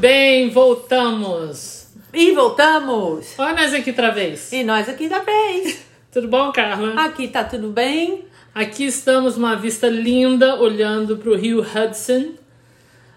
[0.00, 1.88] Bem, voltamos.
[2.10, 3.34] E voltamos!
[3.36, 4.50] Olha nós aqui outra vez.
[4.50, 5.84] E nós aqui da vez.
[6.10, 7.04] Tudo bom, Carla?
[7.04, 8.24] Aqui tá tudo bem?
[8.54, 12.32] Aqui estamos numa vista linda, olhando para o rio Hudson.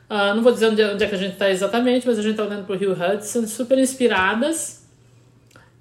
[0.09, 2.31] Ah, não vou dizer onde, onde é que a gente está exatamente, mas a gente
[2.31, 4.85] está olhando para o rio Hudson, super inspiradas.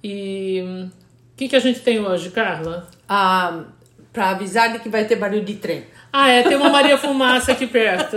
[0.05, 0.89] E hum,
[1.33, 2.89] o que, que a gente tem hoje, Carla?
[3.09, 3.65] Ah,
[4.13, 5.85] pra avisar de que vai ter barulho de trem.
[6.13, 8.17] Ah, é, tem uma Maria Fumaça aqui perto.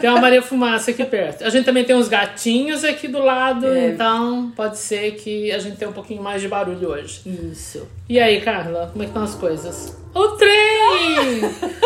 [0.00, 1.44] Tem uma Maria Fumaça aqui perto.
[1.44, 3.88] A gente também tem uns gatinhos aqui do lado, É.
[3.88, 7.20] então pode ser que a gente tenha um pouquinho mais de barulho hoje.
[7.26, 7.88] Isso.
[8.08, 9.96] E aí, Carla, como é que estão as coisas?
[10.14, 11.40] O trem!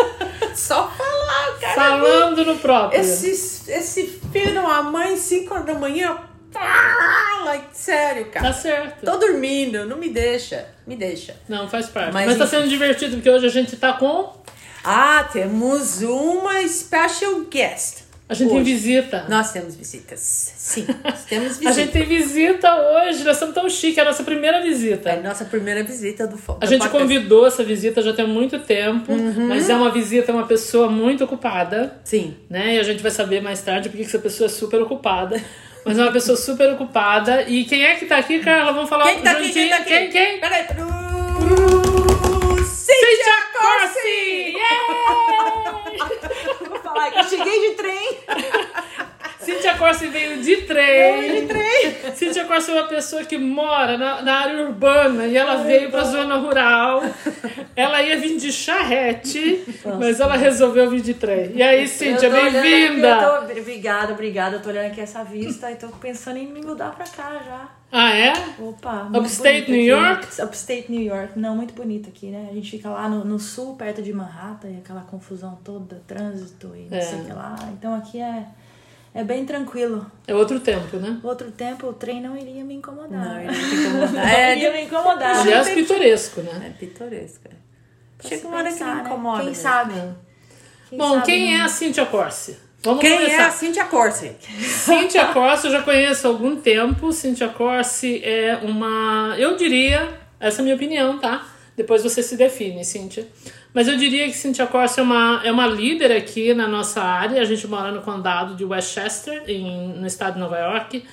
[0.55, 1.73] Só falar, cara.
[1.75, 2.99] Falando no próprio.
[2.99, 3.31] Esse,
[3.71, 6.17] esse filho da mãe, 5 horas da manhã.
[6.55, 8.53] Ah, Like, sério, Tá cara.
[8.53, 9.03] certo.
[9.05, 10.65] Tô dormindo, não me deixa.
[10.87, 11.35] Me deixa.
[11.49, 12.13] Não, faz parte.
[12.13, 14.33] Mas, Mas tá sendo divertido porque hoje a gente tá com.
[14.83, 18.03] Ah, temos uma special guest.
[18.29, 18.71] A gente tem Hoje.
[18.73, 19.25] visita.
[19.27, 20.19] Nós temos visitas.
[20.21, 21.75] Sim, nós temos A visitas.
[21.75, 25.15] gente tem visita hoje, nós estamos tão chique, é a nossa primeira É a visita.
[25.17, 26.97] nossa primeira visita do fo- A gente podcast.
[26.97, 29.47] convidou essa visita já tem muito tempo, Uhum.
[29.49, 31.97] mas é uma visita, uma pessoa muito ocupada.
[32.05, 32.37] Sim.
[32.49, 32.75] né?
[32.75, 35.35] E a gente vai saber mais tarde porque que essa pessoa é super ocupada.
[35.83, 37.43] Mas é uma pessoa super ocupada.
[37.49, 38.71] E quem é que tá aqui, Carla?
[38.73, 39.45] Vamos falar Quem que tá aqui?
[39.47, 39.53] juntinho.
[39.53, 39.89] Quem tá aqui?
[39.89, 40.09] Quem?
[40.11, 40.39] quem?
[40.39, 40.65] Peraí.
[42.65, 44.53] Cíntia Corsi!
[44.55, 45.81] Yeah!
[46.69, 48.17] Vou falar que cheguei de trem.
[49.43, 51.41] Cíntia Corsi veio de trem.
[51.41, 52.13] De trem.
[52.15, 56.03] Cíntia Corsi é uma pessoa que mora na, na área urbana e ela veio pra
[56.03, 57.03] zona rural.
[57.75, 59.63] Ela ia vir de charrete,
[59.99, 61.51] mas ela resolveu vir de trem.
[61.55, 63.41] E aí, Cíntia, bem-vinda!
[63.51, 64.55] Obrigada, obrigada.
[64.57, 67.69] Eu tô olhando aqui essa vista e tô pensando em me mudar pra cá já.
[67.91, 68.33] Ah, é?
[68.59, 70.07] Opa, Upstate New aqui.
[70.07, 70.41] York?
[70.41, 71.37] Upstate New York.
[71.37, 72.47] Não, muito bonito aqui, né?
[72.49, 76.71] A gente fica lá no, no sul, perto de Manhattan, e aquela confusão toda, trânsito
[76.75, 77.01] e não É.
[77.01, 77.55] sei o que lá.
[77.73, 78.45] Então aqui é,
[79.13, 80.09] é bem tranquilo.
[80.27, 81.19] É outro tempo, né?
[81.23, 83.09] Outro tempo o trem não iria me incomodar.
[83.09, 84.27] Não, ele fica Não incomodado.
[84.27, 85.39] É, iria me incomodar.
[85.41, 86.67] Aliás, pitoresco, né?
[86.67, 87.41] é pitoresco.
[87.47, 87.51] é.
[88.17, 89.09] Pra Chega uma hora que pensar, não né?
[89.09, 89.37] incomoda.
[89.39, 89.63] Quem mesmo.
[89.63, 89.93] sabe?
[90.89, 92.57] Quem Bom, sabe quem não- é a Cíntia Corsi?
[92.83, 93.33] Vamos Quem começar.
[93.33, 94.35] é a Cíntia Corsi?
[94.61, 97.11] Cíntia Corsi eu já conheço há algum tempo.
[97.13, 99.35] Cíntia Corsi é uma.
[99.37, 101.45] Eu diria, essa é a minha opinião, tá?
[101.77, 103.27] Depois você se define, Cíntia.
[103.73, 107.41] Mas eu diria que Cíntia Corsi é uma, é uma líder aqui na nossa área.
[107.41, 111.05] A gente mora no condado de Westchester, em, no estado de Nova York.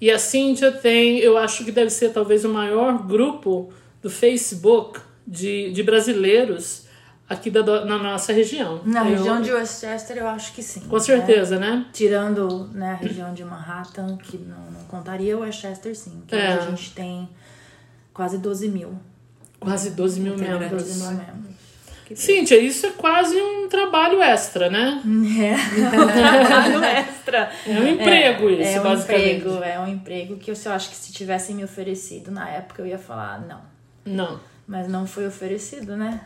[0.00, 3.70] E a Cíntia tem, eu acho que deve ser talvez o maior grupo
[4.00, 6.86] do Facebook de, de brasileiros
[7.28, 8.80] aqui da, na nossa região.
[8.86, 10.80] Na Eu- região de Westchester, eu acho que sim.
[10.80, 11.02] Com né?
[11.02, 11.84] certeza, né?
[11.92, 16.22] Tirando né, a região de Manhattan, que não, não contaria, Westchester sim.
[16.26, 16.52] Que É.
[16.54, 17.28] a gente tem
[18.14, 18.94] quase 12 mil.
[19.60, 20.70] Quase 12 mil membros.
[20.84, 21.57] 12 mil membros.
[22.14, 25.00] Cíntia, isso é quase um trabalho extra, né?
[25.40, 25.56] É.
[25.90, 27.50] Trabalho extra.
[27.66, 29.36] É um emprego isso, é um basicamente.
[29.36, 32.82] emprego, é um emprego que eu, eu acho que se tivessem me oferecido na época
[32.82, 33.60] eu ia falar não.
[34.04, 34.40] Não.
[34.66, 36.20] Mas não foi oferecido, né?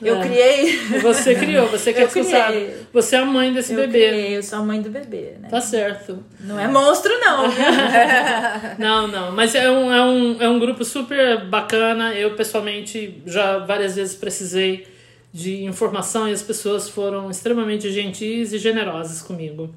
[0.00, 0.22] Eu É.
[0.22, 0.76] criei.
[1.00, 2.24] Você criou, você que é Eu criei.
[2.30, 2.70] responsável.
[2.92, 4.08] Você é a mãe desse Eu bebê.
[4.08, 5.48] criei, eu sou a mãe do bebê, né?
[5.48, 6.24] Tá certo.
[6.38, 7.48] Não é monstro, não.
[8.78, 9.32] Não, não.
[9.32, 12.14] Mas é um, é, um, é um grupo super bacana.
[12.14, 14.86] Eu, pessoalmente, já várias vezes precisei
[15.32, 19.74] de informação e as pessoas foram extremamente gentis e generosas comigo.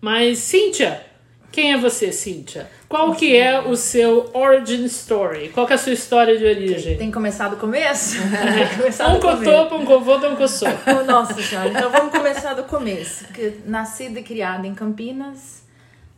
[0.00, 1.02] Mas, Cíntia,
[1.50, 2.70] quem é você, Cíntia?
[2.88, 5.48] Qual que é o seu origin story?
[5.48, 6.96] Qual que é a sua história de origem?
[6.96, 8.16] Tem que começar do começo?
[8.76, 10.66] Começar Um cotô, um covô, um coçô.
[10.86, 13.24] Oh, Nossa senhora, então vamos começar do começo.
[13.64, 15.64] Nascida e criada em Campinas,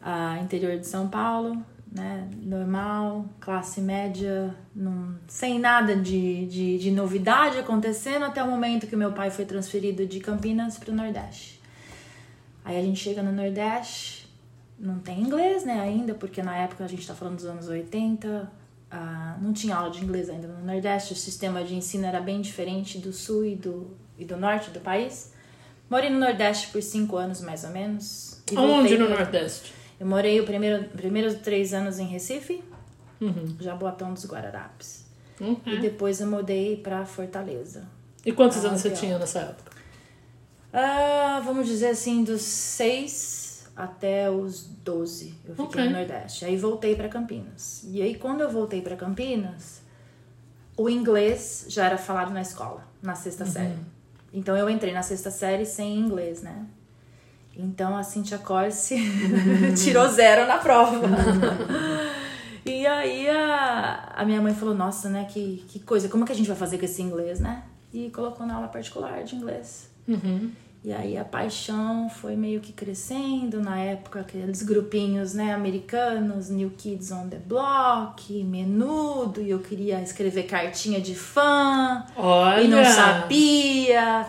[0.02, 1.56] ah, interior de São Paulo,
[1.90, 2.28] né?
[2.42, 8.94] Normal, classe média, num- sem nada de, de, de novidade acontecendo até o momento que
[8.96, 11.60] meu pai foi transferido de Campinas para o Nordeste.
[12.64, 14.28] Aí a gente chega no Nordeste,
[14.78, 18.50] não tem inglês, né, ainda, porque na época a gente tá falando dos anos 80,
[18.90, 22.40] ah, não tinha aula de inglês ainda no Nordeste, o sistema de ensino era bem
[22.40, 25.32] diferente do sul e do, e do norte do país.
[25.90, 28.42] Morei no Nordeste por cinco anos, mais ou menos.
[28.54, 29.72] Aonde no pra- Nordeste?
[29.98, 32.62] Eu morei os primeiro, primeiros três anos em Recife,
[33.20, 33.56] Uhum.
[33.60, 35.04] Jaboatão dos Guararapes.
[35.40, 35.80] E Uhum.
[35.80, 37.84] depois eu mudei pra Fortaleza.
[38.24, 39.00] E quantos Ah, anos você legal.
[39.00, 39.72] tinha nessa época?
[40.72, 45.84] Ah, vamos dizer assim, dos seis até os 12 eu fiquei Ok.
[45.84, 46.44] no Nordeste.
[46.44, 47.82] Aí voltei pra Campinas.
[47.84, 49.80] E aí quando eu voltei pra Campinas,
[50.76, 53.76] o inglês já era falado na escola, na sexta série.
[54.32, 56.66] Então eu entrei na sexta série sem inglês, né?
[57.58, 58.96] Então a Cintia Corse
[59.82, 61.00] tirou zero na prova.
[62.64, 66.34] e aí a, a minha mãe falou, nossa, né, que, que coisa, como que a
[66.34, 67.64] gente vai fazer com esse inglês, né?
[67.92, 69.90] E colocou na aula particular de inglês.
[70.06, 70.52] Uhum.
[70.84, 76.70] E aí a paixão foi meio que crescendo na época, aqueles grupinhos, né, americanos, New
[76.70, 82.62] Kids on the Block, Menudo, e eu queria escrever cartinha de fã, Olha!
[82.62, 84.26] e não sabia,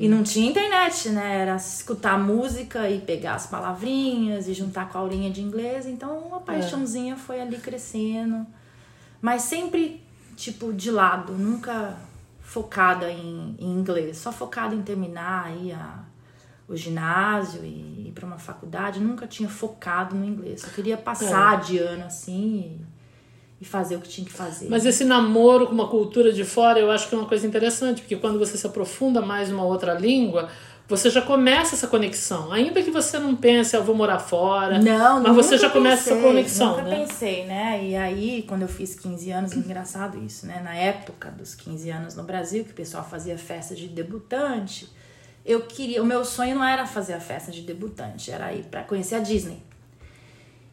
[0.00, 4.96] e não tinha internet, né, era escutar música e pegar as palavrinhas e juntar com
[4.96, 8.46] a aulinha de inglês, então a paixãozinha foi ali crescendo,
[9.20, 10.02] mas sempre,
[10.34, 11.94] tipo, de lado, nunca
[12.50, 16.00] focada em, em inglês, só focada em terminar aí a,
[16.66, 20.64] o ginásio e ir para uma faculdade, nunca tinha focado no inglês.
[20.64, 22.80] Eu queria passar de ano assim
[23.60, 24.68] e, e fazer o que tinha que fazer.
[24.68, 28.00] Mas esse namoro com uma cultura de fora, eu acho que é uma coisa interessante,
[28.00, 30.48] porque quando você se aprofunda mais numa outra língua,
[30.90, 32.50] você já começa essa conexão.
[32.50, 34.76] Ainda que você não pense, "Ah, eu vou morar fora.
[34.80, 36.96] Não, mas você já começa pensei, essa conexão, Nunca né?
[37.06, 37.84] pensei, né?
[37.84, 40.60] E aí, quando eu fiz 15 anos, engraçado isso, né?
[40.62, 44.88] Na época dos 15 anos no Brasil, que o pessoal fazia festa de debutante,
[45.46, 46.02] eu queria.
[46.02, 49.20] O meu sonho não era fazer a festa de debutante, era ir pra conhecer a
[49.20, 49.62] Disney.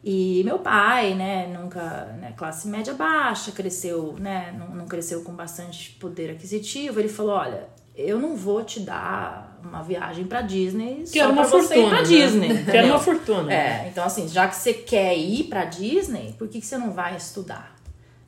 [0.04, 1.82] E meu pai, né, nunca,
[2.20, 7.00] né, classe média baixa, cresceu, né, não, não cresceu com bastante poder aquisitivo.
[7.00, 11.42] Ele falou: Olha, eu não vou te dar uma viagem pra Disney Que só uma
[11.44, 11.90] pra você ir fortuna.
[11.90, 12.04] pra né?
[12.04, 12.64] Disney.
[12.66, 13.54] Que era uma fortuna.
[13.54, 16.92] É, então assim, já que você quer ir pra Disney, por que, que você não
[16.92, 17.76] vai estudar?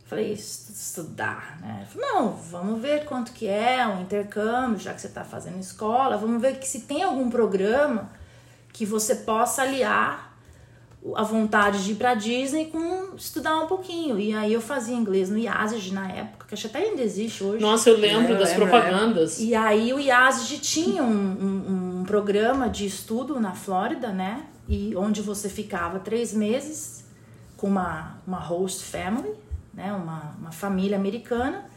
[0.05, 1.85] Falei, "Estu- estudar, né?
[1.93, 6.17] Falou, não, vamos ver quanto que é um intercâmbio, já que você tá fazendo escola,
[6.17, 8.09] vamos ver que se tem algum programa
[8.73, 10.28] que você possa aliar o-
[11.15, 14.19] a vontade de ir pra Disney com estudar um pouquinho.
[14.19, 17.43] E aí eu fazia inglês no IASG na época, que acho que até ainda existe
[17.43, 17.61] hoje.
[17.61, 19.39] Nossa, eu lembro É, eu das lembro, propagandas.
[19.39, 24.43] E aí o IASG tinha um, um, um programa de estudo na Flórida, né?
[24.67, 27.05] E onde você ficava três meses
[27.55, 29.31] com uma, uma host family,
[29.73, 29.93] né?
[29.93, 31.68] Uma, uma família americana.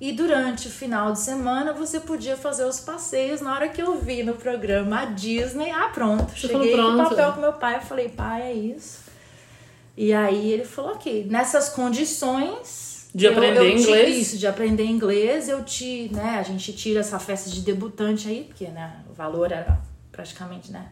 [0.00, 3.40] E durante o final de semana você podia fazer os passeios.
[3.42, 6.30] Na hora que eu vi no programa a Disney, ah, pronto.
[6.32, 7.10] Você Cheguei falou, com o pronto.
[7.10, 9.00] papel com meu pai, eu falei, pai, é isso.
[9.96, 13.08] E aí ele falou, ok, nessas condições.
[13.14, 14.16] De aprender te- inglês.
[14.16, 18.44] Isso, de aprender inglês, eu te, né, a gente tira essa festa de debutante aí,
[18.44, 19.80] porque, né, o valor era
[20.12, 20.86] praticamente, né,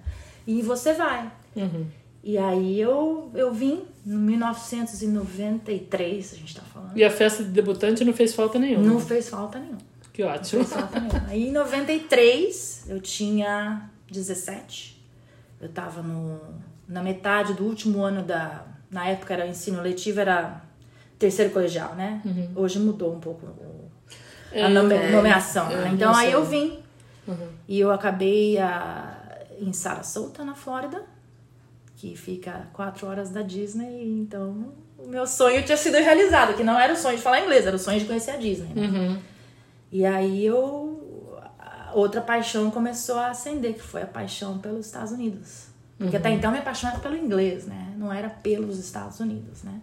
[0.45, 1.31] e você vai.
[1.55, 1.87] Uhum.
[2.25, 6.97] E aí eu, eu vim no 1993, a gente tá falando.
[6.97, 8.85] E a festa de debutante não fez falta nenhuma.
[8.85, 9.79] Não fez falta nenhuma.
[10.13, 10.63] Que ótimo.
[10.63, 11.25] Não fez falta nenhuma.
[11.29, 14.99] Aí em 93, eu tinha 17.
[15.61, 16.41] Eu tava no,
[16.89, 18.65] na metade do último ano da.
[18.91, 20.63] Na época era ensino letivo, era
[21.19, 22.23] terceiro colegial, né?
[22.57, 23.89] Hoje mudou um pouco o-
[24.53, 25.69] a É, nome- é, nomeação.
[25.69, 25.89] né?
[25.89, 26.79] é, então aí eu vim.
[27.69, 29.15] E eu acabei ah,
[29.61, 31.03] em Sarasota, na Flórida,
[31.99, 34.21] que fica quatro horas da Disney.
[34.21, 37.67] Então o meu sonho tinha sido realizado, que não era o sonho de falar inglês,
[37.67, 38.73] era o sonho de conhecer a Disney.
[38.75, 38.87] Né?
[38.87, 39.19] Uhum.
[39.93, 40.95] E aí eu.
[41.95, 45.69] Outra paixão começou a acender, que foi a paixão pelos Estados Unidos.
[45.97, 47.95] Porque até então minha paixão era pelo inglês, né?
[47.97, 49.81] Não era pelos Estados Unidos, né?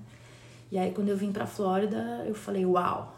[0.72, 3.14] E aí quando eu vim pra Flórida, eu falei, uau!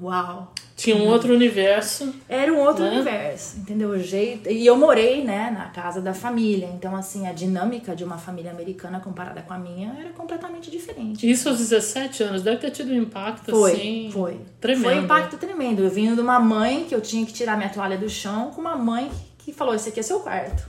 [0.00, 0.52] Uau!
[0.82, 2.12] Tinha um outro universo.
[2.28, 2.90] Era um outro Né?
[2.90, 3.90] universo, entendeu?
[3.90, 4.50] O jeito.
[4.50, 6.66] E eu morei, né, na casa da família.
[6.74, 11.30] Então, assim, a dinâmica de uma família americana comparada com a minha era completamente diferente.
[11.30, 14.10] Isso aos 17 anos deve ter tido um impacto Foi, assim.
[14.12, 14.40] foi.
[14.60, 14.82] Tremendo.
[14.84, 15.82] Foi um impacto tremendo.
[15.82, 18.60] Eu vim de uma mãe que eu tinha que tirar minha toalha do chão com
[18.60, 19.08] uma mãe
[19.38, 20.68] que falou: Esse aqui é seu quarto.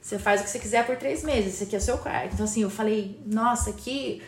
[0.00, 2.34] Você faz o que você quiser por três meses, esse aqui é seu quarto.
[2.34, 4.22] Então, assim, eu falei: Nossa, que.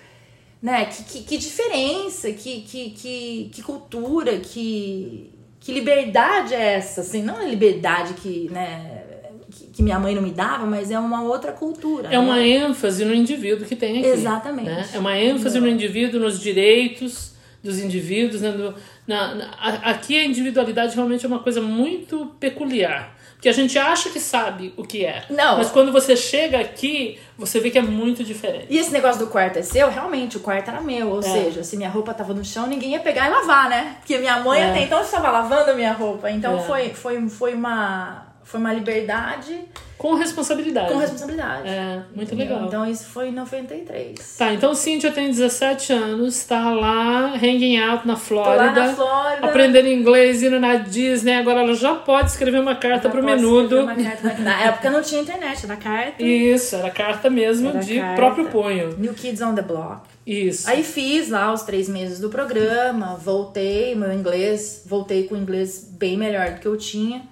[0.62, 5.28] Né, que, que, que diferença, que, que, que, que cultura, que,
[5.58, 7.00] que liberdade é essa?
[7.00, 9.02] Assim, não é liberdade que, né,
[9.50, 12.08] que, que minha mãe não me dava, mas é uma outra cultura.
[12.12, 12.48] É uma né?
[12.48, 14.06] ênfase no indivíduo que tem aqui.
[14.06, 14.66] Exatamente.
[14.68, 14.88] né?
[14.94, 18.42] É uma ênfase no indivíduo, nos direitos dos indivíduos.
[18.42, 18.52] Né?
[18.52, 18.74] No-
[19.06, 19.50] na- na-
[19.82, 23.11] aqui a individualidade realmente é uma coisa muito peculiar.
[23.42, 25.24] Porque a gente acha que sabe o que é.
[25.28, 25.58] Não.
[25.58, 28.66] Mas quando você chega aqui, você vê que é muito diferente.
[28.70, 31.08] E esse negócio do quarto é seu, realmente, o quarto era meu.
[31.10, 31.22] Ou É.
[31.22, 33.96] seja, se minha roupa tava no chão, ninguém ia pegar e lavar, né?
[33.98, 34.70] Porque minha mãe É.
[34.70, 36.30] até então estava lavando a minha roupa.
[36.30, 36.62] Então É.
[36.62, 39.58] foi, foi, foi, uma, foi uma liberdade
[39.96, 40.92] Com responsabilidade.
[40.92, 41.68] com responsabilidade.
[41.68, 42.54] É, muito Entendeu?
[42.56, 42.68] legal.
[42.68, 44.36] Então isso foi em 93.
[44.36, 48.64] Tá, então Cíntia tem 17 anos, tá lá hanging out na Tô Flórida.
[48.64, 49.46] lá na Flórida.
[49.46, 53.80] Aprendendo inglês, indo na Disney, agora ela já pode escrever uma carta Já pro menudo.
[53.82, 56.22] uma carta Na época não tinha internet, era carta.
[56.22, 58.14] Isso, era carta mesmo Era de carta.
[58.16, 58.94] próprio punho.
[58.98, 60.02] New Kids on the Block.
[60.26, 60.68] Isso.
[60.70, 65.88] Aí fiz lá os três meses do programa, voltei, meu inglês, voltei com o inglês
[65.98, 67.22] bem melhor do que eu tinha.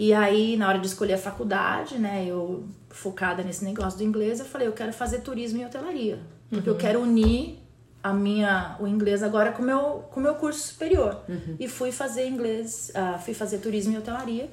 [0.00, 4.38] E aí, na hora de escolher a faculdade, né, eu focada nesse negócio do inglês,
[4.38, 6.20] eu falei, eu quero fazer turismo e hotelaria.
[6.48, 7.58] Porque eu quero unir
[8.00, 11.22] a minha, o inglês agora com o meu, com meu curso superior.
[11.58, 14.48] E fui fazer inglês, ah, fui fazer turismo e hotelaria.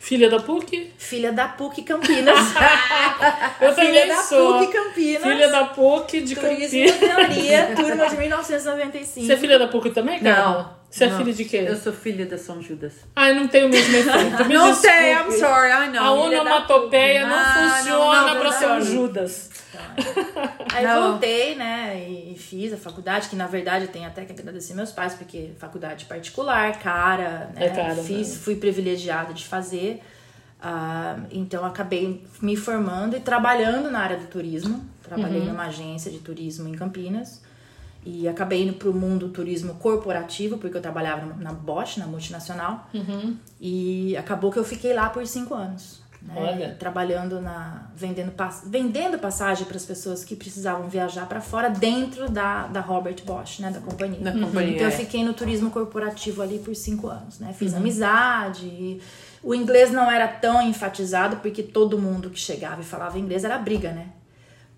[0.00, 0.92] Filha da PUC?
[0.98, 2.38] Filha da PUC Campinas.
[3.60, 4.58] Eu Filha também da sou.
[4.58, 5.22] PUC Campinas.
[5.22, 6.96] Filha da PUC de Turismo e Campinas.
[6.96, 9.26] Hotelaria, turma de 1995.
[9.26, 10.58] Você é filha da PUC também, Carla?
[10.58, 10.77] Não.
[10.90, 11.64] Você é filha de quê?
[11.68, 12.94] Eu sou filha da São Judas.
[13.14, 14.44] Ai, não tem o mesmo efeito.
[14.46, 14.96] Me não desculpe.
[14.96, 16.02] sei, I'm sorry, I know.
[16.02, 18.80] A onomatopeia não Ah, não, funciona um funciona.
[18.80, 19.50] Judas.
[20.74, 21.10] Aí Não.
[21.10, 24.90] voltei, né, e fiz a faculdade, que na verdade eu tenho até que agradecer meus
[24.90, 27.66] pais, porque faculdade particular, cara, né?
[27.66, 28.38] É cara, fiz, né?
[28.42, 30.00] fui privilegiada de fazer.
[30.60, 34.84] ah, então acabei me formando e trabalhando na área do turismo.
[35.02, 37.42] Trabalhei numa agência de turismo em Campinas.
[38.06, 42.88] E acabei indo pro mundo do turismo corporativo, porque eu trabalhava na Bosch, na multinacional.
[43.60, 46.00] E acabou que eu fiquei lá por cinco anos.
[46.22, 46.34] Né?
[46.36, 46.76] Olha.
[46.78, 47.90] Trabalhando na.
[47.94, 52.80] vendendo, pass- vendendo passagem para as pessoas que precisavam viajar para fora dentro da, da
[52.80, 53.70] Robert Bosch, né?
[53.70, 54.20] Da companhia.
[54.20, 54.96] Da companhia, Então eu é.
[54.96, 57.52] fiquei no turismo corporativo ali por cinco anos, né?
[57.56, 58.66] Fiz amizade.
[58.66, 59.00] e
[59.44, 63.56] O inglês não era tão enfatizado, porque todo mundo que chegava e falava inglês era
[63.56, 64.08] briga, né?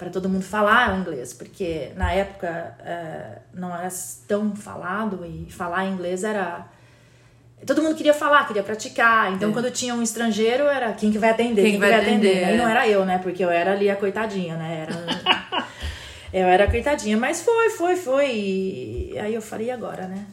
[0.00, 3.90] Para todo mundo falar inglês, porque na época eh, não era
[4.26, 6.66] tão falado e falar inglês era
[7.66, 9.30] Todo mundo queria falar, queria praticar.
[9.34, 11.60] Então, quando tinha um estrangeiro, era quem que vai atender?
[11.60, 12.56] Quem que vai atender, Aí é.
[12.56, 13.18] não era eu, né?
[13.18, 14.86] Porque eu era ali a coitadinha, né?
[14.88, 15.66] Era...
[16.32, 17.18] eu era a coitadinha.
[17.18, 18.30] Mas foi, foi, foi.
[18.32, 20.24] E aí eu falei, e agora, né?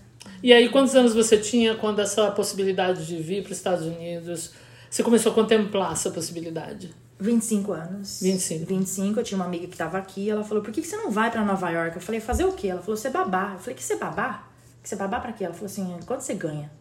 [0.42, 4.54] E aí, quantos anos você tinha quando essa possibilidade de vir para os Estados Unidos?
[4.90, 6.96] Você começou a contemplar essa possibilidade?
[7.20, 8.20] 25 anos.
[8.22, 8.66] 25.
[8.66, 11.10] 25, eu tinha uma amiga que tava aqui, ela falou, por que, que você não
[11.10, 11.96] vai pra Nova York?
[11.96, 12.68] Eu falei, fazer o quê?
[12.68, 13.54] Ela falou, você babar.
[13.54, 14.48] Eu falei, que você babar?
[14.84, 15.44] Que você babar pra quê?
[15.44, 16.72] Ela falou assim, quanto você ganha?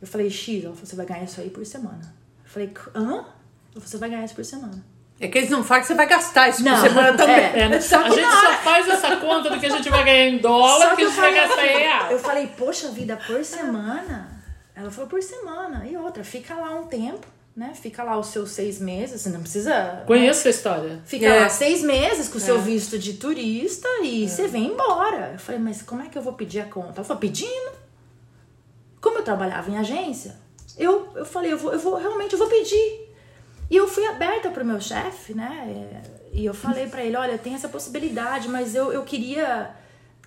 [0.00, 0.64] Eu falei, X.
[0.64, 2.14] Ela falou, você vai ganhar isso aí por semana.
[2.44, 3.00] Eu falei, hã?
[3.14, 4.84] Ela falou, você vai ganhar isso por semana.
[5.18, 7.36] É que eles não falam que você vai gastar isso Não, por semana também.
[7.36, 7.58] é.
[7.60, 10.26] É, a que gente na só faz essa conta do que a gente vai ganhar
[10.26, 12.10] em dólar, Só que a gente vai gastar em real.
[12.12, 14.28] Eu falei, poxa vida, por semana?
[14.74, 15.86] Ela falou, por semana.
[15.86, 17.72] E outra, fica lá um tempo, né?
[17.74, 20.04] Fica lá os seus seis meses, você não precisa...
[20.06, 21.00] Conheço a história.
[21.06, 21.40] Fica É.
[21.40, 25.30] lá seis meses com o seu visto de turista e você vem embora.
[25.32, 26.96] Eu falei, mas como é que eu vou pedir a conta?
[27.00, 27.72] Ela falou, pedindo.
[29.00, 30.36] Como eu trabalhava em agência,
[30.76, 33.06] eu, eu falei, eu vou, eu vou realmente eu vou pedir.
[33.70, 36.02] E eu fui aberta pro meu chefe, né?
[36.04, 39.70] É, E eu falei pra ele, olha, tem essa possibilidade, mas eu, eu queria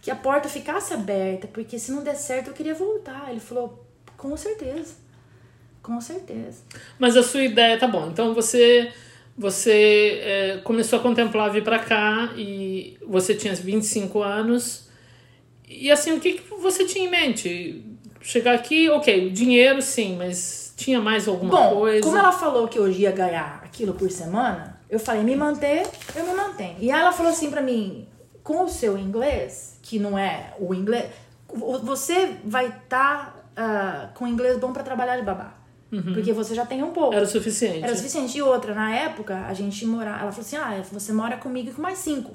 [0.01, 3.29] que a porta ficasse aberta, porque se não der certo eu queria voltar.
[3.29, 3.85] Ele falou,
[4.17, 4.93] com certeza.
[5.89, 6.61] Com certeza.
[6.99, 8.09] Mas a sua ideia, tá bom.
[8.09, 8.91] Então você
[9.35, 14.87] você é, começou a contemplar vir pra cá e você tinha 25 anos.
[15.67, 17.83] E assim, o que, que você tinha em mente?
[18.21, 22.03] Chegar aqui, ok, dinheiro sim, mas tinha mais alguma Bom, coisa?
[22.03, 26.23] como ela falou que eu ia ganhar aquilo por semana, eu falei, me manter, eu
[26.23, 26.75] me mantenho.
[26.79, 28.07] E aí ela falou assim pra mim,
[28.43, 31.09] com o seu inglês, que não é o inglês,
[31.47, 33.39] você vai estar
[34.13, 35.58] com inglês bom pra trabalhar de babá.
[35.89, 37.13] Porque você já tem um pouco.
[37.15, 37.83] Era o suficiente.
[37.83, 38.37] Era o suficiente.
[38.37, 40.21] E outra, na época, a gente morava.
[40.21, 42.33] Ela falou assim: ah, você mora comigo e com mais cinco.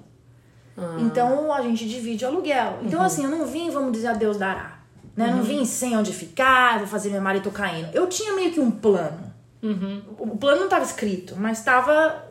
[0.77, 0.97] Ah.
[0.99, 2.81] Então a gente divide o aluguel.
[2.83, 3.07] Então, Uhum.
[3.07, 4.79] assim, eu não vim, vamos dizer, a Deus dará.
[5.17, 5.29] Né?
[5.31, 7.89] Não vim sem onde ficar, vou fazer meu marido caindo.
[7.95, 9.33] Eu tinha meio que um plano.
[9.63, 10.03] Uhum.
[10.19, 12.25] O plano não estava escrito, mas estava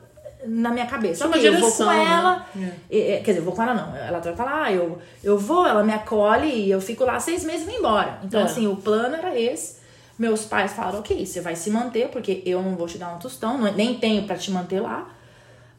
[0.45, 1.25] na minha cabeça.
[1.25, 2.05] Tinha uma Ok, eu vou direção, com né?
[2.11, 2.45] ela.
[2.91, 3.95] e- e- quer dizer, eu vou com ela não.
[3.95, 7.61] Ela tá lá, eu, eu vou, ela me acolhe e eu fico lá seis meses
[7.61, 8.19] e vou embora.
[8.25, 8.43] Então, É.
[8.43, 9.81] assim, o plano era esse.
[10.17, 13.19] Meus pais falaram, ok, você vai se manter, porque eu não vou te dar um
[13.19, 15.09] tostão, nem tenho pra te manter lá.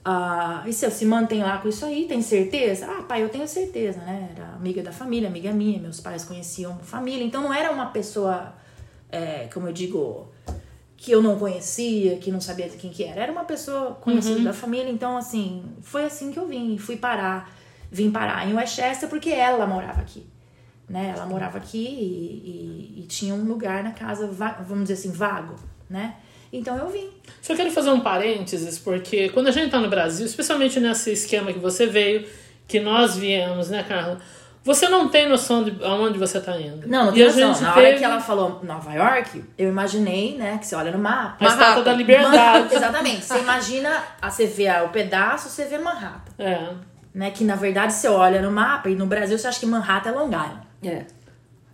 [0.05, 2.87] Ah, e se eu se mantém lá com isso aí, tem certeza?
[2.87, 4.31] Ah, pai, eu tenho certeza, né?
[4.35, 7.87] Era amiga da família, amiga minha, meus pais conheciam a família, então não era uma
[7.87, 8.55] pessoa,
[9.11, 10.29] é, como eu digo,
[10.97, 13.23] que eu não conhecia, que não sabia de quem que era.
[13.23, 16.77] Era uma pessoa conhecida da família, então assim, foi assim que eu vim.
[16.77, 17.51] Fui parar,
[17.91, 20.27] vim parar em Westchester porque ela morava aqui.
[20.89, 21.13] Né?
[21.17, 25.11] Ela morava aqui e, e- e tinha um lugar na casa, va- vamos dizer assim,
[25.13, 25.55] vago,
[25.89, 26.15] né?
[26.53, 27.09] Então eu vim.
[27.43, 31.53] Só quero fazer um parênteses, porque quando a gente tá no Brasil, especialmente nesse esquema
[31.53, 32.27] que você veio,
[32.69, 34.19] que nós viemos, né, Carla?
[34.63, 36.89] Você não tem noção de aonde você tá indo.
[36.89, 37.61] Não, não tem noção.
[37.61, 37.99] Na hora teve...
[37.99, 41.37] que ela falou Nova York, eu imaginei, né, que você olha no mapa.
[41.45, 41.97] A Estátua da Manhattan.
[41.97, 42.73] Liberdade.
[42.77, 43.25] Exatamente.
[43.25, 46.33] Você imagina, você vê o pedaço, você vê Manhattan.
[46.39, 46.69] É.
[47.15, 50.09] Né, que na verdade você olha no mapa e no Brasil você acha que Manhattan
[50.11, 50.61] é Long Island.
[50.83, 51.07] É.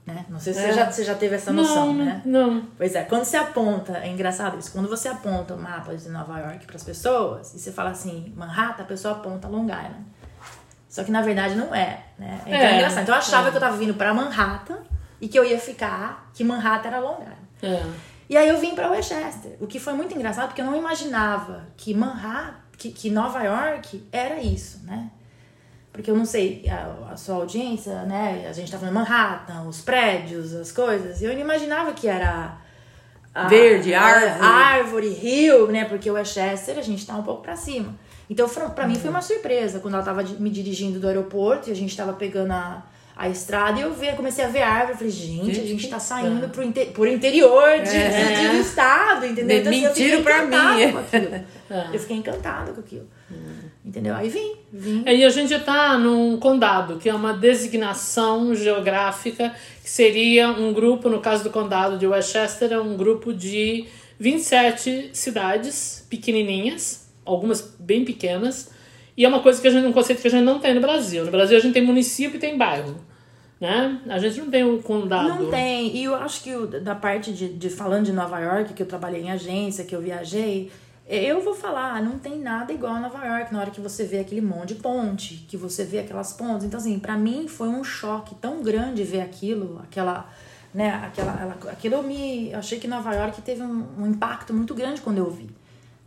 [0.07, 0.27] Né?
[0.29, 0.67] Não sei se É.
[0.67, 2.23] você, já, você já teve essa noção, não, né?
[2.27, 2.67] não.
[2.77, 6.39] Pois é, quando você aponta, é engraçado isso, quando você aponta o mapa de Nova
[6.41, 10.05] York para as pessoas e você fala assim, Manhattan, a pessoa aponta Long Island.
[10.89, 12.41] Só que na verdade não é, né?
[12.47, 13.03] Então é, É, engraçado.
[13.05, 13.51] Então eu achava é.
[13.51, 14.79] que eu tava vindo para Manhattan
[15.21, 17.37] e que eu ia ficar, que Manhattan era Long Island.
[17.63, 17.87] É.
[18.29, 21.67] E aí eu vim para Westchester, o que foi muito engraçado porque eu não imaginava
[21.77, 25.11] que Manhattan, que, que Nova York era isso, né?
[25.93, 28.47] Porque eu não sei, a, a sua audiência, né?
[28.49, 31.21] A gente tava em Manhattan, os prédios, as coisas.
[31.21, 32.57] E eu não imaginava que era
[33.35, 34.41] a- Verde, a- árvore.
[34.47, 35.85] árvore, rio, né?
[35.85, 37.95] Porque o Westchester a gente tá um pouco pra cima.
[38.29, 41.77] Então, pra mim foi uma surpresa quando ela tava me dirigindo do aeroporto e a
[41.77, 42.85] gente tava pegando a,
[43.17, 44.93] a estrada e eu vi, comecei a ver árvore.
[44.93, 48.43] Eu falei, gente, Gente, a gente tá saindo pro, inte, por interior de, É.
[48.43, 49.59] de- do estado, entendeu?
[49.59, 50.83] Então, assim, eu pra mim.
[50.83, 51.45] É.
[51.93, 53.07] Eu fiquei encantada com aquilo.
[53.85, 54.15] Entendeu?
[54.15, 55.03] Aí vim, vim.
[55.07, 60.73] É, E a gente está num condado, que é uma designação geográfica, que seria um
[60.73, 63.87] grupo, no caso do condado de Westchester, é um grupo de
[64.19, 68.71] 27 cidades pequenininhas, algumas bem pequenas,
[69.17, 70.81] e é uma coisa que a gente, um conceito que a gente não tem no
[70.81, 71.25] Brasil.
[71.25, 72.97] No Brasil a gente tem município e tem bairro,
[73.59, 73.99] né?
[74.09, 75.29] A gente não tem o condado.
[75.29, 75.97] Não tem.
[75.97, 79.23] E eu acho que da parte de, de falando de Nova York, que eu trabalhei
[79.23, 80.71] em agência, que eu viajei,
[81.11, 84.21] eu vou falar, não tem nada igual a Nova York na hora que você vê
[84.21, 86.65] aquele monte de ponte, que você vê aquelas pontes.
[86.65, 90.29] Então, assim, pra mim foi um choque tão grande ver aquilo, aquela.
[90.73, 92.53] Né, aquela, ela- aquilo eu me.
[92.53, 95.51] Eu achei que Nova York teve um, um impacto muito grande quando eu vi.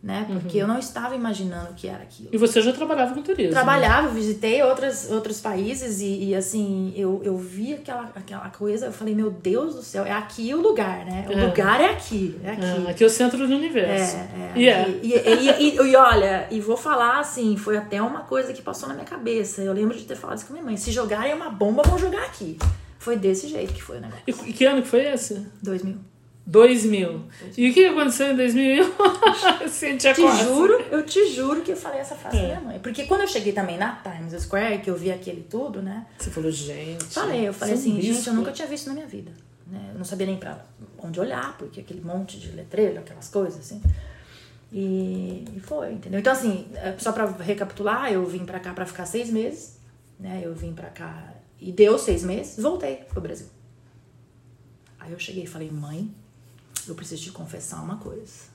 [0.04, 0.26] Né?
[0.30, 2.28] Porque eu não estava imaginando o que era aquilo.
[2.30, 3.54] E você já trabalhava com turismo.
[3.54, 8.92] Trabalhava, visitei outras, outros países e, e, assim, eu, eu vi aquela, aquela coisa, eu
[8.92, 11.26] falei, meu Deus do céu, é aqui o lugar, né?
[11.30, 11.46] O É.
[11.46, 12.66] lugar é aqui, é aqui.
[12.86, 14.18] É, aqui é o centro do É, universo.
[14.18, 14.82] é, E é.
[14.82, 15.00] aqui.
[15.04, 18.90] E, e, e, e olha, e vou falar assim, foi até uma coisa que passou
[18.90, 19.62] na minha cabeça.
[19.62, 20.76] Eu lembro de ter falado isso com a minha mãe.
[20.76, 22.58] Se jogarem uma bomba, vão jogar aqui.
[23.00, 24.24] Foi desse jeito que foi o negócio.
[24.28, 25.48] E e que ano que foi esse?
[25.62, 25.96] 2000.
[26.46, 27.22] 2000.
[27.58, 28.84] E o que aconteceu em 2001?
[29.70, 30.44] Cintia Te Costa.
[30.44, 32.40] juro, eu te juro que eu falei essa frase É.
[32.42, 32.80] pra minha mãe.
[32.80, 36.06] Porque quando eu cheguei também na Times Square, que eu vi aquele tudo, né?
[36.18, 37.06] Você falou, gente.
[37.06, 38.30] Falei, eu falei é assim, gente, risco.
[38.30, 39.32] eu nunca tinha visto na minha vida.
[39.68, 39.90] Né?
[39.94, 40.66] Eu não sabia nem pra
[40.98, 43.82] onde olhar, porque aquele monte de letreiro, aquelas coisas, assim.
[44.72, 46.20] E, e foi, entendeu?
[46.20, 49.78] Então, assim, é, só pra recapitular, eu vim pra cá pra ficar seis meses,
[50.20, 50.42] né?
[50.44, 53.48] Eu vim pra cá e deu seis meses, voltei pro Brasil.
[55.00, 56.14] Aí eu cheguei e falei, mãe,
[56.90, 58.52] eu preciso te confessar uma coisa.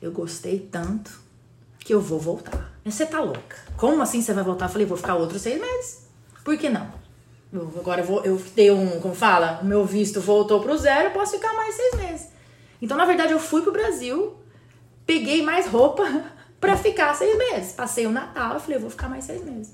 [0.00, 1.20] Eu gostei tanto
[1.78, 2.72] que eu vou voltar.
[2.84, 3.56] Você tá louca?
[3.76, 4.66] Como assim você vai voltar?
[4.66, 6.06] Eu falei, vou ficar outros seis meses.
[6.44, 6.90] Por que não?
[7.52, 11.08] Eu- agora eu vou, eu dei um, como fala, o meu visto voltou pro zero,
[11.08, 12.26] eu posso ficar mais seis meses.
[12.80, 14.36] Então, na verdade, eu fui pro Brasil,
[15.04, 16.04] peguei mais roupa
[16.60, 17.72] pra ficar seis meses.
[17.72, 19.72] Passei o Natal, eu falei, eu vou ficar mais seis meses.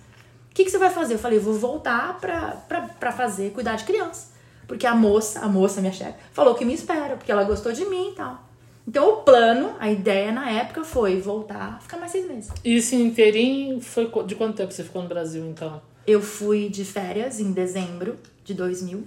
[0.51, 1.15] O que, que você vai fazer?
[1.15, 4.29] Eu falei, vou voltar pra, pra, pra fazer, cuidar de criança.
[4.67, 7.85] Porque a moça, a moça, minha chefe, falou que me espera, porque ela gostou de
[7.85, 8.45] mim e tal.
[8.89, 12.51] Então, o plano, a ideia na época foi voltar, ficar mais seis meses.
[12.65, 15.81] E esse inteirinho foi de quanto tempo você ficou no Brasil, então?
[16.07, 19.05] Eu fui de férias em dezembro de 2000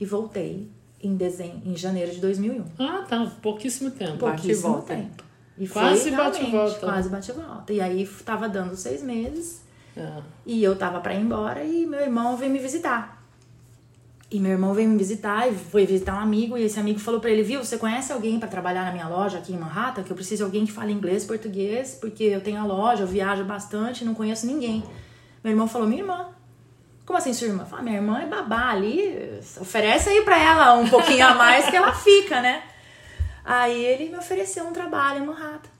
[0.00, 0.70] e voltei
[1.02, 1.60] em, dezem...
[1.66, 2.64] em janeiro de 2001.
[2.78, 3.32] Ah, tá.
[3.42, 4.18] Pouquíssimo tempo.
[4.18, 4.94] Bate Pouquíssimo volta.
[4.94, 5.24] tempo.
[5.58, 6.78] E Quase bate e volta.
[6.78, 7.72] Quase bate e volta.
[7.72, 9.62] E aí tava dando seis meses
[9.96, 10.22] É.
[10.46, 13.17] e eu tava pra ir embora e meu irmão veio me visitar.
[14.30, 17.18] E meu irmão veio me visitar e foi visitar um amigo e esse amigo falou
[17.18, 20.02] pra ele, viu, você conhece alguém pra trabalhar na minha loja aqui em Manhattan?
[20.02, 23.06] Que eu preciso de alguém que fale inglês, português, porque eu tenho a loja, eu
[23.06, 24.84] viajo bastante, não conheço ninguém.
[25.42, 26.28] Meu irmão falou, minha irmã.
[27.06, 27.64] Como assim, sua irmã?
[27.64, 31.76] Fala, minha irmã é babá ali, oferece aí pra ela um pouquinho a mais que
[31.76, 32.64] ela fica, né?
[33.42, 35.70] Aí ele me ofereceu um trabalho em Manhattan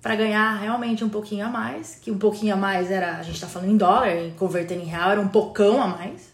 [0.00, 3.40] pra ganhar realmente um pouquinho a mais, que um pouquinho a mais era, a gente
[3.40, 6.31] tá falando em dólar, e convertendo em real era um pocão a mais,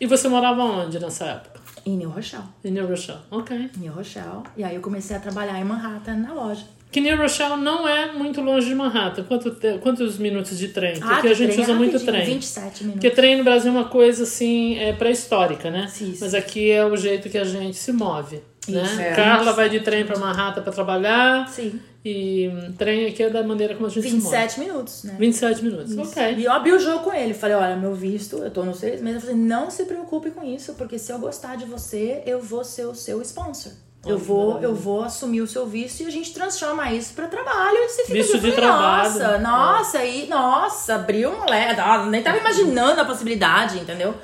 [0.00, 1.60] E você morava onde nessa época?
[1.84, 2.44] em New Rochelle.
[2.64, 3.20] Em New Rochelle.
[3.30, 3.70] Ok.
[3.76, 4.42] New Rochelle.
[4.56, 6.64] E aí eu comecei a trabalhar em Manhattan na loja.
[6.90, 9.22] Que New Rochelle não é muito longe de Manhattan.
[9.22, 10.98] Quanto Quantos minutos de trem?
[10.98, 12.24] Porque aqui de a gente trem é usa muito trem.
[12.26, 13.00] 27 minutos.
[13.00, 15.86] Porque trem no Brasil é uma coisa assim, é pré-histórica, né?
[15.88, 16.16] Sim.
[16.20, 18.42] Mas aqui é o jeito que a gente se move.
[18.68, 18.82] Né?
[18.82, 19.14] Isso, é.
[19.14, 21.48] Carla vai de trem pra Manhattan pra trabalhar.
[21.48, 21.80] Sim.
[22.04, 24.36] E hum, trem aqui é da maneira como a gente se move.
[24.36, 25.16] 27 minutos, né?
[25.18, 25.98] 27 minutos.
[25.98, 26.34] Ok.
[26.34, 27.34] E eu abri o jogo com ele.
[27.34, 29.22] Falei, olha, meu visto, eu tô nos seis meses.
[29.22, 32.64] Eu falei, não se preocupe com isso, porque se eu gostar de você, eu vou
[32.64, 33.72] ser o seu sponsor.
[34.06, 37.76] Eu vou, eu vou assumir o seu visto e a gente transforma isso pra trabalho.
[37.76, 39.10] E você fica Visto assim, de trabalho.
[39.10, 41.78] Nossa, nossa, e nossa, abriu um leque.
[41.78, 44.14] Nossa, Nem tava imaginando a possibilidade, entendeu?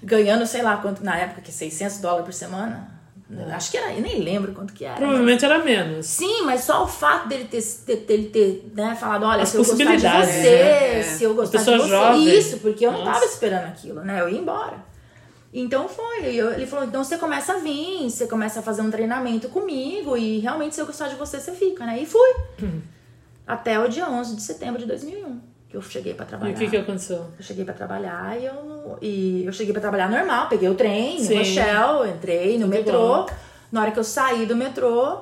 [0.00, 2.99] Ganhando, sei lá quanto, na época, que 600 dólares por semana.
[3.52, 4.96] Acho que era, eu nem lembro quanto que era.
[4.96, 6.06] Provavelmente era menos.
[6.06, 9.56] Sim, mas só o fato dele ter, ter, dele ter né, falado, olha, As se
[9.56, 11.02] eu gostar de você, né?
[11.04, 11.88] se eu gostar de você.
[11.88, 12.38] jovem.
[12.38, 13.12] Isso, porque eu não Nossa.
[13.12, 14.20] tava esperando aquilo, né?
[14.20, 14.78] Eu ia embora.
[15.54, 16.26] Então foi.
[16.34, 20.16] Eu- ele falou, então você começa a vir, você começa a fazer um treinamento comigo
[20.16, 22.00] e realmente se eu gostar de você, você fica, né?
[22.00, 22.34] E fui.
[23.46, 25.40] Até o dia 11 de setembro de 2001,
[25.70, 26.52] que eu cheguei pra E trabalhar.
[26.52, 27.26] o que, que aconteceu?
[27.38, 31.18] Eu cheguei pra trabalhar e eu, e eu cheguei pra trabalhar normal, peguei o trem,
[31.20, 31.34] Sim.
[31.34, 32.98] no Rochelle, entrei no Tudo metrô.
[33.24, 33.26] bom.
[33.70, 35.18] Na hora que eu saí do metrô,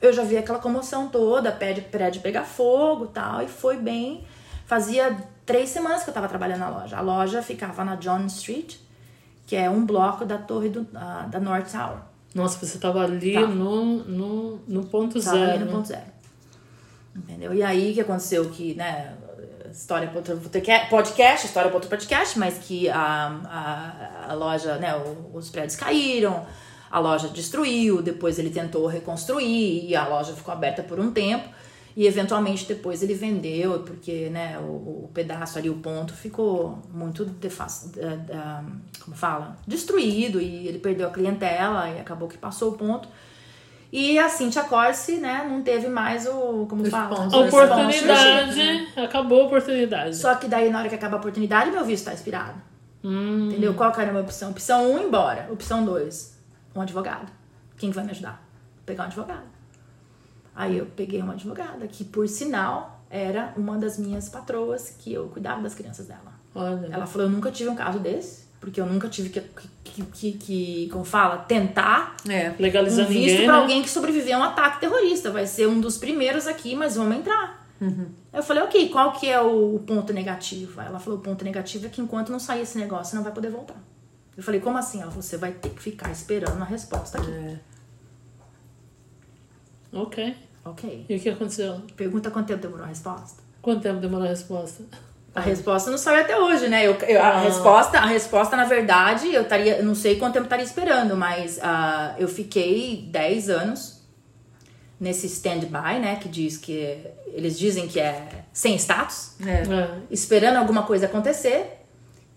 [0.00, 4.24] eu já vi aquela comoção toda, prédio, prédio pegar fogo e tal, e foi bem.
[4.64, 6.96] Fazia três semanas que eu tava trabalhando na loja.
[6.96, 8.76] A loja ficava na John Street,
[9.46, 10.82] que é um bloco da torre do,
[11.28, 11.98] da North Tower.
[12.34, 13.48] Nossa, você tava ali Tava.
[13.48, 15.50] no, no, no ponto Tava zero.
[15.50, 16.06] ali no ponto zero.
[17.14, 17.52] Entendeu?
[17.52, 19.12] E aí que aconteceu que, né,
[19.70, 20.36] história para outro
[20.88, 24.92] podcast, história para outro podcast, mas que a, a, a loja, né,
[25.32, 26.44] os prédios caíram,
[26.90, 31.48] a loja destruiu, depois ele tentou reconstruir e a loja ficou aberta por um tempo.
[31.96, 37.24] E eventualmente depois ele vendeu, porque né, o, o pedaço ali, o ponto, ficou muito
[37.24, 37.88] defac...
[37.88, 38.64] da- da-
[39.04, 39.56] como fala?
[39.66, 43.08] Destruído e ele perdeu a clientela e acabou que passou o ponto.
[43.92, 47.26] E a Cintia Corse, né, não teve mais o, como fala?
[47.26, 47.46] Sponsor.
[47.46, 50.16] Oportunidade, acabou a oportunidade.
[50.16, 52.54] Só que daí, na hora que acaba a oportunidade, meu visto tá expirado.
[53.02, 53.74] Hum, Entendeu?
[53.74, 54.50] Qual que era a minha opção?
[54.50, 55.48] Opção 1, um, embora.
[55.50, 56.38] Opção 2,
[56.76, 57.32] um advogado.
[57.76, 58.42] Quem que vai me ajudar?
[58.76, 59.46] Vou pegar um advogado.
[60.54, 65.28] Aí eu peguei uma advogada, que por sinal era uma das minhas patroas, que eu
[65.28, 66.32] cuidava das crianças dela.
[66.54, 66.88] olha.
[66.92, 69.40] Ela falou, eu nunca tive um caso desse, porque eu nunca tive que,
[69.82, 72.50] que, que, que como fala, tentar É.
[72.50, 73.60] um Legalizando visto ninguém, pra né?
[73.62, 75.30] alguém que sobreviveu a um ataque terrorista.
[75.30, 77.58] Vai ser um dos primeiros aqui, mas vamos entrar.
[78.32, 80.78] Eu falei, ok, qual que é o, o ponto negativo?
[80.80, 83.22] Aí ela falou, o ponto negativo é que enquanto não sair esse negócio, você não
[83.22, 83.76] vai poder voltar.
[84.36, 85.00] Eu falei, como assim?
[85.00, 87.30] Ela, você vai ter que ficar esperando a resposta aqui.
[87.30, 87.58] É.
[89.92, 90.36] Ok.
[90.64, 91.06] Ok.
[91.08, 91.80] E o que aconteceu?
[91.96, 93.42] Pergunta quanto tempo demorou a resposta.
[93.62, 94.84] Quanto tempo demorou a resposta?
[95.34, 96.84] A resposta não saiu até hoje, né?
[96.86, 97.40] Eu, eu- a, Ah.
[97.42, 99.80] resposta, a resposta, na verdade, eu estaria.
[99.82, 104.00] Não sei quanto tempo eu estaria esperando, mas ah, eu fiquei 10 anos
[104.98, 106.16] nesse stand-by, né?
[106.20, 106.98] Que diz que.
[107.32, 109.62] Eles dizem que é sem status, É.
[109.72, 109.90] É.
[110.10, 111.76] esperando alguma coisa acontecer.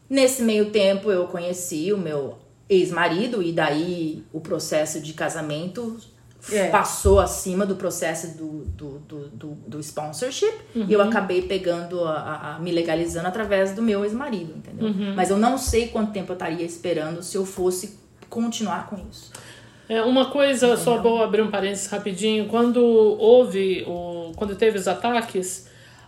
[0.07, 2.37] Nesse meio tempo eu conheci o meu
[2.69, 5.97] ex-marido, e daí o processo de casamento
[6.51, 6.67] É.
[6.69, 12.11] passou acima do processo do, do, do, do, do sponsorship e eu acabei pegando, a,
[12.17, 14.89] a- a- me legalizando através do meu ex-marido, entendeu?
[15.15, 17.97] Mas eu não sei quanto tempo eu estaria esperando se eu fosse
[18.29, 19.31] continuar com isso.
[19.87, 22.47] É, uma coisa, só vou abrir um parênteses rapidinho.
[22.47, 25.67] Quando houve, o, quando teve os ataques,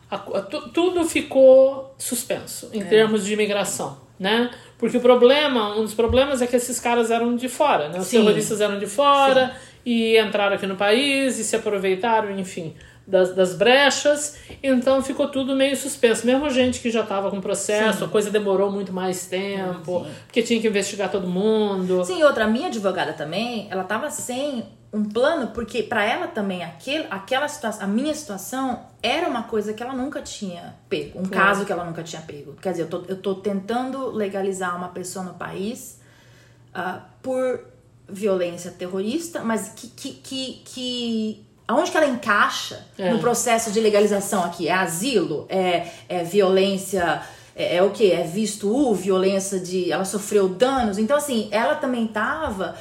[0.10, 4.50] a- a- tu- tudo ficou suspenso em termos de imigração, né?
[4.78, 8.00] Porque o problema, um dos problemas é que esses caras eram de fora, né?
[8.00, 8.20] Os Sim.
[8.20, 12.74] terroristas eram de fora e entraram aqui no país e se aproveitaram, enfim,
[13.06, 14.38] das, das brechas.
[14.64, 16.26] Então ficou tudo meio suspenso.
[16.26, 20.60] Mesmo gente que já estava com processo, a coisa demorou muito mais tempo, porque tinha
[20.60, 22.04] que investigar todo mundo.
[22.04, 27.06] Sim, outra, minha advogada também, ela tava sem um plano, porque pra ela também, aquele,
[27.10, 31.66] aquela situação, a minha situação era uma coisa que ela nunca tinha pego, um caso
[31.66, 32.54] que ela nunca tinha pego.
[32.54, 36.00] Quer dizer, eu tô, eu tô tentando legalizar uma pessoa no país
[36.74, 37.75] ah, por
[38.08, 43.12] violência terrorista, mas que, que, que, que aonde que ela encaixa É.
[43.12, 44.68] no processo de legalização aqui?
[44.68, 45.46] É asilo?
[45.50, 47.22] É, é violência?
[47.56, 48.12] É, é o que?
[48.12, 48.94] É visto U?
[48.94, 49.92] Violência de.
[49.92, 50.98] Ela sofreu danos?
[50.98, 52.76] Então, assim, ela também tava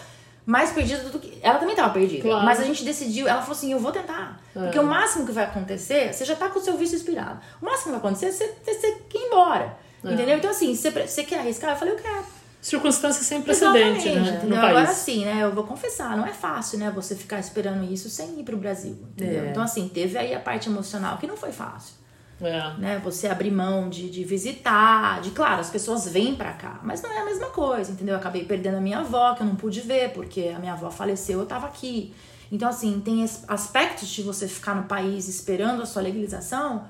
[0.44, 1.38] mais perdida do que.
[1.42, 2.22] Ela também tava perdida.
[2.22, 2.44] Claro.
[2.44, 4.40] Mas a gente decidiu, ela falou assim: eu vou tentar.
[4.52, 7.40] Porque o máximo que vai acontecer, você já tá com o seu visto expirado.
[7.62, 9.76] O máximo que vai acontecer é você, você, você ir embora.
[10.04, 10.36] Entendeu?
[10.36, 11.70] Então, assim, você, você quer arriscar?
[11.70, 12.24] Eu falei, eu quero.
[12.64, 14.56] Circunstâncias sem precedente, Exatamente, né?
[14.56, 14.96] No Agora país.
[14.96, 15.42] sim, né?
[15.42, 16.90] Eu vou confessar, não é fácil, né?
[16.94, 18.96] Você ficar esperando isso sem ir pro Brasil.
[19.12, 19.44] Entendeu?
[19.44, 19.50] É.
[19.50, 21.94] Então, assim, teve aí a parte emocional que não foi fácil.
[22.40, 22.72] É.
[22.78, 23.02] Né?
[23.04, 27.12] Você abrir mão de, de visitar, de claro, as pessoas vêm pra cá, mas não
[27.12, 28.14] é a mesma coisa, entendeu?
[28.14, 30.90] Eu acabei perdendo a minha avó, que eu não pude ver, porque a minha avó
[30.90, 32.14] faleceu, eu tava aqui.
[32.50, 36.86] Então, assim, tem aspectos de você ficar no país esperando a sua legalização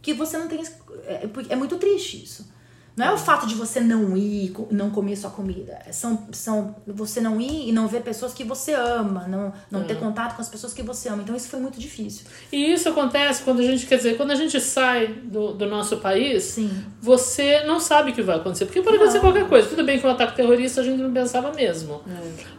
[0.00, 0.62] que você não tem.
[1.06, 2.54] É, é muito triste isso.
[2.96, 5.78] Não é o fato de você não ir, não comer sua comida.
[5.92, 9.96] São, são você não ir e não ver pessoas que você ama, não, não ter
[9.96, 11.22] contato com as pessoas que você ama.
[11.22, 12.24] Então isso foi muito difícil.
[12.50, 15.98] E isso acontece quando a gente, quer dizer, quando a gente sai do, do nosso
[15.98, 16.70] país, Sim.
[16.98, 18.64] você não sabe o que vai acontecer.
[18.64, 19.68] Porque pode acontecer qualquer coisa.
[19.68, 22.00] Tudo bem que um ataque terrorista a gente não pensava mesmo.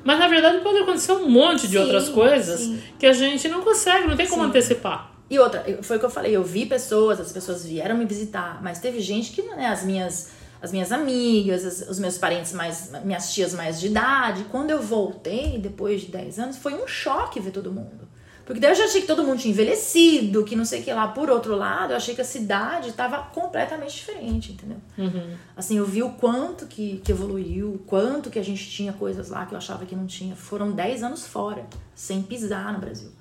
[0.04, 2.80] Mas na verdade pode acontecer um monte de Sim, outras coisas sim.
[3.00, 5.17] que a gente não consegue, não tem como antecipar.
[5.30, 8.62] E outra, foi o que eu falei, eu vi pessoas, as pessoas vieram me visitar,
[8.64, 10.30] mas teve gente que, né, as minhas,
[10.62, 14.82] as minhas amigas, as- os meus parentes mais, minhas tias mais de idade, quando eu
[14.82, 18.08] voltei, depois de 10 anos, foi um choque ver todo mundo.
[18.46, 20.94] Porque daí eu já achei que todo mundo tinha envelhecido, que não sei o que
[20.94, 21.06] lá.
[21.10, 24.78] Por outro lado, eu achei que a cidade estava completamente diferente, entendeu?
[25.58, 29.28] Assim, eu vi o quanto que, que evoluiu, o quanto que a gente tinha coisas
[29.28, 30.34] lá que eu achava que não tinha.
[30.34, 33.12] Foram 10 anos fora, sem pisar no Brasil.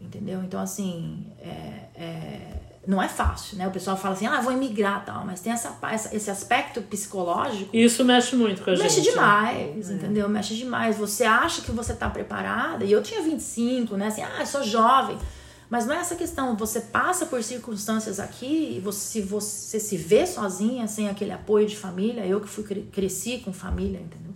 [0.00, 0.42] Entendeu?
[0.42, 2.52] Então, assim, é, é,
[2.86, 3.68] não é fácil, né?
[3.68, 7.68] O pessoal fala assim, ah, vou emigrar tal, mas tem essa, essa- esse aspecto psicológico.
[7.76, 9.06] Isso mexe muito com a Mexe gente.
[9.08, 9.12] né?
[9.12, 10.28] demais, entendeu?
[10.28, 10.96] Mexe demais.
[10.96, 14.06] Você acha que você tá preparada, e eu tinha 25, né?
[14.06, 15.18] Assim, ah, eu sou jovem.
[15.68, 20.26] Mas não é essa questão, você passa por circunstâncias aqui, e você, você se vê
[20.26, 22.26] sozinha, sem aquele apoio de família.
[22.26, 24.29] Eu que fui cre- cresci com família, entendeu?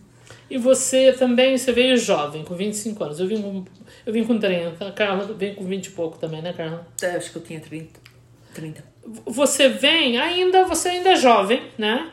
[0.51, 3.21] E você também, você veio jovem, com 25 anos.
[3.21, 3.65] Eu vim com,
[4.05, 4.87] eu vim com 30.
[4.87, 6.87] A Carla veio com 20 e pouco também, né, Carla?
[7.03, 8.01] Eu acho que eu tinha 30.
[8.55, 8.85] 30.
[9.27, 12.11] Você vem, ainda, você ainda é jovem, né?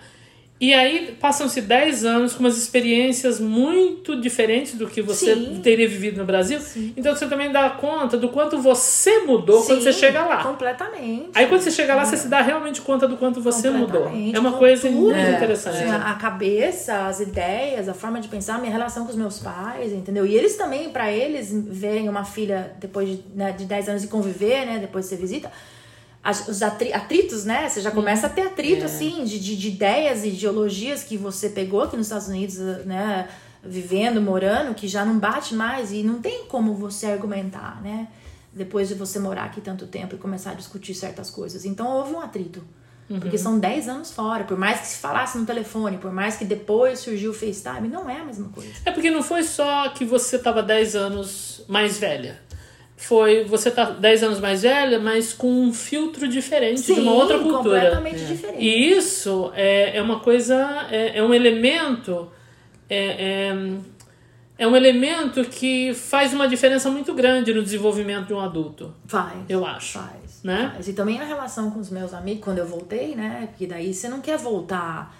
[0.62, 5.60] E aí passam-se 10 anos com umas experiências muito diferentes do que você Sim.
[5.64, 6.60] teria vivido no Brasil.
[6.96, 10.44] Então você também dá conta do quanto você mudou quando você Sim, chega lá.
[10.44, 11.30] Completamente.
[11.34, 14.12] Aí quando você chega lá, você se dá realmente conta do quanto você mudou.
[14.32, 15.32] É uma coisa muito É.
[15.32, 15.82] interessante.
[15.84, 19.92] A cabeça, as ideias, a forma de pensar, a minha relação com os meus pais,
[19.92, 20.28] entendeu?
[20.28, 24.08] E eles também, pra eles, verem uma filha depois de, né, de 10 anos e
[24.08, 24.78] conviver, né?
[24.78, 25.52] Depois você visita.
[26.24, 27.68] As- os atri- atritos, né?
[27.68, 31.50] Você já começa a ter atrito, assim, de, de, de ideias e ideologias que você
[31.50, 33.28] pegou aqui nos Estados Unidos, né?
[33.64, 38.08] Vivendo, morando, que já não bate mais e não tem como você argumentar, né?
[38.54, 41.64] Depois de você morar aqui tanto tempo e começar a discutir certas coisas.
[41.64, 42.64] Então houve um atrito.
[43.20, 44.46] Porque são 10 anos fora.
[44.46, 48.10] Por mais que se falasse no telefone, por mais que depois surgiu o FaceTime, não
[48.10, 48.72] é a mesma coisa.
[48.86, 52.40] É porque não foi só que você estava 10 anos mais velha.
[53.02, 57.40] Foi você tá 10 anos mais velha, mas com um filtro diferente de uma outra
[57.40, 57.82] cultura.
[57.82, 58.64] completamente diferente.
[58.64, 62.32] E isso é, é uma coisa, é, é um elemento,
[62.88, 63.78] é, é,
[64.60, 69.34] é um elemento que faz uma diferença muito grande no desenvolvimento de um adulto, Faz.
[69.50, 69.98] eu acho.
[69.98, 70.44] Faz.
[70.44, 70.72] Né?
[70.76, 70.88] Faz.
[70.88, 73.48] E também a relação com os meus amigos, quando eu voltei, né?
[73.50, 75.18] Porque daí você não quer voltar,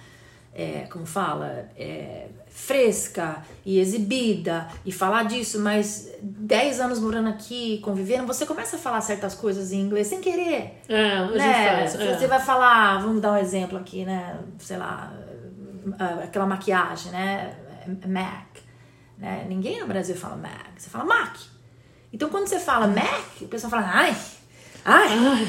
[0.54, 2.28] é, como fala, é,
[2.66, 8.80] fresca e exibida e falar disso, mas 10 anos morando aqui, convivendo, você começa a
[8.80, 10.80] falar certas coisas em inglês sem querer.
[10.88, 11.78] É, a gente né?
[11.78, 11.96] faz.
[11.96, 12.18] é.
[12.18, 14.40] Você vai falar, vamos dar um exemplo aqui, né?
[14.60, 15.12] Sei lá,
[16.24, 17.56] aquela maquiagem, né?
[18.08, 18.62] MAC.
[19.18, 19.46] Né?
[19.50, 21.40] Ninguém no Brasil fala MAC, você fala MAC.
[22.14, 24.16] Então quando você fala MAC, o pessoal fala, ai,
[24.86, 25.48] ai, ai,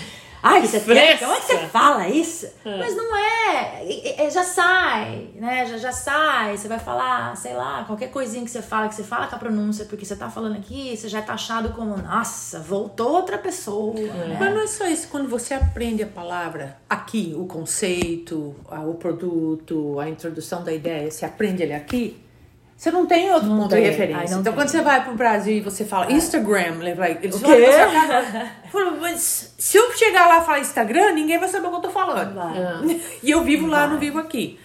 [0.68, 1.18] você fresca.
[1.18, 2.48] tem, como é que você fala isso?
[2.64, 5.66] Mas não é, é, é, já sai, né?
[5.66, 9.04] Já, já sai, você vai falar, sei lá, qualquer coisinha que você fala, que você
[9.04, 12.58] fala com a pronúncia, porque você tá falando aqui, você já é taxado como, nossa,
[12.60, 14.36] voltou outra pessoa, né?
[14.38, 15.08] Mas não é só isso.
[15.08, 21.24] Quando você aprende a palavra aqui, o conceito, o produto, a introdução da ideia, você
[21.24, 22.21] aprende ele aqui,
[22.82, 23.84] você não tem outro Não ponto tem.
[23.84, 24.24] de referência.
[24.32, 24.52] então, tem.
[24.54, 27.66] quando você vai pro Brasil e você fala Instagram, ele vai- eles O quê?
[28.72, 31.80] Falam, mas se eu chegar lá e falar Instagram, ninguém vai saber o que eu
[31.82, 32.34] tô falando.
[32.34, 33.00] Vai.
[33.22, 34.58] E eu vivo lá, não vivo aqui.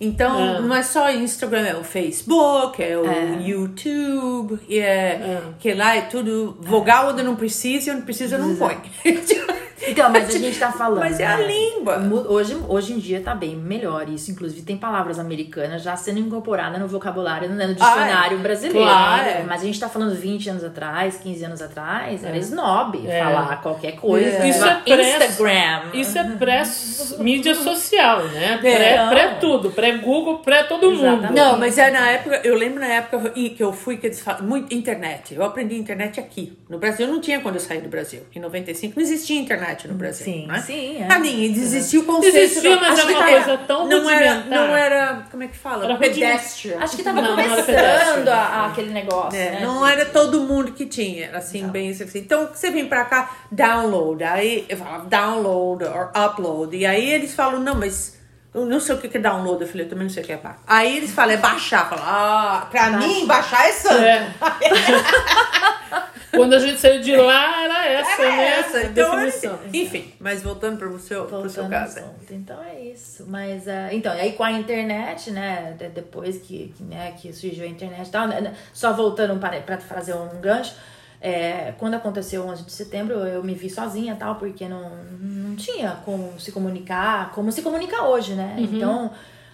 [0.00, 5.96] Então, não é só Instagram, é o Facebook, é o YouTube, e é, que lá
[5.96, 8.78] é tudo vogal onde não precisa, e onde precisa não põe.
[9.86, 11.00] Então, mas a gente tá falando.
[11.00, 11.46] Mas é a né?
[11.46, 11.98] língua.
[12.28, 14.30] Hoje, hoje em dia tá bem melhor isso.
[14.30, 18.42] Inclusive, tem palavras americanas já sendo incorporadas no vocabulário, né, no dicionário Ah, é.
[18.42, 18.78] brasileiro.
[18.88, 19.24] Claro.
[19.24, 19.44] né?
[19.46, 23.22] Mas a gente tá falando 20 anos atrás, 15 anos atrás, era snob É.
[23.22, 24.28] falar qualquer coisa.
[24.44, 24.48] É.
[24.48, 25.82] Isso é pré- Instagram.
[25.94, 28.58] Isso é pré-mídia social, né?
[28.58, 29.08] Pré, Não.
[29.08, 31.28] pré tudo, pré-Google, pré todo mundo.
[31.32, 34.42] Não, mas é na época, eu lembro na época que eu fui, que eles falam,
[34.44, 35.34] muito internet.
[35.34, 36.56] Eu aprendi internet aqui.
[36.68, 38.22] No Brasil não tinha quando eu saí do Brasil.
[38.34, 40.24] Em 95 não existia internet no Brasil.
[40.24, 40.62] Sim, né?
[40.66, 41.12] sim, é.
[41.12, 42.36] A mim, existia o conceito.
[42.36, 45.48] Existia, mas acho era que uma tá- coisa tão não era, não era, como é
[45.48, 45.84] que fala?
[45.84, 46.78] Era Pedestrian.
[46.80, 48.30] Acho que tava Não, não começando pedestre.
[48.30, 49.60] a, a aquele negócio, É, né?
[49.62, 52.18] não era todo mundo que tinha, era assim, bem assim.
[52.18, 57.34] Então, você vem pra cá, download, aí eu falava download or upload, e aí eles
[57.34, 58.16] falam, não, mas
[58.54, 60.32] eu não sei o que é download, eu falei, eu também não sei o que
[60.32, 60.60] é baixar.
[60.66, 64.02] Aí eles falam, é baixar, falo, ah, pra mim, baixar é santo.
[64.02, 64.26] É.
[66.30, 68.48] Quando a gente saiu de lá, era essa, Era né?
[68.58, 69.58] essa, então, definição.
[69.72, 71.98] enfim, mas voltando para o seu, seu caso.
[71.98, 72.32] assunto.
[72.32, 73.24] Então é isso.
[73.28, 75.74] Mas, ah, então, aí com a internet, né?
[75.78, 79.78] de- Depois que, que, né, que surgiu a internet e tal, né, só voltando para,
[79.78, 80.74] fazer um gancho,
[81.20, 84.90] é, quando aconteceu o 11 de setembro, eu me vi sozinha e tal, porque não,
[85.20, 88.56] não tinha como se comunicar, como se comunica hoje, né?
[88.58, 89.10] Então,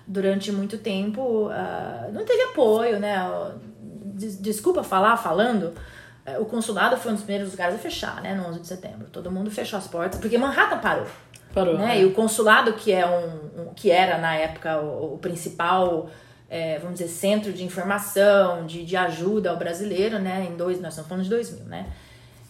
[0.06, 3.16] durante muito tempo, ah, não teve apoio, né?
[4.14, 5.76] Des- Desculpa falar, falando, é,
[6.40, 8.34] o consulado foi um dos primeiros lugares a fechar, né?
[8.34, 9.08] No 11 de setembro.
[9.10, 11.06] Todo mundo fechou as portas, porque Manhattan parou.
[11.52, 11.76] Parou.
[11.76, 12.00] Né?
[12.00, 16.08] E o consulado, que, é um, um- que era na época o, o principal,
[16.48, 20.46] é, vamos dizer, centro de informação, de, de ajuda ao brasileiro, né?
[20.50, 21.86] Em dois, nós estamos falando de 2000, né?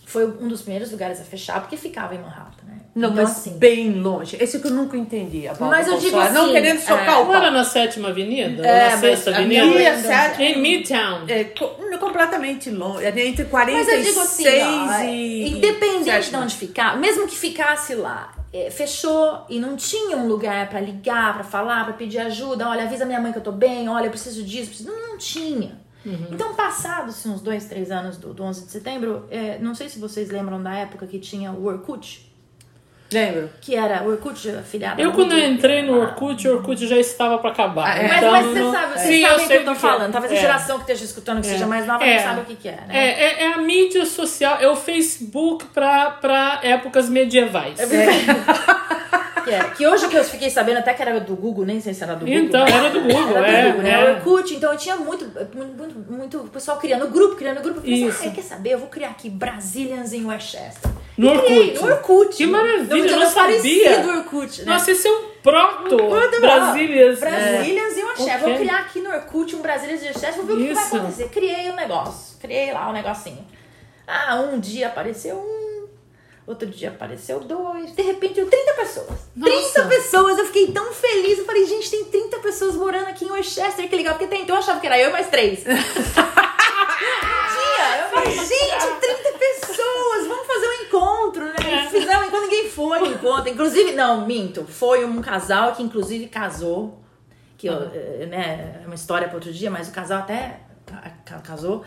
[0.07, 2.79] Foi um dos primeiros lugares a fechar, porque ficava em Manhattan, né?
[2.95, 4.37] Não, então, mas assim, bem longe.
[4.39, 5.49] Esse que eu nunca entendi.
[5.49, 7.51] A Mas eu digo Não assim, querendo socar é, o Não era pau.
[7.53, 8.67] na sétima avenida?
[8.67, 9.65] É, na mas sexta avenida?
[9.67, 11.25] minha- é sétima- Em Midtown.
[11.27, 13.05] É, co- completamente longe.
[13.05, 15.49] É entre Mas 46 eu digo assim, ó, e...
[15.57, 20.69] independente de onde ficar, mesmo que ficasse lá, é, fechou e não tinha um lugar
[20.69, 22.69] pra ligar, pra falar, pra pedir ajuda.
[22.69, 24.69] Olha, avisa minha mãe que eu tô bem, olha, eu preciso disso.
[24.69, 24.91] Preciso...
[24.91, 25.81] Não, não tinha.
[26.31, 30.01] Então, passados uns dois, três anos do, do 11 de setembro, é, não sei se
[30.01, 32.31] vocês lembram da época que tinha o Orkut.
[33.13, 33.51] Lembro.
[33.61, 35.01] Que era o Orkut afiliado.
[35.01, 37.87] Eu, quando eu entrei no Orkut, o Orkut já estava pra acabar.
[37.89, 38.09] Ah, é.
[38.09, 39.71] Mas, Então, mas você não- sabe, vocês Sim, eu sabem o que eu tô do
[39.81, 39.89] que é.
[39.91, 40.13] falando.
[40.13, 40.41] Talvez a É.
[40.41, 42.17] geração que esteja escutando que seja mais nova É.
[42.17, 42.87] não sabe o que, que é, né?
[42.91, 47.79] É, é, é a mídia social, é o Facebook pra, pra épocas medievais.
[49.45, 49.65] Que, é.
[49.77, 52.15] que hoje que eu fiquei sabendo até que era do Google, nem sei se era
[52.15, 52.43] do Google.
[52.45, 53.65] Então, era do Google, Era do é.
[53.67, 53.91] Google, né?
[53.91, 54.11] é.
[54.13, 57.81] Orkut, então eu tinha muito, muito, muito, muito pessoal criando grupo, criando grupo.
[57.81, 58.29] Eu pensei, Isso.
[58.29, 58.71] ah, quer saber?
[58.75, 60.89] Eu vou criar aqui Brazilians em Westchester.
[61.23, 61.85] No criei Orkut.
[61.93, 62.37] Orkut.
[62.37, 64.07] Que maravilha, eu não sabia.
[64.19, 64.73] Orkut, né?
[64.73, 67.21] Nossa, esse é um proto Tudo Brasílias.
[67.21, 68.35] Brasilians e Westchester.
[68.35, 68.49] Ok.
[68.49, 70.97] Vou criar aqui no Orkut um Brasilians e Westchester, vou ver o que vai Isso.
[70.97, 71.29] acontecer.
[71.29, 73.47] Criei um negócio, criei lá um negocinho.
[74.07, 75.87] Ah, um dia apareceu um,
[76.47, 79.19] outro dia apareceu dois, de repente eu 30 pessoas.
[79.35, 79.83] Nossa.
[79.83, 81.39] 30 pessoas, eu fiquei tão feliz.
[81.39, 84.57] Eu falei, gente, tem 30 pessoas morando aqui em Westchester, que legal, porque até então
[84.57, 85.63] eu achava que era eu mais três.
[87.03, 91.55] Tinha, eu falei, gente, 30 pessoas, vamos fazer um encontro, né?
[91.59, 91.89] É.
[91.89, 93.49] Fizemos encontro, ninguém foi no encontro.
[93.49, 97.01] Inclusive, não, minto, foi um casal que inclusive casou,
[97.57, 101.13] que eu, eh, né, é uma história para outro dia, mas o casal até ca-
[101.25, 101.83] ca- casou.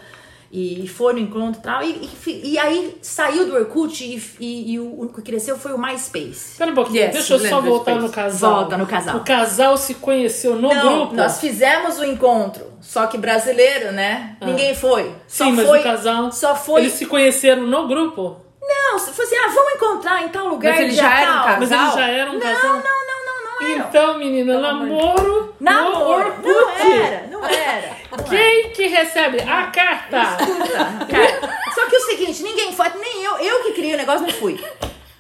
[0.52, 1.84] E foi no encontro e tal.
[1.84, 5.78] E, e, aí saiu do Orkut e, e, e o, o que cresceu foi o
[5.78, 6.52] MySpace.
[6.54, 8.56] Espera um pouquinho, Yes, deixa eu só voltar desse no casal.
[8.56, 9.18] Volta no casal.
[9.18, 11.16] O casal se conheceu no Não, grupo.
[11.16, 14.38] nós fizemos o encontro, só que brasileiro, né?
[14.40, 15.12] Ninguém foi.
[15.28, 15.48] Só Ah.
[15.48, 16.32] Sim, mas foi, o casal.
[16.32, 16.82] Só foi.
[16.82, 18.38] Eles se conheceram no grupo.
[18.68, 20.72] Não, se fosse, ah, vamos encontrar em tal lugar.
[20.74, 21.44] Mas eles dia já eram tal.
[21.44, 21.70] casados?
[21.70, 22.74] Mas eles já eram um Não, casal.
[22.74, 23.80] não, não, não, não era.
[23.88, 25.56] Então, menina, namoro.
[25.60, 26.34] Namoro.
[26.44, 27.46] Não era, não era.
[27.46, 27.96] Não era.
[28.30, 30.18] Quem que recebe a carta?
[31.10, 34.34] Cara, só que o seguinte, ninguém foi, nem eu, eu que criei o negócio, não
[34.34, 34.60] fui.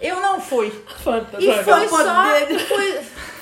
[0.07, 0.67] Eu não fui.
[0.67, 1.63] E Fantástico.
[1.63, 2.25] foi só,
[2.67, 2.93] foi,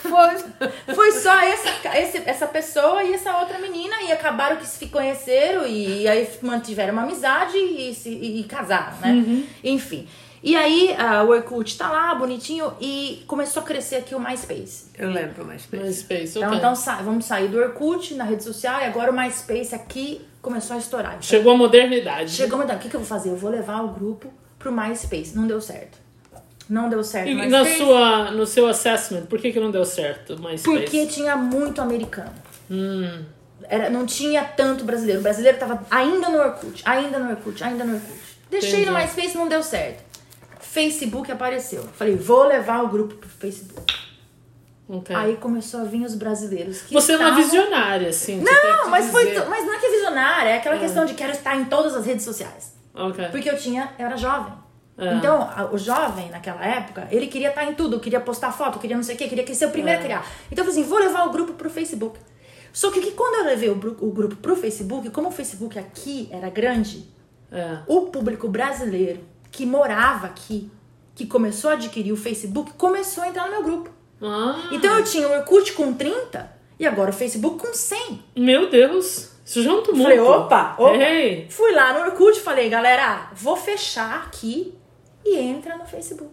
[0.01, 4.87] foi, foi só essa, esse- essa pessoa e essa outra menina e acabaram que se
[4.87, 9.11] conheceram e, aí mantiveram uma amizade e, se, e, e casaram, né?
[9.11, 9.45] Uhum.
[9.63, 10.07] Enfim.
[10.45, 14.87] E aí a, o Orkut tá lá, bonitinho, e começou a crescer aqui o MySpace.
[14.97, 15.79] Eu lembro mais bem.
[15.81, 16.57] MySpace, Então, ok.
[16.57, 20.75] então sa- vamos sair do Orkut na rede social e agora o MySpace aqui começou
[20.75, 21.17] a estourar.
[21.21, 22.31] Chegou a modernidade.
[22.31, 23.29] Chegou uma o que, que eu vou fazer?
[23.29, 25.31] Eu vou levar o grupo pro MySpace.
[25.33, 25.97] Não deu certo.
[26.69, 27.29] Não deu certo.
[27.29, 30.63] E na MySpace, sua, no seu assessment, por que, que não deu certo MySpace?
[30.63, 32.31] Porque tinha muito americano.
[32.71, 33.23] Hum,
[33.69, 35.19] Era, não tinha tanto brasileiro.
[35.19, 38.13] O brasileiro tava ainda no Orkut, ainda no Orkut, ainda no Orkut.
[38.49, 39.01] Deixei no Entendi.
[39.15, 40.03] MySpace, não deu certo.
[40.59, 41.83] Facebook apareceu.
[41.97, 43.93] Falei, vou levar o grupo pro Facebook.
[44.89, 45.15] ok.
[45.15, 46.83] Aí começou a vir os brasileiros.
[46.91, 48.41] Você é uma estavam- visionária, assim.
[48.41, 49.45] Não, mas, foi, dizer.
[49.47, 52.05] mas não é que é visionária, é aquela questão de quero estar em todas as
[52.05, 52.73] redes sociais.
[52.93, 53.27] Ok.
[53.31, 54.53] Porque eu tinha, eu era jovem.
[54.97, 55.13] É.
[55.15, 59.03] Então, o jovem, naquela época, ele queria estar em tudo, queria postar foto, queria não
[59.03, 60.01] sei o quê, queria ser o primeiro É.
[60.01, 60.25] a criar.
[60.51, 62.19] Então, eu falei assim, vou levar o grupo pro Facebook.
[62.71, 66.27] Só que, que quando eu levei o, o grupo pro Facebook, como o Facebook aqui
[66.31, 67.07] era grande,
[67.51, 67.79] É.
[67.87, 69.19] o público brasileiro
[69.51, 70.71] que morava aqui,
[71.15, 73.89] que começou a adquirir o Facebook, começou a entrar no meu grupo.
[74.21, 78.23] Ah, Então, eu tinha o Orkut com 30 e agora o Facebook com 100.
[78.37, 79.31] meu Deus.
[79.45, 80.01] Isso já é tumulto.
[80.03, 80.95] Falei, opa, opa.
[80.95, 81.47] Ei.
[81.49, 84.73] Fui lá no Orkut e falei, galera, vou fechar aqui
[85.25, 86.31] e entra no Facebook.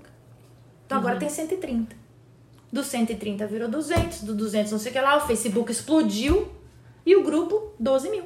[0.86, 1.94] Então agora tem 130.
[2.72, 6.48] Do 130 virou 200, do 200 não sei o que lá, o Facebook explodiu
[7.04, 8.24] e o grupo 12 mil.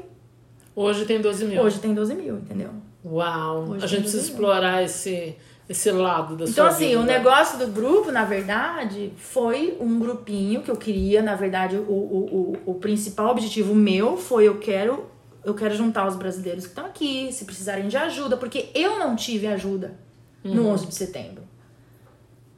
[0.77, 1.63] Hoje tem 12 mil.
[1.63, 2.71] Hoje tem 12 mil, entendeu?
[3.05, 3.71] Uau.
[3.71, 4.33] Hoje a gente 12 precisa mil.
[4.33, 5.37] explorar esse,
[5.69, 7.01] esse lado da Então, sua assim, vida.
[7.01, 11.23] o negócio do grupo, na verdade, foi um grupinho que eu queria.
[11.23, 15.07] Na verdade, o, o, o, o principal objetivo meu foi eu quero,
[15.45, 19.15] eu quero juntar os brasileiros que estão aqui, se precisarem de ajuda, porque eu não
[19.17, 20.03] tive ajuda
[20.45, 21.43] no 11 de setembro.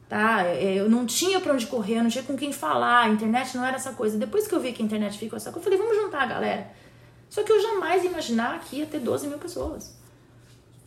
[0.09, 0.43] Tá?
[0.43, 3.55] É, Eu não tinha pra onde correr, eu não tinha com quem falar, a internet
[3.55, 4.17] não era essa coisa.
[4.17, 6.25] Depois que eu vi que a internet ficou essa coisa, eu falei, vamos juntar a
[6.27, 6.71] galera.
[7.29, 9.97] Só que eu jamais ia imaginar que ia ter 12 mil pessoas.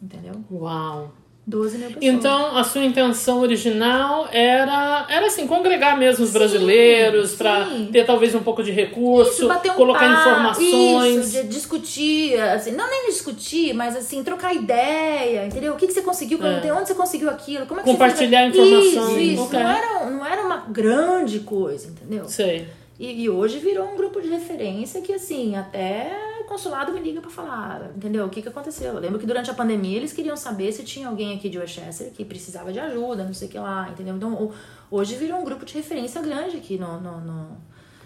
[0.00, 0.34] Entendeu?
[0.50, 1.12] Uau.
[1.50, 2.04] 12 mil pessoas.
[2.04, 8.34] Então, a sua intenção original era, era assim, congregar mesmo os brasileiros para ter talvez
[8.34, 11.26] um pouco de recurso, Isso, um colocar informações.
[11.26, 15.74] Isso, de discutir, assim, não nem discutir, mas assim, trocar ideia, entendeu?
[15.74, 18.52] O que, que você conseguiu, tenho, onde você conseguiu aquilo, como é que Compartilhar você
[18.52, 18.70] fez?
[18.70, 19.22] informações.
[19.22, 19.42] Isso, isso.
[19.42, 19.58] Ok.
[19.58, 22.28] Não, era, não era uma grande coisa, entendeu?
[22.28, 22.68] Sei.
[22.98, 27.30] E, e hoje virou um grupo de referência que, assim, até consulado me liga pra
[27.30, 28.26] falar, entendeu?
[28.26, 28.92] O que, que aconteceu.
[28.94, 32.10] Eu lembro que durante a pandemia eles queriam saber se tinha alguém aqui de Westchester
[32.10, 34.16] que precisava de ajuda, não sei o que lá, entendeu?
[34.16, 34.50] Então,
[34.90, 37.56] hoje virou um grupo de referência grande aqui no, no, no-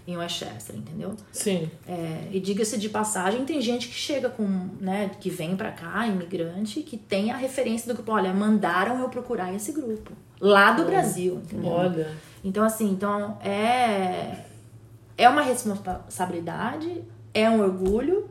[0.06, 1.14] em Westchester, entendeu?
[1.32, 1.70] Sim.
[1.88, 4.44] É, e diga-se de passagem, tem gente que chega com,
[4.78, 8.12] né, que vem pra cá, imigrante, que tem a referência do grupo.
[8.12, 10.12] Olha, mandaram eu procurar esse grupo.
[10.38, 11.70] Lá do Brasil, entendeu?
[11.70, 12.12] Olha.
[12.44, 14.44] Então, assim, então é,
[15.16, 18.28] é uma responsabilidade, é um orgulho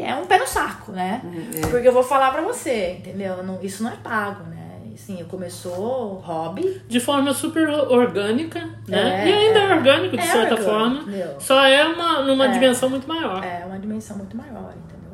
[0.00, 1.22] é um pé no saco, né?
[1.70, 3.42] Porque eu vou falar pra você, entendeu?
[3.42, 4.62] Não- isso não é pago, né?
[4.96, 6.80] sim, começou hobby.
[6.88, 9.24] De forma super orgânica, né?
[9.24, 9.74] É, e ainda é, é.
[9.74, 11.02] orgânico, de É certa orgânico, forma.
[11.02, 11.38] meu.
[11.38, 12.48] Só é uma, numa É.
[12.48, 13.44] dimensão muito maior.
[13.44, 15.12] É uma dimensão muito maior, entendeu?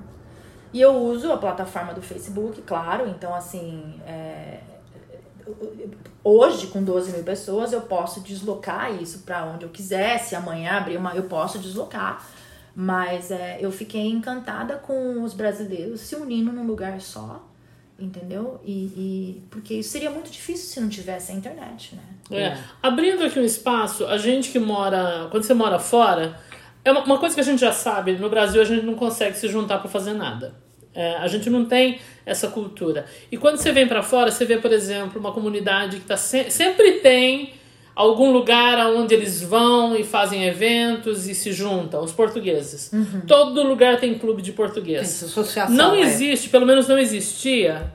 [0.73, 4.01] E eu uso a plataforma do Facebook, claro, então assim.
[4.07, 4.61] é,
[6.25, 10.19] Hoje, com 12 mil pessoas, eu posso deslocar isso para onde eu quiser.
[10.19, 12.25] Se amanhã abrir uma, eu posso deslocar.
[12.75, 17.47] Mas é, eu fiquei encantada com os brasileiros se unindo num lugar só,
[17.99, 18.61] entendeu?
[18.65, 22.03] E, e- porque isso seria muito difícil se não tivesse a internet, né?
[22.31, 22.57] É.
[22.83, 25.29] Abrindo aqui um espaço, a gente que mora.
[25.31, 26.39] Quando você mora fora,
[26.85, 29.37] é uma, uma coisa que a gente já sabe: no Brasil a gente não consegue
[29.37, 30.55] se juntar para fazer nada.
[30.95, 33.07] É, a gente não tem essa cultura.
[33.31, 36.51] E quando você vem para fora, você vê, por exemplo, uma comunidade que tá se-
[36.51, 37.55] sempre tem
[37.95, 42.91] algum lugar onde eles vão e fazem eventos e se juntam, os portugueses.
[43.27, 45.03] Todo lugar tem clube de português.
[45.03, 46.01] Essa associação, Não é.
[46.01, 47.93] existe, pelo menos não existia,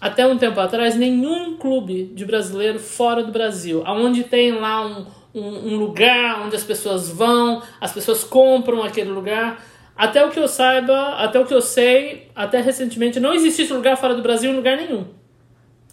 [0.00, 3.82] até um tempo atrás, nenhum clube de brasileiro fora do Brasil.
[3.86, 9.10] Onde tem lá um, um, um lugar onde as pessoas vão, as pessoas compram aquele
[9.10, 9.62] lugar.
[9.96, 13.72] Até o que eu saiba, até o que eu sei, até recentemente, não existe esse
[13.72, 15.04] lugar fora do Brasil em lugar nenhum.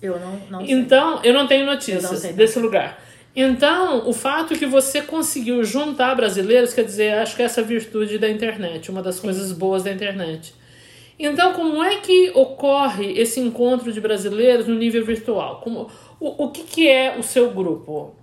[0.01, 0.76] Eu não, não sei.
[0.76, 3.03] Então, eu não tenho Eu notícias não desse lugar.
[3.39, 7.67] Então, o fato que você conseguiu juntar brasileiros, quer dizer, acho que essa é a
[7.67, 10.55] virtude da internet, uma das coisas boas da internet.
[11.19, 15.61] Então, como é que ocorre esse encontro de brasileiros no nível virtual?
[15.61, 15.88] Como,
[16.19, 18.15] o, o que, que é o seu grupo?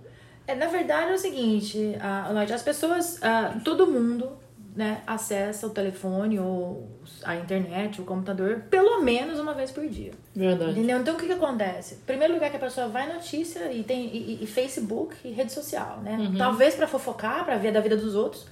[0.45, 4.33] É, na verdade é o seguinte, a, Lloyd, as pessoas, ah, todo mundo
[4.75, 6.89] né, acessa o telefone ou
[7.23, 10.11] a internet, o computador, pelo menos uma vez por dia.
[10.35, 10.71] Verdade.
[10.71, 10.99] Entendeu?
[10.99, 11.95] Então o que, que acontece?
[12.05, 16.01] Primeiro lugar que a pessoa vai notícia e tem e, e- Facebook e rede social,
[16.03, 16.17] né?
[16.37, 18.45] Talvez pra fofocar, pra ver da vida dos outros.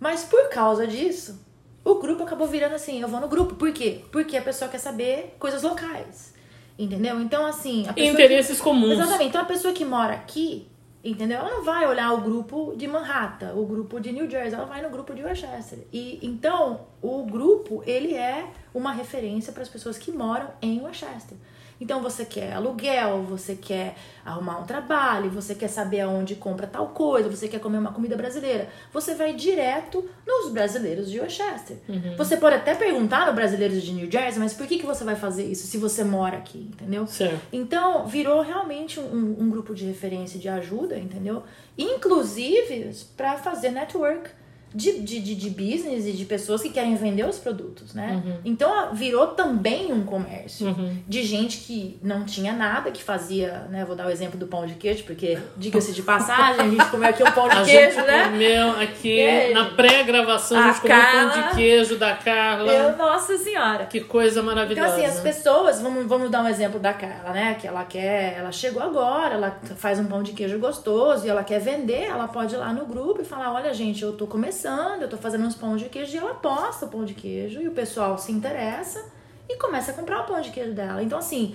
[0.00, 1.38] Mas por causa disso,
[1.84, 3.54] o grupo acabou virando assim, eu vou no grupo.
[3.54, 4.00] Por quê?
[4.10, 6.32] Porque a pessoa quer saber coisas locais.
[6.78, 7.20] Entendeu?
[7.20, 7.82] Então, assim.
[7.82, 8.92] Pessoa que- Interesses comuns.
[8.92, 9.28] Exatamente.
[9.28, 10.66] Então a pessoa que mora aqui,
[11.04, 11.38] entendeu?
[11.38, 14.82] Ela não vai olhar o grupo de Manhattan, o grupo de New Jersey, ela vai
[14.82, 15.80] no grupo de Westchester.
[15.92, 21.36] E então o grupo, ele é uma referência para as pessoas que moram em Westchester.
[21.82, 26.90] Então você quer aluguel, você quer arrumar um trabalho, você quer saber aonde compra tal
[26.90, 28.68] coisa, você quer comer uma comida brasileira.
[28.92, 31.78] Você vai direto nos brasileiros de Westchester.
[32.16, 35.16] Você pode até perguntar no brasileiros de New Jersey, mas por que, que você vai
[35.16, 37.04] fazer isso se você mora aqui, entendeu?
[37.08, 37.40] Certo.
[37.52, 41.42] Então, virou realmente um, um grupo de referência de ajuda, entendeu?
[41.76, 44.30] Inclusive para fazer network
[44.74, 48.22] de, de, de, business e de pessoas que querem vender os produtos, né?
[48.44, 50.74] Então, a- virou também um comércio
[51.06, 53.84] de gente que não tinha nada, que fazia, né?
[53.84, 57.08] Vou dar o exemplo do pão de queijo, porque, diga-se de passagem, a gente comeu
[57.08, 58.24] aqui um pão A de queijo, gente né?
[58.24, 59.52] comeu aqui, É.
[59.52, 62.72] na pré-gravação, a A gente comeu pão Carla- de queijo da Carla.
[62.72, 63.86] Eu, nossa senhora.
[63.86, 64.94] Que coisa Então, maravilhosa.
[64.94, 67.54] assim, as pessoas, vamos, vamos dar um exemplo da Carla, né?
[67.60, 71.44] Que ela quer, ela chegou agora, ela faz um pão de queijo gostoso e ela
[71.44, 74.61] quer vender, ela pode ir lá no grupo e falar: olha, gente, eu tô começando,
[74.68, 77.68] eu tô fazendo uns pães de queijo e ela posta o pão de queijo e
[77.68, 79.04] o pessoal se interessa
[79.48, 81.02] e começa a comprar o pão de queijo dela.
[81.02, 81.54] Então, assim.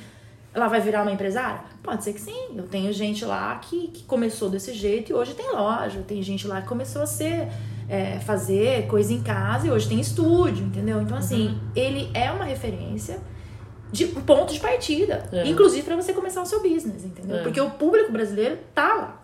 [0.53, 1.62] Ela vai virar uma empresária?
[1.84, 2.55] Pode ser que sim.
[2.55, 6.03] Eu tenho gente lá que, que começou desse jeito e hoje tem loja.
[6.08, 7.47] Tem gente lá que começou a ser
[7.88, 11.01] é, fazer coisa em casa e hoje tem estúdio, entendeu?
[11.01, 13.20] Então, assim, ele é uma referência
[13.91, 15.30] de um ponto de partida.
[15.32, 15.47] É.
[15.47, 17.38] Inclusive para você começar o seu business, entendeu?
[17.38, 17.43] É.
[17.43, 19.24] Porque o público brasileiro tá lá.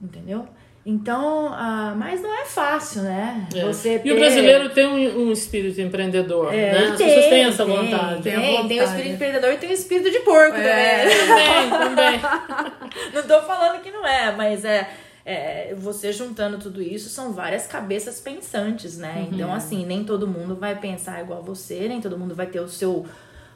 [0.00, 0.48] Entendeu?
[0.84, 3.46] Então, ah, mas não é fácil, né?
[3.54, 3.64] É.
[3.64, 6.84] Você E o ter- brasileiro tem um, um espírito empreendedor, É, né?
[6.90, 8.22] As pessoas têm essa tem, vontade.
[8.22, 8.82] Tem, Tem a tem, o vontade.
[8.84, 11.04] espírito empreendedor e tem o espírito de porco É.
[11.08, 11.70] também.
[11.70, 12.20] Também, também.
[13.14, 14.90] Não tô falando que não é, mas é,
[15.24, 19.28] é, você juntando tudo isso são várias cabeças pensantes, né?
[19.30, 22.68] Então, assim, nem todo mundo vai pensar igual você, nem todo mundo vai ter o
[22.68, 23.06] seu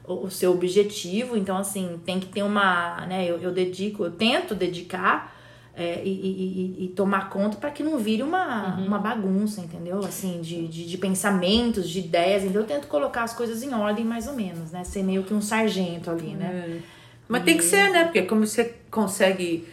[0.09, 4.11] o o seu objetivo, então assim, tem que ter uma, né, eu, eu dedico, eu
[4.13, 5.36] tento dedicar
[5.79, 9.99] é, e, e- e- e tomar conta para que não vire uma, uma bagunça, entendeu?
[9.99, 14.03] Assim, de, de, de pensamentos, de ideias, então eu tento colocar as coisas em ordem
[14.05, 14.83] mais ou menos, né?
[14.85, 16.51] Ser meio que um sargento ali, né?
[17.29, 18.05] Mas tem que ser, né?
[18.05, 19.67] Porque como você consegue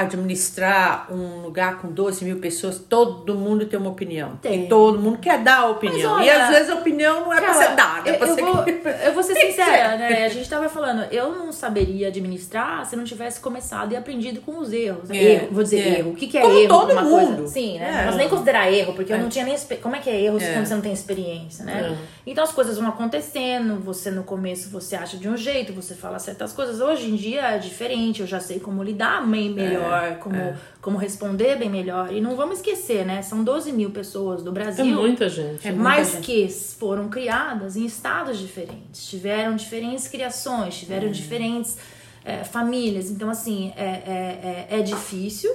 [0.00, 4.36] administrar um lugar com 12 mil pessoas, todo mundo tem uma opinião.
[4.40, 4.64] Tem.
[4.64, 6.14] E todo mundo quer dar a opinião.
[6.16, 8.18] Mas e olha, às vezes a opinião não é pra Cara, ser dada, é eu,
[8.18, 8.42] pra eu ser...
[8.42, 8.64] vou,
[9.06, 10.24] eu vou ser sincera, né?
[10.24, 14.58] A gente tava falando, eu não saberia administrar se não tivesse começado e aprendido com
[14.58, 15.08] os erros.
[15.08, 15.16] né?
[15.16, 15.98] É, erro, vou dizer é.
[15.98, 16.10] erro.
[16.10, 16.68] O que, que é Como erro?
[16.68, 17.36] todo Uma mundo.
[17.36, 17.48] Coisa?
[17.48, 18.02] Sim, né?
[18.02, 18.04] É.
[18.06, 19.56] Posso nem considerar erro, porque eu não tinha nem.
[19.82, 20.52] Como é que é erro se É.
[20.54, 21.96] quando você não tem experiência, né?
[22.26, 26.18] Então as coisas vão acontecendo, você no começo você acha de um jeito, você fala
[26.18, 26.80] certas coisas.
[26.80, 29.52] Hoje em dia é diferente, eu já sei como lidar bem
[29.90, 32.12] melhor, como, como responder bem melhor.
[32.12, 33.22] E não vamos esquecer, né?
[33.22, 35.66] São 12 mil pessoas do É Brasil muita gente.
[35.66, 36.24] É muita mas gente.
[36.26, 41.12] que foram criadas em estados diferentes, tiveram diferentes criações, tiveram Uhum.
[41.12, 41.76] diferentes
[42.24, 43.10] é, famílias.
[43.10, 45.50] Então, assim, é, é, é, é difícil.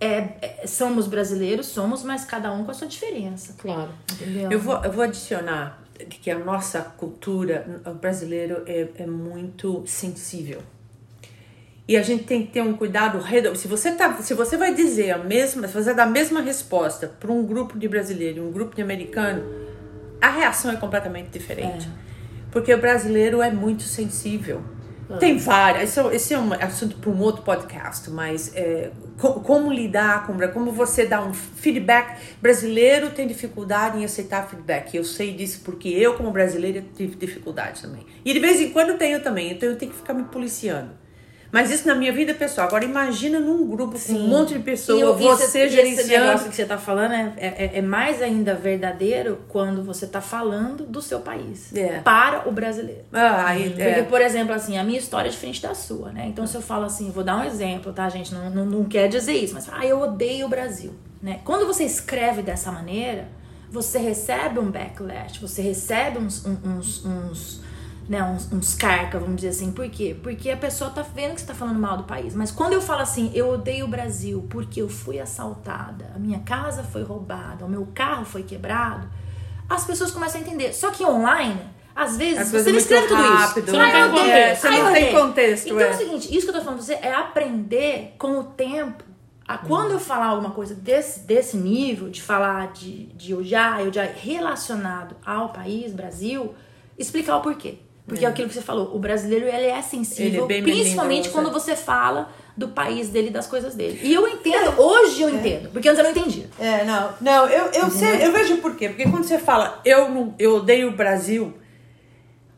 [0.00, 0.16] É,
[0.62, 3.54] é, somos brasileiros, somos, mas cada um com a sua diferença.
[3.56, 3.90] Claro.
[4.12, 4.50] Entendeu?
[4.50, 5.80] Eu vou, eu vou adicionar
[6.20, 10.60] que a nossa cultura o brasileiro é, é muito sensível.
[11.86, 13.56] E a gente tem que ter um cuidado redondo.
[13.58, 17.08] Se você, tá, se você vai dizer a mesma, se você dá a mesma resposta
[17.18, 19.42] para um grupo de brasileiro e um grupo de americano,
[20.20, 21.88] a reação é completamente diferente.
[22.52, 24.62] Porque o brasileiro é muito sensível.
[25.18, 25.90] Tem várias.
[25.90, 30.26] Esse é, esse é um assunto para um outro podcast, mas é, co- como lidar
[30.26, 32.16] com como você dá um feedback.
[32.40, 34.94] Brasileiro tem dificuldade em aceitar feedback.
[34.96, 38.06] Eu sei disso porque eu, como brasileira, tive dificuldade também.
[38.24, 41.01] E de vez em quando tenho também, então eu tenho que ficar me policiando.
[41.52, 42.66] Mas isso na minha vida pessoal.
[42.66, 46.24] Agora imagina num grupo com um monte de pessoas, E você esse- e esse gerenciando.
[46.26, 50.86] negócio que você tá falando é, é, é mais ainda verdadeiro quando você tá falando
[50.86, 51.70] do seu país.
[51.76, 51.98] É.
[51.98, 53.02] Para o brasileiro.
[53.12, 54.02] Ah, aí, Porque, é.
[54.02, 56.24] por exemplo, assim, a minha história é diferente da sua, né?
[56.26, 58.32] Então, se eu falo assim, vou dar um exemplo, tá, gente?
[58.32, 61.40] Não, não, não quer dizer isso, mas, ah, eu odeio o Brasil, né?
[61.44, 63.28] Quando você escreve dessa maneira,
[63.70, 67.60] você recebe um backlash, você recebe uns, um- uns, uns,
[68.08, 69.72] né, uns, uns carca, vamos dizer assim.
[69.72, 70.16] Por quê?
[70.22, 72.34] Porque a pessoa tá vendo que você tá falando mal do país.
[72.34, 76.40] Mas quando eu falo assim, eu odeio o Brasil porque eu fui assaltada, a minha
[76.40, 79.08] casa foi roubada, o meu carro foi quebrado,
[79.68, 80.72] as pessoas começam a entender.
[80.72, 81.60] Só que online,
[81.94, 83.76] às vezes, Às você não escreve tudo rápido, isso.
[83.76, 84.24] eu Você não tem odeio.
[84.24, 84.60] contexto.
[84.62, 85.82] Você não eu tem contexto, Então é.
[85.82, 89.04] é o seguinte, isso que eu tô falando pra você é aprender com o tempo.
[89.46, 94.08] A, quando eu falar alguma coisa desse, desse nível, de falar de, de odiar, odiar
[94.14, 96.54] relacionado ao país, Brasil,
[96.96, 97.78] explicar o porquê.
[98.06, 98.28] Porque é.
[98.28, 101.52] aquilo que você falou, o brasileiro ele é sensível, Ele é principalmente quando é.
[101.52, 104.00] você fala do país dele, das coisas dele.
[104.02, 106.46] E eu entendo, hoje eu entendo, porque antes eu não entendia.
[106.58, 108.88] É, não, não, eu, eu sei, eu vejo por quê.
[108.88, 111.54] Porque quando você fala eu, não, eu odeio o Brasil,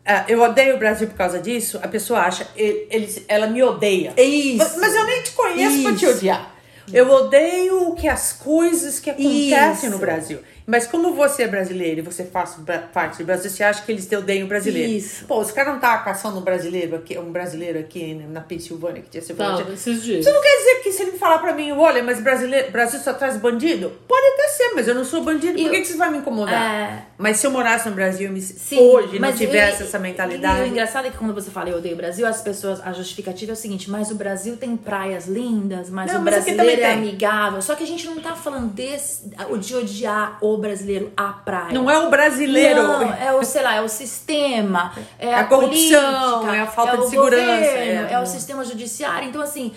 [0.07, 3.62] ah, eu odeio o Brasil por causa disso, a pessoa acha, ele, ele- ela me
[3.62, 4.12] odeia.
[4.20, 4.59] Isso.
[4.59, 6.16] Mas, mas eu nem te conheço pra te Isso.
[6.16, 6.55] odiar.
[6.92, 9.90] Eu odeio o que as coisas que acontecem Isso.
[9.90, 10.38] no Brasil.
[10.66, 12.56] Mas como você é brasileiro e você faz
[12.92, 14.90] parte do Brasil, você acha que eles te odeiam o brasileiro.
[14.90, 15.26] Isso.
[15.26, 19.10] Pô, os caras não estavam caçando um brasileiro aqui, um brasileiro aqui na Pensilvânia que
[19.10, 20.20] tinha esse Tá, esses dias.
[20.24, 23.12] isso não quer dizer que se ele falar pra mim, olha, mas brasileiro, Brasil só
[23.12, 23.92] traz bandido?
[24.08, 25.52] Pode até ser, mas eu não sou bandido.
[25.54, 26.54] Por E que, eu- que você vai me incomodar?
[26.74, 27.02] É.
[27.18, 30.02] Mas se eu morasse no Brasil me- Sim, hoje não tivesse e- essa E o
[30.02, 30.68] mentalidade.
[30.70, 33.54] engraçado é que quando você fala eu odeio o Brasil, as pessoas, a justificativa é
[33.54, 37.60] o seguinte, mas o Brasil tem praias lindas, mas Não, o mas brasileiro é amigável.
[37.60, 41.72] Só que a gente não tá falando desse, o de odiar o brasileiro, a praia.
[41.72, 42.82] Não é o brasileiro.
[42.82, 46.66] Não, é o, sei lá, é o sistema, é a a, corrupção, política, é a
[46.66, 48.12] falta é de segurança, governo, é.
[48.12, 49.28] é o sistema judiciário.
[49.28, 49.72] Então, assim,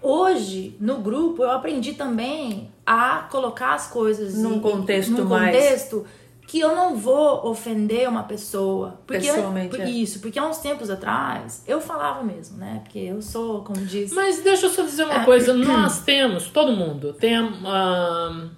[0.00, 5.54] hoje, no grupo, eu aprendi também a colocar as coisas Num em- contexto num mais-
[5.54, 6.06] contexto
[6.48, 9.00] que eu não vou ofender uma pessoa.
[9.06, 9.88] Porque Pessoalmente, por é.
[9.88, 12.80] Isso, porque há uns tempos atrás eu falava mesmo, né?
[12.82, 14.12] Porque eu sou, como diz.
[14.12, 15.54] Mas deixa eu só dizer uma coisa.
[15.54, 18.48] Nós temos, todo mundo, tem ah,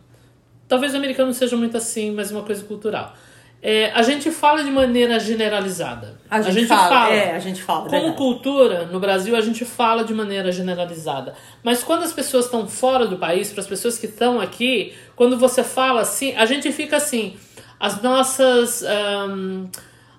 [0.74, 3.14] Talvez o americano seja muito assim, mas é uma coisa cultural.
[3.62, 6.20] É, a gente fala de maneira generalizada.
[6.28, 8.16] A gente fala, é, a gente fala, Como verdade.
[8.16, 11.36] cultura, no Brasil, a gente fala de maneira generalizada.
[11.62, 15.38] Mas quando as pessoas estão fora do país, para as pessoas que estão aqui, quando
[15.38, 17.36] você fala assim, a gente fica assim.
[17.78, 18.82] As nossas.
[18.82, 19.66] ahm,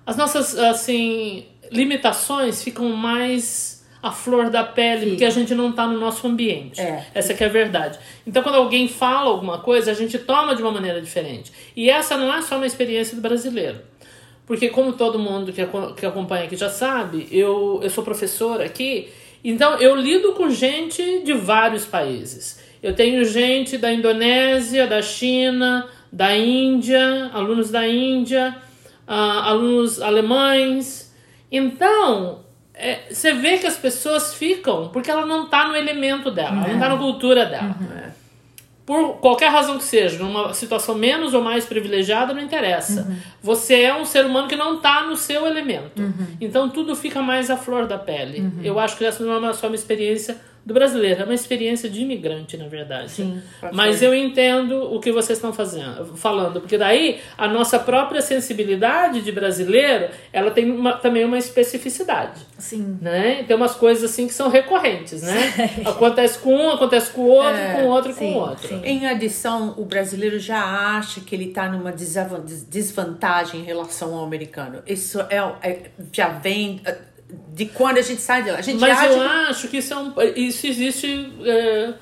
[0.08, 3.75] as nossas, assim, limitações ficam mais
[4.06, 6.80] à flor da pele, porque a gente não está no nosso ambiente.
[6.80, 7.08] É.
[7.12, 7.97] Essa que é a verdade.
[8.26, 11.51] Então, quando alguém fala alguma coisa, a gente toma de uma maneira diferente.
[11.76, 13.80] E essa não é só uma experiência do brasileiro.
[14.45, 19.10] Porque, como todo mundo que, que acompanha aqui já sabe, eu, eu sou professora aqui,
[19.43, 22.60] então eu lido com gente de vários países.
[22.84, 28.56] Eu tenho gente da Indonésia, da China, da Índia, alunos da Índia,
[29.08, 31.12] ah, alunos alemães.
[31.51, 32.45] Então,
[32.78, 36.68] é, você vê que as pessoas ficam porque ela não tá no elemento dela, ela
[36.74, 37.76] não tá na cultura dela.
[38.86, 43.12] Por qualquer razão que seja, numa situação menos ou mais privilegiada, não interessa.
[43.42, 46.02] Você é um ser humano que não tá no seu elemento.
[46.40, 48.48] Então tudo fica mais à flor da pele.
[48.64, 52.01] Eu acho que essa não é só uma experiência do brasileiro, é uma experiência de
[52.01, 53.11] imigrante, na verdade.
[53.11, 53.39] Sim.
[53.72, 59.22] Mas eu entendo o que vocês estão fazendo, falando, porque daí a nossa própria sensibilidade
[59.22, 62.97] de brasileiro, ela tem uma- também uma especificidade Sim.
[62.99, 63.43] né?
[63.47, 65.53] Tem umas coisas assim que são recorrentes, né?
[65.86, 68.68] Acontece com um, acontece com o outro, É, com o outro, com sim, o outro.
[68.68, 68.82] sim.
[68.84, 70.63] Em adição, o brasileiro já
[70.97, 74.82] acha que ele está numa desvantagem em relação ao americano.
[74.88, 75.80] Isso é, é-
[76.11, 76.82] já vem
[77.54, 78.58] de quando a gente sai de lá.
[78.58, 81.94] A gente Mas eu que- acho que isso, é um, isso existe é,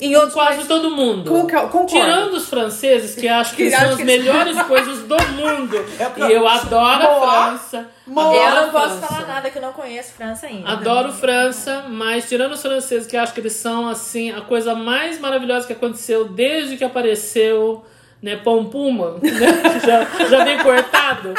[0.00, 1.30] Em outros quase países- todo mundo.
[1.30, 1.86] Com- concordo.
[1.86, 5.76] Tirando os franceses, que acham que, Que são as que- melhores coisas do mundo.
[6.18, 7.86] Eu- e eu adoro Moa, a França.
[8.10, 9.06] Adoro Eu não posso França.
[9.06, 10.68] falar nada que eu não conheço França ainda.
[10.68, 15.20] Adoro França, mas tirando os franceses que acham que eles são assim a coisa mais
[15.20, 17.84] maravilhosa que aconteceu desde que apareceu
[18.20, 21.34] né, pão puma, né, já, já vem cortado.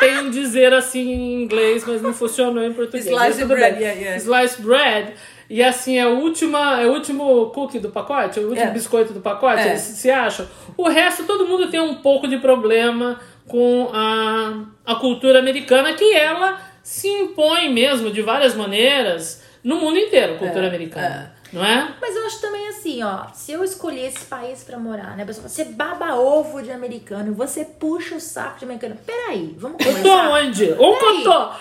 [0.00, 3.06] Tem um dizer assim em inglês, mas não funcionou em português.
[3.06, 4.16] Slice bread, yeah, yeah.
[4.16, 5.12] Slice bread.
[5.50, 8.70] E assim, é, a última, é o último cookie do pacote, é o último É.
[8.70, 9.68] biscoito do pacote, É.
[9.68, 10.46] eles se acham.
[10.76, 16.12] O resto, todo mundo tem um pouco de problema com a, a cultura americana, que
[16.12, 21.34] ela se impõe mesmo de várias maneiras no mundo inteiro, a cultura americana.
[21.52, 21.94] Não é?
[21.98, 25.26] Mas eu acho também assim, ó, se eu escolher esse país pra morar, né, a
[25.26, 28.98] pessoa fala, você baba ovo de americano, você puxa o saco de americano.
[29.06, 30.02] Peraí, vamos Eu começar.
[30.28, 30.74] tô onde?
[30.78, 31.56] Ou cotó!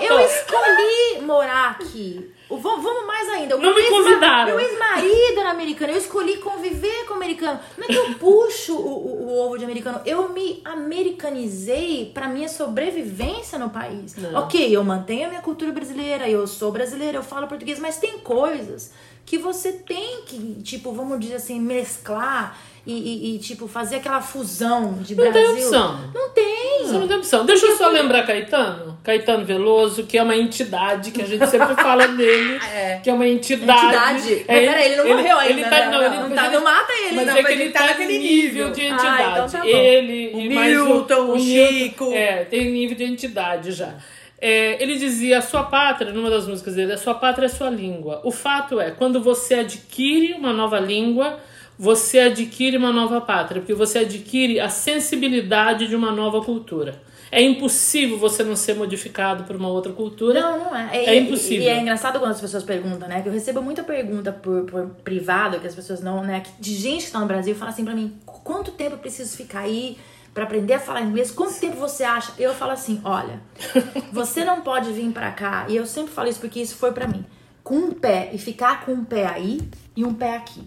[0.00, 2.32] eu escolhi morar aqui.
[2.50, 3.56] O- Vamos, vamos mais ainda.
[3.56, 4.56] O Não me convidaram.
[4.56, 5.92] Meu ex-marido era americano.
[5.92, 7.60] Eu escolhi conviver com americano.
[7.78, 10.00] Não é que eu puxo o, o- o ovo de americano.
[10.04, 14.14] Eu me americanizei pra minha sobrevivência no país.
[14.34, 16.28] Ok, eu mantenho a minha cultura brasileira.
[16.28, 17.78] Eu sou brasileira, eu falo português.
[17.78, 18.92] Mas tem coisas
[19.24, 22.56] que você tem que, tipo, vamos dizer assim, mesclar.
[22.86, 25.52] E, e- e, tipo, fazer aquela fusão de Não tem Brasil.
[25.54, 26.00] opção.
[26.14, 26.78] Não tem.
[26.86, 27.44] Você não tem opção.
[27.44, 28.98] Deixa eu só lembrar Caetano.
[29.04, 33.00] Caetano Veloso, que é uma entidade, que a gente sempre fala dele, É.
[33.02, 33.84] que é uma entidade.
[33.84, 34.44] Entidade.
[34.48, 35.86] É, Mas peraí, ele não morreu ainda, Ele tá, né?
[35.90, 37.78] não, ele Não tá, ele- não mata ele, Mas não, é que ele ele tá
[37.80, 38.70] tá naquele nível nível.
[38.72, 39.30] de Ah, entidade.
[39.32, 42.12] então tá ele O e mais Milton, o Chico.
[42.12, 43.94] É, tem nível de entidade já.
[44.42, 47.52] É, ele dizia, a sua pátria, numa das músicas dele, a sua pátria é a
[47.52, 48.22] sua língua.
[48.24, 51.38] O fato é, quando você adquire uma nova língua,
[51.82, 57.00] você adquire uma nova pátria, porque você adquire a sensibilidade de uma nova cultura.
[57.32, 60.38] É impossível você não ser modificado por uma outra cultura.
[60.42, 60.90] Não, não é.
[61.06, 61.62] É E- impossível.
[61.62, 63.22] E é engraçado quando as pessoas perguntam, né?
[63.22, 66.42] Que eu recebo muita pergunta por, por privado, que as pessoas não, né?
[66.58, 69.60] De gente que tá no Brasil fala assim pra mim: quanto tempo eu preciso ficar
[69.60, 69.96] aí
[70.34, 71.30] pra aprender a falar inglês?
[71.30, 72.32] Quanto tempo você acha?
[72.38, 73.40] Eu falo assim: olha,
[74.12, 77.06] você não pode vir pra cá, e eu sempre falo isso porque isso foi pra
[77.06, 77.24] mim,
[77.64, 79.60] com um pé e ficar com um pé aí
[79.96, 80.60] e um pé aqui.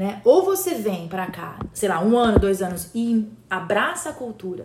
[0.00, 0.22] Né?
[0.24, 4.64] Ou você vem pra cá, sei lá, um ano, dois anos e abraça a cultura,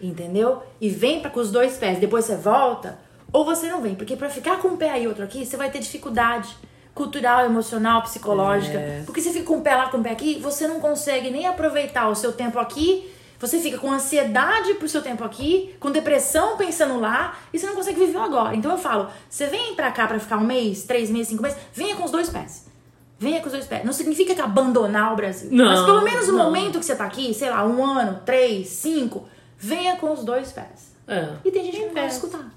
[0.00, 0.62] entendeu?
[0.80, 2.96] E vem para com os dois pés, depois você volta,
[3.32, 5.72] ou você não vem, porque pra ficar com um pé aí outro aqui, você vai
[5.72, 6.56] ter dificuldade
[6.94, 8.78] cultural, emocional, psicológica.
[9.04, 11.46] Porque você fica com um pé lá, com um pé aqui, você não consegue nem
[11.46, 13.12] aproveitar o seu tempo aqui.
[13.40, 17.74] Você fica com ansiedade pro seu tempo aqui, com depressão pensando lá, e você não
[17.74, 18.54] consegue viver o agora.
[18.54, 21.58] Então eu falo, você vem pra cá pra ficar um mês, três meses, cinco meses,
[21.74, 22.75] venha com os dois pés.
[23.18, 23.84] Venha com os dois pés.
[23.84, 25.48] Não significa que abandonar o Brasil.
[25.50, 26.44] Não, Mas pelo menos o não.
[26.44, 29.26] momento que você tá aqui, sei lá, um ano, três, cinco,
[29.58, 30.94] venha com os dois pés.
[31.08, 31.30] É.
[31.44, 32.50] E tem gente que não quer escutar.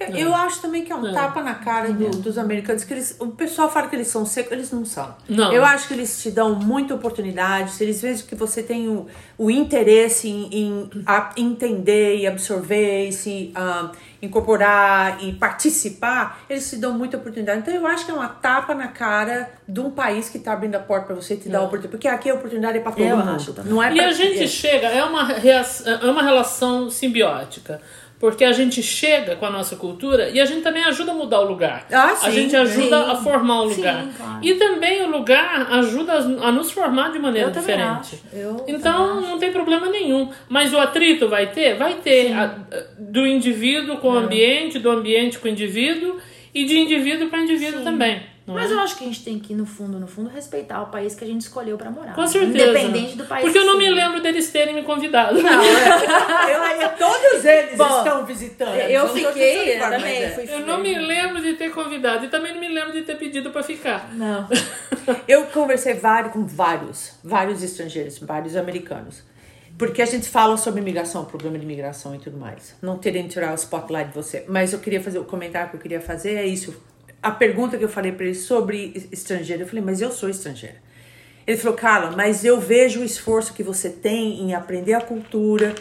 [0.00, 1.12] Eu- Eu acho também que é um É.
[1.12, 4.52] tapa na cara do- dos americanos, que eles, o pessoal fala que eles são secos,
[4.52, 5.14] eles não são.
[5.28, 5.52] Não.
[5.52, 9.06] Eu acho que eles te dão muita oportunidade, se eles veem que você tem o,
[9.36, 13.90] o interesse em, em a- entender e absorver, e se ah,
[14.22, 17.60] incorporar e participar, eles te dão muita oportunidade.
[17.60, 20.76] Então eu acho que é uma tapa na cara de um país que tá abrindo
[20.76, 21.90] a porta pra você e te dá a oportunidade.
[21.90, 23.30] Porque aqui a oportunidade é pra todo Eu mundo.
[23.30, 23.54] acho.
[23.64, 27.80] Não é E pra a gente chega, é uma, reac- é uma relação simbiótica.
[28.20, 31.40] Porque a gente chega com a nossa cultura e a gente também ajuda a mudar
[31.40, 31.86] o lugar.
[31.92, 33.10] Ah, a sim, gente ajuda sim.
[33.12, 34.06] a formar o Sim, lugar.
[34.16, 34.38] claro.
[34.42, 38.20] E também o lugar ajuda a, a nos formar de maneira Eu diferente.
[38.66, 40.30] então não tem problema nenhum.
[40.48, 41.76] Mas o atrito vai ter?
[41.76, 42.32] Vai ter.
[42.32, 42.56] A-
[42.98, 46.16] do indivíduo com o ambiente, do ambiente com o indivíduo
[46.54, 48.20] e de indivíduo para indivíduo também.
[48.48, 48.62] Não é?
[48.62, 51.14] Mas eu acho que a gente tem que, no fundo, no fundo, respeitar o país
[51.14, 52.14] que a gente escolheu pra morar.
[52.14, 52.68] Com certeza.
[52.70, 53.44] Independente do país.
[53.44, 55.40] Porque eu não me lembro deles terem me convidado.
[55.42, 58.74] Não, é, eu, eu- todos eles Bom, estão visitando.
[58.74, 60.30] Eu tô fiquei, eu também é.
[60.30, 63.16] fui Eu não me lembro de ter convidado e também não me lembro de ter
[63.16, 64.12] pedido pra ficar.
[64.14, 64.48] Não.
[65.26, 69.22] Eu conversei vários, com vários, vários estrangeiros, vários americanos.
[69.78, 72.74] Porque a gente fala sobre imigração, problema de imigração e tudo mais.
[72.82, 74.44] Não terem tirar o spotlight de você.
[74.48, 76.74] Mas eu queria fazer, o comentário que eu queria fazer é isso.
[77.22, 80.76] A pergunta que eu falei para ele sobre estrangeiro, eu falei, mas eu sou estrangeira.
[81.46, 85.74] Ele falou, Carla, mas eu vejo o esforço que você tem em aprender a cultura,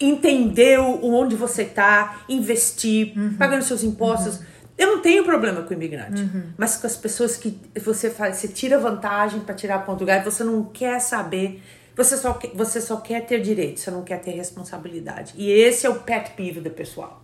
[0.00, 4.40] entender onde você tá, investir, pagando seus impostos.
[4.76, 6.22] Eu não tenho problema com o imigrante,
[6.56, 10.42] mas com as pessoas que você faz, você tira vantagem para tirar ponto lugar, você
[10.42, 11.62] não quer saber,
[11.94, 15.34] você só quer, você só quer ter direito, você não quer ter responsabilidade.
[15.36, 17.22] E esse é o pet peeve do pessoal.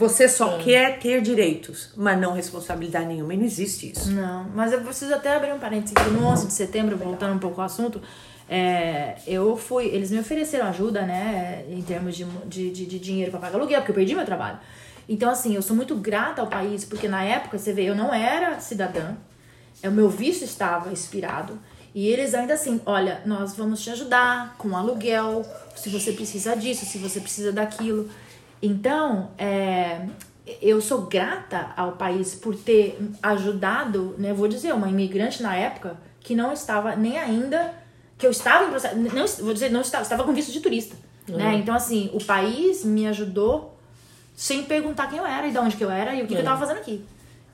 [0.00, 3.34] Você só quer ter direitos, mas não responsabilidade nenhuma.
[3.34, 4.10] E não existe isso.
[4.10, 6.08] Não, mas eu preciso até abrir um parênteses aqui.
[6.08, 8.00] No 11 de setembro, voltando um pouco ao assunto,
[8.48, 9.88] é, eu fui.
[9.88, 13.80] Eles me ofereceram ajuda, né, em termos de, de, de, de dinheiro pra pagar aluguel,
[13.80, 14.58] porque eu perdi meu trabalho.
[15.06, 18.14] Então, assim, eu sou muito grata ao país, porque na época, você vê, eu não
[18.14, 19.16] era cidadã.
[19.82, 21.58] é, o meu visto estava expirado.
[21.94, 25.44] E eles ainda assim, olha, nós vamos te ajudar com aluguel,
[25.76, 28.08] se você precisa disso, se você precisa daquilo.
[28.62, 30.06] Então, é,
[30.60, 34.32] eu sou grata ao país por ter ajudado, né?
[34.32, 37.74] Vou dizer, uma imigrante na época que não estava nem ainda,
[38.18, 40.94] que eu estava em processo, não, vou dizer, não estava, estava com visto de turista,
[41.28, 41.36] uhum.
[41.36, 41.54] né?
[41.54, 43.78] Então, assim, o país me ajudou
[44.36, 46.34] sem perguntar quem eu era e de onde que eu era e o que, que
[46.34, 47.04] eu estava fazendo aqui.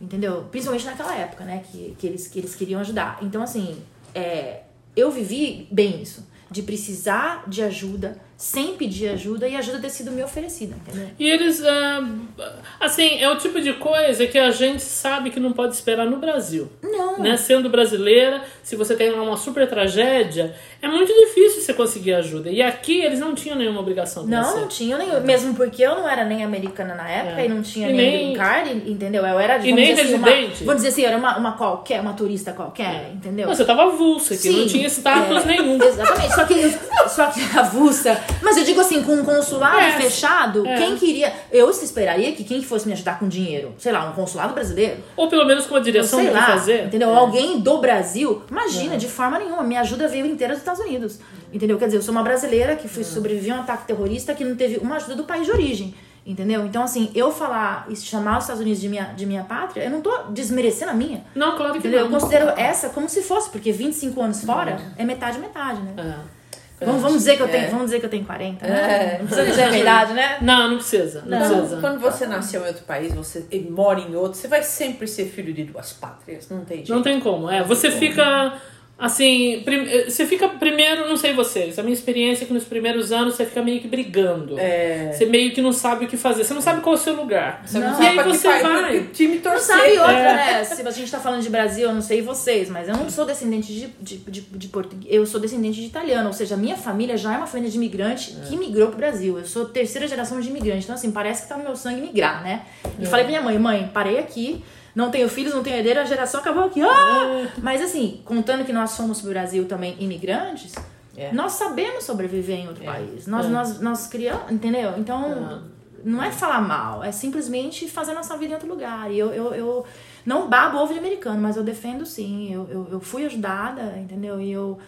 [0.01, 0.47] Entendeu?
[0.51, 1.65] Principalmente naquela época, né?
[1.71, 3.19] Que, que, eles, que eles queriam ajudar.
[3.23, 3.83] Então, assim,
[4.15, 4.63] é,
[4.95, 6.27] eu vivi bem isso.
[6.51, 11.09] De precisar de ajuda, sem pedir ajuda e a ajuda ter sido me oferecida, entendeu?
[11.19, 12.45] E eles, uh,
[12.79, 16.19] assim, é o tipo de coisa que a gente sabe que não pode esperar no
[16.19, 16.69] Brasil.
[16.83, 17.19] Não.
[17.19, 17.37] Né?
[17.39, 22.51] Sendo brasileira, se você tem uma super tragédia, é muito difícil você conseguir ajuda.
[22.51, 24.61] E aqui eles não tinham nenhuma obrigação Não, você.
[24.61, 25.21] não tinham nenhuma.
[25.21, 27.47] Mesmo porque eu não era nem americana na época é.
[27.47, 29.25] e não tinha e nem, nem green card, entendeu?
[29.25, 30.65] Eu era de, e nem assim, residente.
[30.65, 33.13] Vamos dizer assim, eu era uma, uma qualquer, uma turista qualquer, é.
[33.15, 33.47] entendeu?
[33.47, 35.83] Não, você tava avulsa aqui, Sim, não tinha status é, nenhum.
[35.83, 38.26] Exatamente, só que, só que avulsa.
[38.43, 39.93] Mas eu digo assim, com um consulado é.
[39.93, 40.77] fechado, é.
[40.77, 41.33] quem queria.
[41.51, 44.99] Eu esperaria que quem fosse me ajudar com dinheiro, sei lá, um consulado brasileiro.
[45.17, 46.87] Ou pelo menos com uma direção de fazer.
[46.87, 47.11] Entendeu?
[47.11, 47.15] É.
[47.17, 48.43] Alguém do Brasil.
[48.51, 49.63] Imagina, de forma nenhuma.
[49.63, 51.19] Minha ajuda veio inteira dos Estados Unidos.
[51.53, 51.79] Entendeu?
[51.79, 54.57] Quer dizer, eu sou uma brasileira que fui sobreviver a um ataque terrorista que não
[54.57, 55.95] teve uma ajuda do país de origem.
[56.27, 56.67] Entendeu?
[56.67, 59.91] Então, assim, eu falar e chamar os Estados Unidos de minha, de minha pátria, eu
[59.91, 61.25] não tô desmerecendo a minha.
[61.37, 62.01] Não, claro que entendeu?
[62.01, 62.07] não.
[62.07, 65.95] Eu considero essa como se fosse, porque 25 anos fora é metade, metade, né?
[65.97, 66.36] É.
[66.81, 67.69] Vamos, vamos, dizer que eu tenho, é.
[67.69, 69.15] vamos dizer que eu tenho 40, né?
[69.15, 69.19] É.
[69.19, 70.39] Não precisa dizer a minha idade, né?
[70.43, 71.23] Não, não precisa.
[71.25, 71.59] Não, não.
[71.59, 71.81] precisa.
[71.81, 75.55] Quando você nasceu em outro país, você mora em outro, você vai sempre ser filho
[75.55, 76.49] de duas pátrias.
[76.51, 76.93] Não tem jeito.
[76.93, 77.51] Não tem como.
[77.51, 78.61] É, você fica
[78.99, 83.13] Assim, eh, você fica primeiro, não sei vocês, a minha experiência é que nos primeiros
[83.13, 84.59] anos você fica meio que brigando.
[84.59, 85.13] É.
[85.13, 87.15] Você meio que não sabe o que fazer, você não sabe qual é o seu
[87.15, 87.63] lugar.
[87.67, 89.01] Você não, não sabe e aí você vai.
[89.13, 89.77] Time torcer.
[89.77, 90.35] Não sabe outra, é.
[90.35, 90.65] né?
[90.65, 93.27] Se a gente tá falando de Brasil, eu não sei vocês, mas eu não sou
[93.27, 96.77] descendente de, de, de, de português, eu sou descendente de italiano, ou seja, a minha
[96.77, 98.49] família já é uma família de imigrante é.
[98.49, 99.39] que migrou pro Brasil.
[99.39, 102.43] Eu sou terceira geração de imigrante, então assim, parece que tá no meu sangue migrar,
[102.43, 102.63] né?
[102.99, 103.07] E é.
[103.07, 104.65] falei pra minha mãe, mãe, parei aqui
[104.97, 106.81] não tenho filhos, não tenho herdeiro, a geração acabou aqui.
[106.81, 107.45] Ah!
[107.45, 107.61] É.
[107.61, 110.75] Mas assim, contando que nós somos pro Brasil também imigrantes,
[111.15, 111.31] é.
[111.33, 112.87] nós sabemos sobreviver em outro é.
[112.87, 113.27] país.
[113.27, 113.49] Nós, é.
[113.51, 114.95] nós, nós criamos, entendeu?
[114.97, 115.63] Então,
[116.03, 119.13] não é falar mal, é simplesmente fazer nossa vida em outro lugar.
[119.13, 119.87] E eu, eu, eu
[120.25, 122.51] não babo ovo de americano, mas eu defendo sim.
[122.51, 124.41] Eu, eu, eu fui ajudada, entendeu?
[124.41, 124.79] E eu,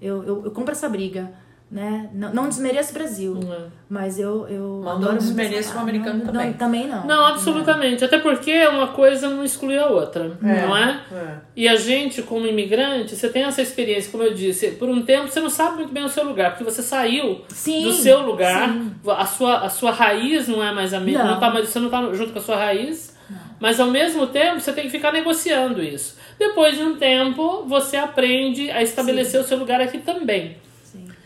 [0.00, 1.30] eu, eu, eu compro essa briga
[1.70, 2.10] né?
[2.12, 3.68] Não, não desmereço o Brasil, uhum.
[3.88, 6.46] mas eu, eu mas não desmereço o americano não, também.
[6.48, 7.06] Não, também não.
[7.06, 8.04] Não, absolutamente.
[8.04, 10.66] Até porque uma coisa não exclui a outra, é.
[10.66, 11.00] não é?
[11.12, 11.34] é?
[11.54, 15.28] E a gente, como imigrante, você tem essa experiência, como eu disse, por um tempo
[15.28, 18.68] você não sabe muito bem o seu lugar, porque você saiu sim, do seu lugar,
[18.68, 18.92] sim.
[19.06, 21.30] a sua, a sua raiz não é mais a mesma, não.
[21.32, 23.18] Não tá mais, você não está junto com a sua raiz.
[23.60, 26.18] Mas ao mesmo tempo você tem que ficar negociando isso.
[26.38, 29.44] Depois de um tempo, você aprende a estabelecer sim.
[29.44, 30.56] o seu lugar aqui também.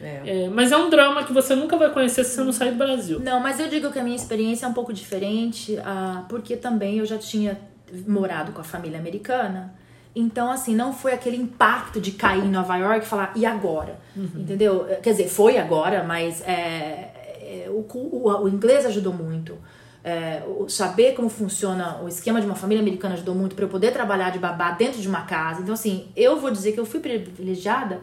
[0.04, 0.44] É.
[0.44, 2.76] É, mas é um drama que você nunca vai conhecer se você não sair do
[2.76, 3.18] Brasil.
[3.20, 6.98] Não, mas eu digo que a minha experiência é um pouco diferente, ah, porque também
[6.98, 7.58] eu já tinha
[8.06, 9.74] morado com a família americana.
[10.14, 13.98] Então, assim, não foi aquele impacto de cair em Nova York e falar, e agora?
[14.14, 14.30] Uhum.
[14.36, 14.86] Entendeu?
[15.02, 19.56] Quer dizer, foi agora, mas é, é o, o, o, inglês ajudou muito.
[20.04, 23.90] É, saber como funciona o esquema de uma família americana ajudou muito para eu poder
[23.90, 25.62] trabalhar de babá dentro de uma casa.
[25.62, 28.00] Então, assim, eu vou dizer que eu fui privilegiada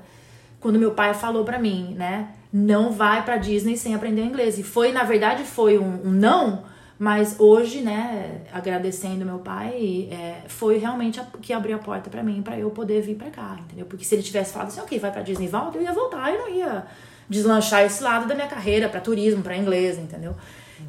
[0.61, 2.29] quando meu pai falou para mim, né?
[2.53, 4.59] Não vai para Disney sem aprender inglês.
[4.59, 6.63] E foi, na verdade, foi um, um não,
[6.99, 12.21] mas hoje, né, agradecendo meu pai, é, foi realmente a, que abriu a porta para
[12.21, 13.87] mim, para eu poder vir para cá, entendeu?
[13.87, 16.41] Porque se ele tivesse falado assim, ok, vai para Disney, volta, eu ia voltar, eu
[16.41, 16.85] não ia
[17.27, 20.35] deslanchar esse lado da minha carreira para turismo, para inglês, entendeu?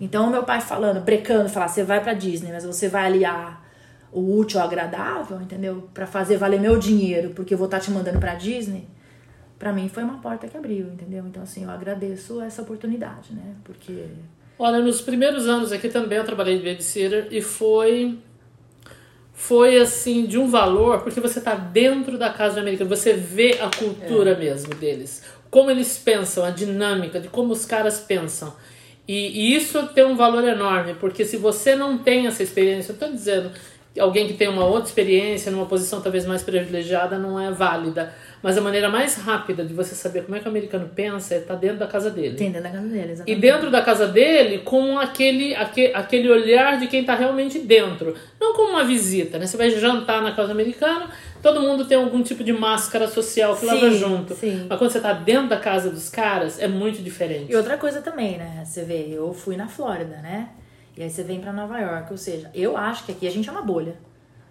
[0.00, 3.64] Então, meu pai falando, brecando, falar, você vai para Disney, mas você vai aliar
[4.12, 5.88] o útil ao agradável, entendeu?
[5.94, 8.86] Para fazer valer meu dinheiro, porque eu vou estar tá te mandando para Disney
[9.62, 11.24] para mim foi uma porta que abriu, entendeu?
[11.24, 13.54] Então, assim, eu agradeço essa oportunidade, né?
[13.62, 14.06] Porque.
[14.58, 18.18] Olha, nos primeiros anos aqui também eu trabalhei de babysitter e foi.
[19.32, 23.60] Foi assim, de um valor, porque você tá dentro da casa do americano, você vê
[23.60, 24.36] a cultura é.
[24.36, 28.52] mesmo deles, como eles pensam, a dinâmica, de como os caras pensam.
[29.06, 32.98] E, e, isso tem um valor enorme, porque se você não tem essa experiência, eu
[32.98, 33.50] tô dizendo,
[33.98, 38.12] alguém que tem uma outra experiência, numa posição talvez mais privilegiada, não é válida.
[38.42, 41.38] Mas a maneira mais rápida de você saber como é que o americano pensa é
[41.38, 42.36] estar tá dentro da casa dele.
[42.36, 43.38] Tem dentro da casa dele, exatamente.
[43.38, 48.16] E dentro da casa dele, com aquele, aquele, aquele olhar de quem está realmente dentro.
[48.40, 49.46] Não como uma visita, né?
[49.46, 51.08] Você vai jantar na casa americana,
[51.40, 54.34] todo mundo tem algum tipo de máscara social que sim, leva junto.
[54.34, 54.66] Sim.
[54.68, 57.52] Mas quando você está dentro da casa dos caras, é muito diferente.
[57.52, 58.64] E outra coisa também, né?
[58.64, 60.48] Você vê, eu fui na Flórida, né?
[60.96, 63.48] E aí você vem para Nova York, ou seja, eu acho que aqui a gente
[63.48, 63.94] é uma bolha.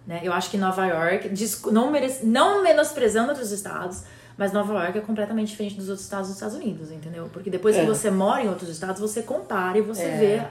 [0.06, 0.20] Né?
[0.22, 1.30] Eu acho que Nova York,
[1.70, 4.02] não, merece, não menosprezando outros estados,
[4.36, 7.28] mas Nova York é completamente diferente dos outros estados dos Estados Unidos, entendeu?
[7.32, 7.80] Porque depois É.
[7.80, 10.16] que você mora em outros estados, você compara e você É.
[10.16, 10.42] vê,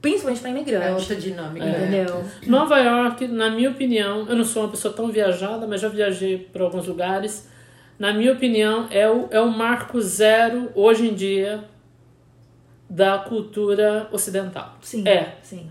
[0.00, 0.86] principalmente para imigrante.
[0.86, 1.66] É outra dinâmica.
[1.66, 1.78] né?
[1.78, 2.24] Entendeu?
[2.46, 6.38] Nova York, na minha opinião, eu não sou uma pessoa tão viajada, mas já viajei
[6.38, 7.46] para alguns lugares.
[7.98, 11.64] Na minha opinião, é o, é o marco zero, hoje em dia,
[12.88, 14.76] da cultura ocidental.
[14.80, 15.06] Sim.
[15.06, 15.34] É.
[15.42, 15.68] Sim.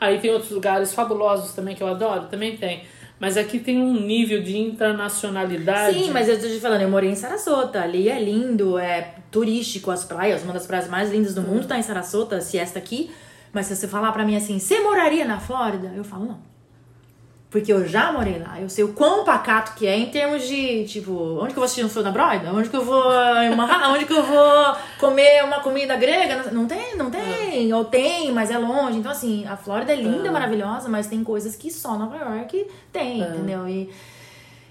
[0.00, 2.84] Aí tem outros lugares fabulosos também que eu adoro, também tem.
[3.18, 5.98] Mas aqui tem um nível de internacionalidade.
[5.98, 9.90] Sim, mas eu tô te falando, eu morei em Sarasota, ali é lindo, é turístico
[9.90, 13.10] as praias, uma das praias mais lindas do mundo tá em Sarasota, se esta aqui.
[13.52, 15.90] Mas se você falar pra mim assim, você moraria na Flórida?
[15.96, 16.55] Eu falo, não.
[17.48, 20.84] Porque eu já morei lá, eu sei o quão pacato que é em termos de,
[20.84, 22.52] tipo, onde que eu vou assistir um show na Broadway?
[22.52, 23.04] Onde que eu vou
[23.56, 23.88] Manhattan?
[23.92, 26.50] Onde que eu vou comer uma comida grega?
[26.50, 27.72] Não tem, não tem.
[27.72, 28.98] Ou tem, mas é longe.
[28.98, 33.20] Então, assim, a Flórida é linda, maravilhosa, mas tem coisas que só Nova York tem,
[33.20, 33.68] entendeu?
[33.68, 33.88] E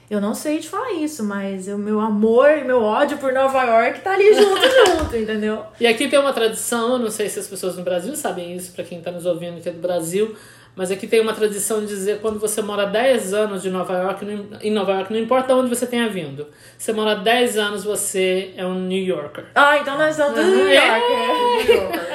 [0.09, 3.63] eu não sei te falar isso, mas o meu amor e meu ódio por Nova
[3.63, 5.63] York tá ali junto, junto, entendeu?
[5.79, 8.83] E aqui tem uma tradição, não sei se as pessoas no Brasil sabem isso, para
[8.83, 10.35] quem está nos ouvindo que é do Brasil,
[10.75, 14.25] mas aqui tem uma tradição de dizer quando você mora 10 anos de Nova York,
[14.25, 16.47] não- em Nova York, não importa onde você tenha vindo,
[16.77, 19.45] você mora 10 anos, você é um New Yorker.
[19.55, 21.05] Ah, então nós somos do New York.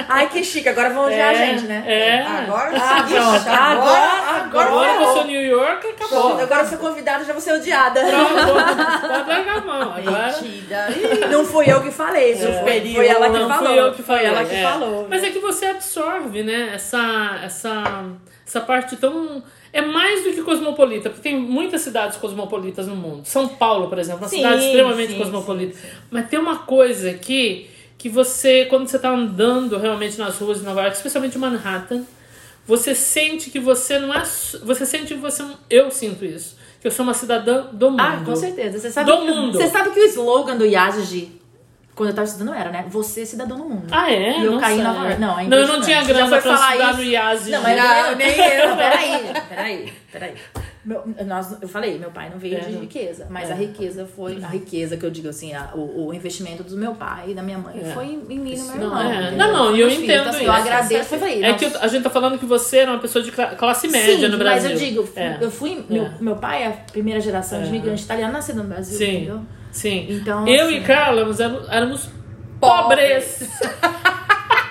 [0.09, 1.85] Ai, que chique, agora vão odiar a gente, né?
[1.87, 2.21] É.
[2.23, 3.49] Agora Ah, sim, pronto.
[3.49, 6.39] Agora- agora, Agora que eu sou New York, acabou.
[6.41, 8.01] Agora eu sou convidada, já vou ser odiada.
[8.01, 8.31] Pronto,
[9.01, 9.95] Pode largar a mão.
[9.97, 10.27] Agora.
[10.27, 10.89] Metida.
[10.91, 12.95] Ih, Não fui eu que falei, isso foi, Superior.
[12.97, 13.67] foi ela que não falou.
[13.69, 14.27] fui eu que falei.
[14.27, 14.63] Foi ela que é.
[14.63, 15.07] falou.
[15.09, 16.71] Mas é que você absorve, né?
[16.75, 18.05] Essa, essa,
[18.51, 19.43] essa parte tão.
[19.73, 23.25] É mais do que cosmopolita, porque tem muitas cidades cosmopolitas no mundo.
[23.25, 25.79] São Paulo, por exemplo, é uma Sim, cidade extremamente sim, cosmopolita.
[26.11, 30.65] Mas tem uma coisa aqui que você, quando você tá andando realmente nas ruas de
[30.65, 32.05] Nova York, especialmente em Manhattan,
[32.67, 34.23] você sente que você não é.
[34.25, 35.45] Você sente que você.
[35.69, 36.57] Eu sinto isso.
[36.81, 38.01] Que eu sou uma cidadã do mundo.
[38.01, 38.81] Ah, com certeza.
[38.81, 39.59] Você sabe, Do que, mundo.
[39.59, 41.40] Você sabe que o slogan do Yazid,
[42.01, 42.87] quando eu tava estudando, era, né?
[42.89, 43.85] Você é cidadão do mundo.
[43.91, 44.39] Ah, é?
[44.41, 44.79] E eu Não caí.
[44.81, 45.21] Nova York.
[45.21, 46.97] Não, é Não, eu não tinha grana foi pra falar estudar isso.
[46.97, 47.51] no IASI.
[47.51, 48.77] Não, mas Não, eu, nem eu.
[48.81, 50.35] Peraí, peraí, peraí.
[50.83, 52.81] Meu, nós, eu falei, meu pai não veio É, de não.
[52.81, 53.53] riqueza, mas É.
[53.53, 54.43] a riqueza foi.
[54.43, 57.43] A riqueza que eu digo assim, a- o, o investimento do meu pai e da
[57.43, 57.91] minha mãe É.
[57.93, 59.03] foi em, em mim e no meu Não, irmão.
[59.13, 59.27] é.
[59.27, 59.39] entendeu?
[59.47, 60.47] Não, não, e eu entendo Então, assim, isso.
[60.47, 62.99] Eu agradeço, eu falei, É que nossa, a gente tá falando que você era uma
[62.99, 64.71] pessoa de cla- classe média Sim, no Brasil.
[64.71, 65.37] mas eu digo, É.
[65.39, 65.85] eu fui.
[65.87, 66.13] Meu, É.
[66.19, 67.69] meu pai é a primeira geração de É.
[67.69, 69.17] imigrante italiano nascido no Brasil, Sim.
[69.17, 69.43] entendeu?
[69.73, 70.07] Sim.
[70.11, 72.09] Então, eu assim- e Carla éramos, éramos
[72.61, 73.49] pobres.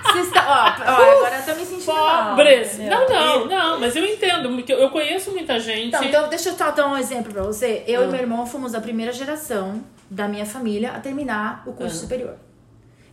[0.03, 0.43] Vocês estão.
[0.43, 0.67] Ó, ó,
[1.17, 1.85] agora eu tô me sentindo.
[1.93, 2.73] mal, Pobres.
[2.75, 2.99] entendeu?
[2.99, 5.87] Não, não, não, mas eu entendo, porque eu conheço muita gente.
[5.87, 7.83] Então, então, deixa eu dar um exemplo pra você.
[7.87, 11.95] Eu e meu irmão fomos a primeira geração da minha família a terminar o curso
[11.97, 11.99] É.
[11.99, 12.35] superior.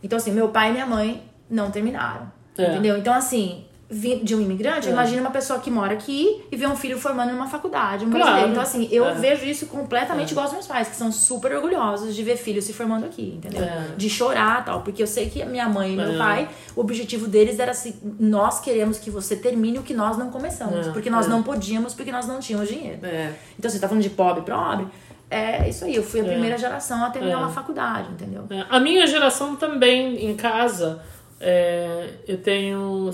[0.03, 2.31] Então, assim, meu pai e minha mãe não terminaram.
[2.57, 2.71] É.
[2.71, 2.97] Entendeu?
[2.97, 4.91] Então, assim, de um imigrante, É.
[4.91, 8.49] imagina uma pessoa que mora aqui e vê um filho formando numa faculdade, um Claro.
[8.49, 9.13] Então, assim, eu É.
[9.13, 12.73] vejo isso completamente igual aos meus pais, que são super orgulhosos de ver filhos se
[12.73, 13.63] formando aqui, entendeu?
[13.63, 13.87] É.
[13.95, 14.81] De chorar e tal.
[14.81, 16.17] Porque eu sei que minha mãe e meu É.
[16.17, 20.29] pai, o objetivo deles era assim: nós queremos que você termine o que nós não
[20.31, 20.87] começamos.
[20.87, 20.91] É.
[20.91, 21.29] Porque nós É.
[21.29, 22.99] não podíamos, porque nós não tínhamos dinheiro.
[23.05, 23.33] É.
[23.57, 24.85] Então, você tá falando de pobre, pobre.
[25.31, 26.27] É isso aí, eu fui a É.
[26.27, 27.37] primeira geração a terminar É.
[27.37, 28.43] uma faculdade, entendeu?
[28.49, 31.01] É, A minha geração também, em casa,
[31.39, 33.09] é, eu tenho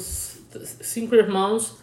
[0.82, 1.78] cinco irmãos,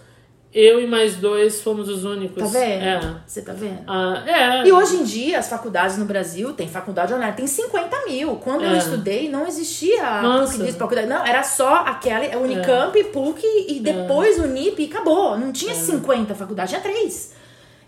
[0.52, 2.42] eu e mais dois fomos os únicos.
[2.42, 2.82] Tá vendo?
[2.84, 3.14] É.
[3.26, 3.78] Você tá vendo?
[3.86, 4.66] Ah, é.
[4.66, 8.34] E hoje em dia, as faculdades no Brasil, tem faculdade online, tem 50 mil.
[8.36, 8.78] Quando eu É.
[8.78, 10.58] estudei, não existia Nossa.
[10.58, 11.06] PUC faculdade.
[11.08, 15.38] Não, era só aquela, Unicamp, PUC e depois Unip e acabou.
[15.38, 17.32] Não tinha 50 faculdades, tinha três.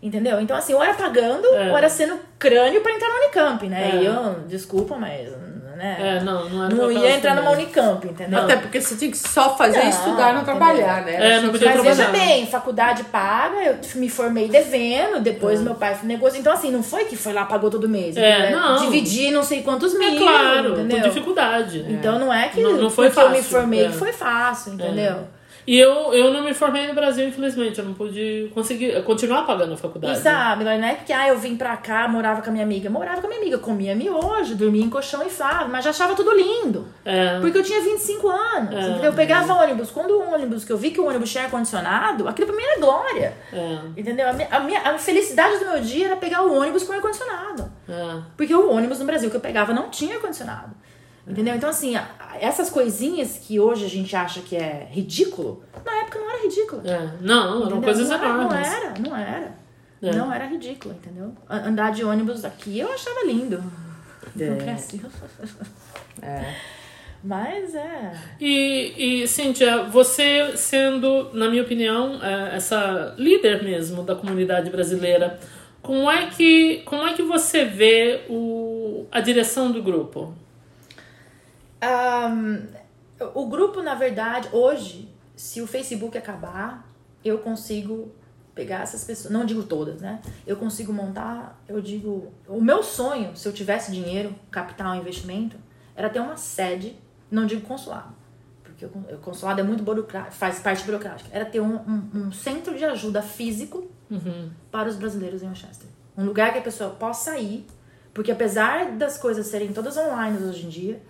[0.00, 0.40] Entendeu?
[0.40, 1.70] Então, assim, ou era pagando, É.
[1.70, 3.90] ou era sendo crânio pra entrar na Unicamp, né?
[3.94, 4.02] É.
[4.02, 5.28] E eu, desculpa, mas,
[5.82, 5.96] né?
[5.98, 7.50] É, não, não era não ia entrar numa.
[7.50, 8.38] Unicamp, entendeu?
[8.38, 10.44] Até porque você tinha que só fazer Não, estudar e não entendeu?
[10.44, 11.34] trabalhar, né?
[11.36, 15.98] É, não podia Mas veja bem, faculdade paga, eu me formei devendo, depois meu pai
[16.04, 16.40] negociou.
[16.40, 18.16] Então, assim, não foi que foi lá, pagou todo mês.
[18.16, 18.60] É, entendeu?
[18.60, 18.76] não.
[18.78, 20.14] Dividi não sei quantos mil.
[20.14, 20.98] É claro, entendeu?
[21.00, 21.84] com dificuldade.
[21.88, 23.88] Então não é que Não- não foi porque eu me fácil, formei é.
[23.88, 25.16] que foi fácil, entendeu?
[25.66, 27.78] E eu, eu não me formei no Brasil, infelizmente.
[27.78, 30.18] Eu não pude conseguir continuar pagando a faculdade.
[30.18, 32.90] E sabe, não é porque ah, eu vim pra cá, morava com a minha amiga.
[32.90, 36.14] Morava com a minha amiga, comia miojo, dormia em colchão e fava, mas já achava
[36.14, 36.86] tudo lindo.
[37.04, 37.38] É.
[37.40, 39.06] Porque eu tinha 25 anos, É.
[39.06, 39.90] Eu pegava ônibus.
[39.90, 42.80] Quando o ônibus, que eu vi que o ônibus tinha ar-condicionado, aquilo pra mim era
[42.80, 43.34] glória.
[43.52, 44.28] É, Entendeu?
[44.28, 47.70] A minha, a minha a felicidade do meu dia era pegar o ônibus com ar-condicionado.
[47.88, 48.20] é.
[48.36, 50.74] Porque o ônibus no Brasil que eu pegava não tinha ar-condicionado.
[51.26, 51.54] Entendeu?
[51.54, 51.94] Então, assim,
[52.40, 56.82] essas coisinhas que hoje a gente acha que é ridículo, na época não era ridículo.
[56.84, 57.12] É.
[57.20, 58.68] Não, eram coisas não era, enormes.
[58.68, 59.54] Não era, não era.
[60.02, 60.12] É.
[60.16, 61.32] Não era ridículo, entendeu?
[61.48, 63.62] Andar de ônibus aqui eu achava lindo.
[64.38, 64.50] É.
[64.50, 65.00] No Brasil.
[66.20, 66.54] É.
[67.24, 68.12] Mas é.
[68.38, 75.40] E, e Cíntia, você sendo, na minha opinião, é, essa líder mesmo da comunidade brasileira,
[75.80, 80.34] como é que, como é que você vê o, a direção do grupo?
[81.82, 82.66] Um,
[83.34, 86.88] o grupo, na verdade, hoje, se o Facebook acabar,
[87.24, 88.12] eu consigo
[88.54, 90.20] pegar essas pessoas, não digo todas, né?
[90.46, 95.56] Eu consigo montar, eu digo, o meu sonho, se eu tivesse dinheiro, capital, investimento,
[95.96, 96.96] era ter uma sede,
[97.30, 98.14] não digo consulado,
[98.62, 102.76] porque o consulado é muito burocrático, faz parte burocrática, era ter um, um, um centro
[102.76, 104.50] de ajuda físico Uhum.
[104.70, 105.88] para os brasileiros em Manchester.
[106.14, 107.64] Um lugar que a pessoa possa ir,
[108.12, 111.02] porque apesar das coisas serem todas online hoje em dia,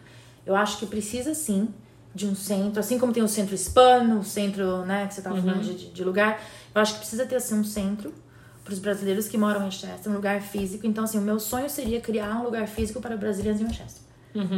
[0.46, 1.68] eu acho que precisa sim
[2.14, 5.36] de um centro, assim como tem o centro hispano, o centro, né, que você estava
[5.40, 6.40] falando de, de lugar,
[6.74, 8.12] eu acho que precisa ter assim um centro
[8.64, 10.86] para os brasileiros que moram em Manchester, um lugar físico.
[10.86, 14.02] Então, assim, o meu sonho seria criar um lugar físico para brasileiros em Manchester.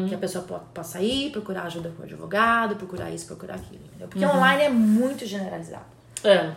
[0.09, 3.81] Que a pessoa po- possa ir, procurar ajuda com o advogado, procurar isso, procurar aquilo,
[3.87, 4.07] entendeu?
[4.09, 5.85] Porque online é muito generalizado.
[6.23, 6.53] É.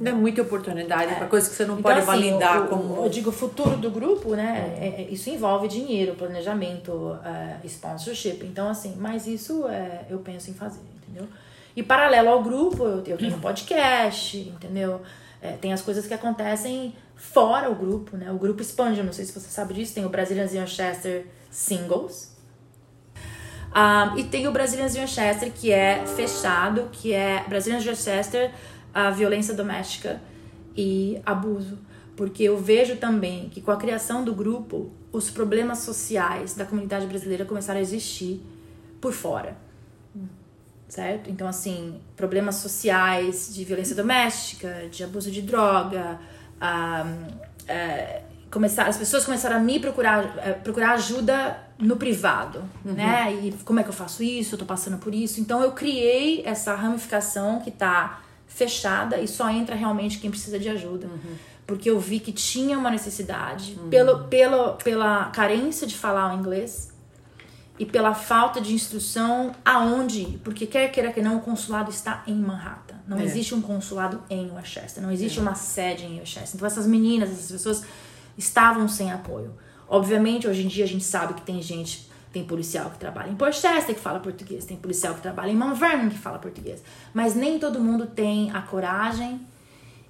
[0.00, 3.04] Dá muita oportunidade para coisas que você não Então, pode assim, validar o- como.
[3.04, 4.74] Eu digo, o futuro do grupo, né?
[4.78, 8.44] é- é- isso envolve dinheiro, planejamento, é, sponsorship.
[8.44, 11.28] Então, assim, mas isso é, eu penso em fazer, entendeu?
[11.76, 15.00] E paralelo ao grupo, eu, eu tenho podcast, entendeu?
[15.42, 18.30] É, tem as coisas que acontecem fora o grupo, né?
[18.30, 22.30] O grupo expande, eu não sei se você sabe disso, tem o Brazilians Manchester Singles.
[23.72, 28.50] Ah, e tem o Brazilians Manchester, que é fechado, que é Brazilians Manchester,
[28.92, 30.20] a violência doméstica
[30.76, 31.78] e abuso.
[32.16, 37.06] Porque eu vejo também que com a criação do grupo, os problemas sociais da comunidade
[37.06, 38.42] brasileira começaram a existir
[39.00, 39.56] por fora.
[40.88, 41.30] Certo?
[41.30, 46.18] Então, assim, problemas sociais de violência doméstica, de abuso de droga,
[46.60, 47.06] ah,
[47.68, 53.32] é, começar, as pessoas começaram a me procurar, é, procurar ajuda no privado, né?
[53.32, 54.56] E como é que eu faço isso?
[54.56, 55.40] Eu tô passando por isso.
[55.40, 58.20] Então, eu criei essa ramificação que tá
[58.50, 61.08] fechada e só entra realmente quem precisa de ajuda.
[61.66, 66.92] Porque eu vi que tinha uma necessidade, pelo, pelo, pela carência de falar o inglês
[67.78, 70.40] e pela falta de instrução aonde ir.
[70.44, 72.96] Porque quer queira que não, o consulado está em Manhattan.
[73.06, 73.24] Não É.
[73.24, 76.56] existe um consulado em Westchester, não existe uma sede em Westchester.
[76.56, 77.82] Então essas meninas, essas pessoas
[78.36, 79.54] estavam sem apoio.
[79.88, 83.34] Obviamente, hoje em dia a gente sabe que tem gente, tem policial que trabalha em
[83.34, 86.82] Port Chester que fala português, tem policial que trabalha em Mount Vernon que fala português.
[87.12, 89.40] Mas nem todo mundo tem a coragem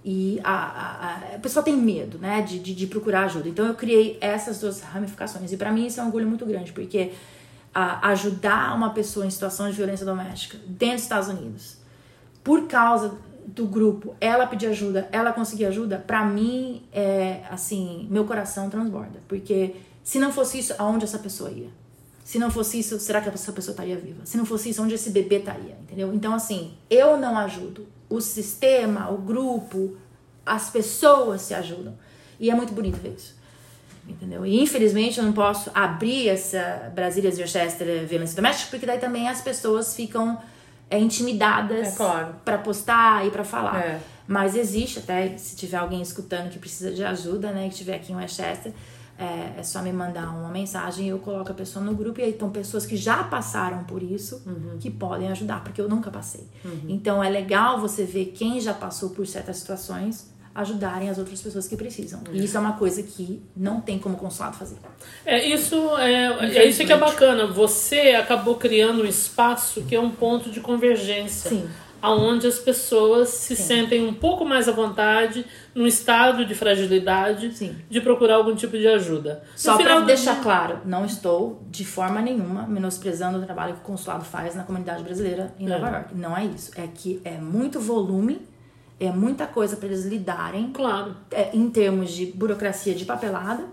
[0.05, 3.49] e a, a, a, a pessoa tem medo, né, de, de, de procurar ajuda.
[3.49, 5.53] Então eu criei essas duas ramificações.
[5.53, 7.13] E pra mim isso é um orgulho muito grande, porque
[7.75, 11.77] a, ajudar uma pessoa em situação de violência doméstica dentro dos Estados Unidos,
[12.43, 18.25] por causa do grupo, ela pedir ajuda, ela conseguir ajuda, pra mim é assim, meu
[18.25, 19.21] coração transborda.
[19.29, 21.69] Porque se não fosse isso, aonde essa pessoa ia?
[22.31, 24.25] Se não fosse isso, será que essa pessoa estaria viva?
[24.25, 25.77] Se não fosse isso, onde esse bebê estaria?
[25.83, 26.15] Entendeu?
[26.15, 27.89] Então, assim, eu não ajudo.
[28.09, 29.97] O sistema, o grupo,
[30.47, 31.93] as pessoas se ajudam.
[32.39, 33.35] E é muito bonito ver isso.
[34.09, 34.47] Entendeu?
[34.47, 39.41] E infelizmente eu não posso abrir essa Brasília Worcester violência doméstica, porque daí também as
[39.41, 40.41] pessoas ficam
[40.89, 42.37] é, intimidadas É claro.
[42.45, 43.81] para postar e para falar.
[43.81, 44.01] É.
[44.29, 48.13] Mas existe, até se tiver alguém escutando que precisa de ajuda, né, que estiver aqui
[48.13, 48.73] em Westchester,
[49.21, 52.21] é, é só me mandar uma mensagem e eu coloco a pessoa no grupo.
[52.21, 54.43] E aí estão pessoas que já passaram por isso
[54.81, 56.49] que podem ajudar, porque eu nunca passei.
[56.89, 61.69] Então é legal você ver quem já passou por certas situações ajudarem as outras pessoas
[61.69, 62.21] que precisam.
[62.33, 64.77] E isso é uma coisa que não tem como consulado fazer.
[65.25, 67.47] É, isso é, é isso que é bacana.
[67.47, 71.51] Você acabou criando um espaço que é um ponto de convergência.
[71.51, 71.69] Sim.
[72.03, 75.45] Aonde as pessoas se sentem um pouco mais à vontade,
[75.75, 77.77] num estado de fragilidade, Sim.
[77.89, 79.43] de procurar algum tipo de ajuda.
[79.55, 83.85] Só para deixar dia- claro, não estou de forma nenhuma menosprezando o trabalho que o
[83.85, 85.93] consulado faz na comunidade brasileira em Nova É.
[85.93, 86.15] York.
[86.15, 86.71] Não é isso.
[86.77, 88.47] É que é muito volume,
[88.99, 91.17] é muita coisa para eles lidarem Claro.
[91.31, 93.65] é, em termos de burocracia de papelada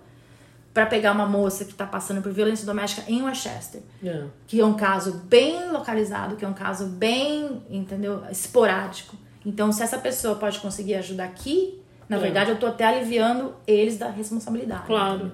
[0.78, 4.26] para pegar uma moça que está passando por violência doméstica em Westchester, É.
[4.46, 9.16] que é um caso bem localizado, que é um caso bem, entendeu, esporádico.
[9.44, 12.20] Então, se essa pessoa pode conseguir ajuda aqui, na É.
[12.20, 14.86] verdade, eu tô até aliviando eles da responsabilidade.
[14.86, 15.16] Claro.
[15.16, 15.32] entendeu?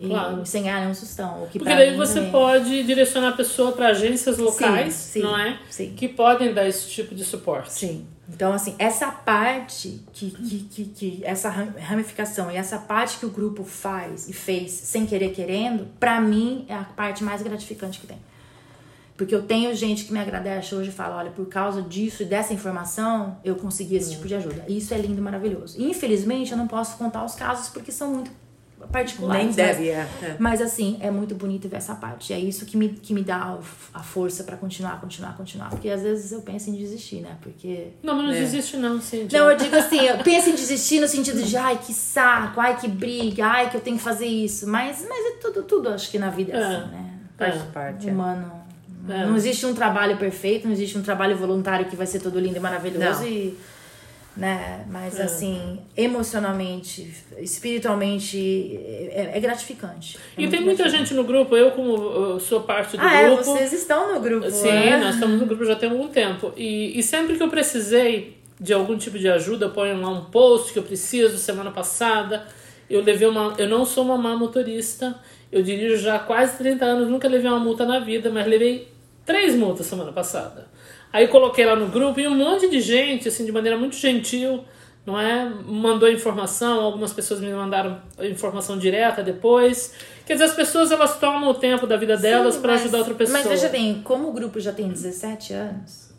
[0.00, 0.44] E, Claro.
[0.46, 1.46] sem ganhar nenhum sustão.
[1.52, 5.56] Porque daí você também- pode direcionar a pessoa para agências locais, sim, não é?
[5.70, 5.92] sim.
[5.96, 7.72] Que podem dar esse tipo de suporte.
[7.72, 8.06] Sim.
[8.30, 13.24] Então, assim, essa parte que, que, que, que essa ram- ramificação e essa parte que
[13.26, 17.98] o grupo faz e fez sem querer querendo, pra mim é a parte mais gratificante
[18.00, 18.18] que tem.
[19.16, 22.26] Porque eu tenho gente que me agradece hoje e fala, olha, por causa disso e
[22.26, 24.64] dessa informação, eu consegui esse tipo de ajuda.
[24.68, 25.80] Isso é lindo e maravilhoso.
[25.82, 28.30] Infelizmente, eu não posso contar os casos porque são muito
[28.92, 29.38] particulares.
[29.38, 30.08] Nem mas- deve, é.
[30.22, 30.36] é.
[30.38, 32.32] Mas assim, é muito bonito ver essa parte.
[32.32, 33.58] É isso que me, que me dá
[33.92, 35.70] a força pra continuar, continuar, continuar.
[35.70, 37.36] Porque às vezes eu penso em desistir, né?
[37.42, 37.88] Porque.
[38.02, 38.38] Não, mas não É.
[38.40, 39.38] desiste não, Cintia.
[39.40, 42.76] Não, eu digo assim, eu penso em desistir no sentido de ai, que saco, ai,
[42.78, 44.66] que briga, ai, que eu tenho que fazer isso.
[44.68, 46.64] Mas, mas é tudo, tudo, acho que na vida é, É.
[46.64, 47.14] assim, né?
[47.36, 47.58] Faz É.
[47.72, 48.08] parte.
[48.08, 48.12] é.
[48.12, 48.52] Humano.
[49.08, 49.24] É.
[49.26, 52.56] Não existe um trabalho perfeito, não existe um trabalho voluntário que vai ser todo lindo
[52.56, 53.26] e maravilhoso Não.
[53.28, 53.56] e.
[54.38, 54.84] Né?
[54.88, 55.24] Mas É.
[55.24, 58.38] assim, emocionalmente, espiritualmente,
[59.12, 60.16] é, é gratificante.
[60.36, 63.26] É E tem muita gente no grupo, eu como eu sou parte do Ah, é,
[63.26, 63.42] grupo.
[63.44, 64.48] vocês estão no grupo.
[64.50, 64.96] Sim, né?
[64.98, 66.52] nós estamos no grupo já tem algum tempo.
[66.56, 70.72] E, e sempre que eu precisei de algum tipo de ajuda, ponho lá um post
[70.72, 71.36] que eu preciso.
[71.36, 72.46] Semana passada,
[72.88, 73.54] eu levei uma.
[73.58, 75.16] Eu não sou uma má motorista.
[75.50, 78.86] Eu dirijo já há quase 30 anos, nunca levei uma multa na vida, mas levei
[79.24, 80.68] três multas semana passada.
[81.12, 84.62] Aí coloquei lá no grupo e um monte de gente, assim, de maneira muito gentil,
[85.06, 85.48] não é?
[85.48, 89.94] Mandou informação, algumas pessoas me mandaram informação direta depois.
[90.26, 93.38] Quer dizer, as pessoas elas tomam o tempo da vida delas para ajudar outra pessoa.
[93.38, 96.10] Mas veja bem, como o grupo já tem 17 anos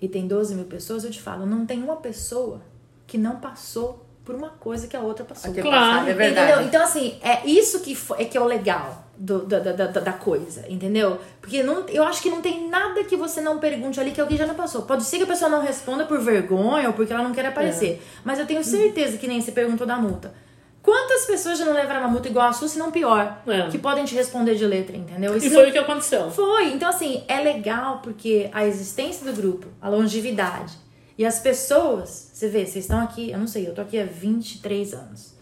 [0.00, 2.62] e tem 12 mil pessoas, eu te falo, não tem uma pessoa
[3.06, 5.54] que não passou por uma coisa que a outra passou.
[5.54, 5.70] Claro.
[5.70, 6.50] passado, é verdade.
[6.50, 6.66] Entendeu?
[6.66, 11.18] Então, assim, é isso que, é, que é o legal do, da, da, coisa, entendeu?
[11.40, 14.36] Porque não, eu acho que não tem nada que você não pergunte ali que alguém
[14.36, 14.82] já não passou.
[14.82, 18.02] Pode ser que a pessoa não responda por vergonha ou porque ela não quer aparecer.
[18.24, 20.34] Mas eu tenho certeza que nem você perguntou da multa.
[20.82, 23.42] Quantas pessoas já não levaram uma multa igual a sua, se não pior?
[23.46, 23.68] É.
[23.68, 25.34] Que podem te responder de letra, entendeu?
[25.34, 26.30] E Isso foi o que aconteceu.
[26.30, 26.72] foi.
[26.72, 30.85] Então, assim, é legal porque a existência do grupo, a longevidade
[31.18, 34.04] e as pessoas, você vê, vocês estão aqui, eu não sei, eu tô aqui há
[34.04, 35.34] 23 anos.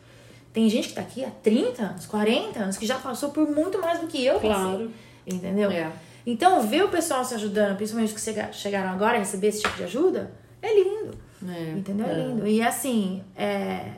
[0.53, 3.81] Tem gente que tá aqui há 30 anos, 40 anos, que já passou por muito
[3.81, 4.39] mais do que eu.
[4.39, 4.91] Claro.
[5.27, 5.71] Entendeu?
[5.71, 5.91] É.
[6.27, 9.63] Então, ver o pessoal se ajudando, principalmente os que chega- chegaram agora a receber esse
[9.63, 10.31] tipo de ajuda,
[10.63, 11.19] é lindo.
[11.49, 11.71] É.
[11.73, 12.07] Entendeu?
[12.07, 12.15] É É.
[12.27, 12.47] lindo.
[12.47, 13.91] E assim, é...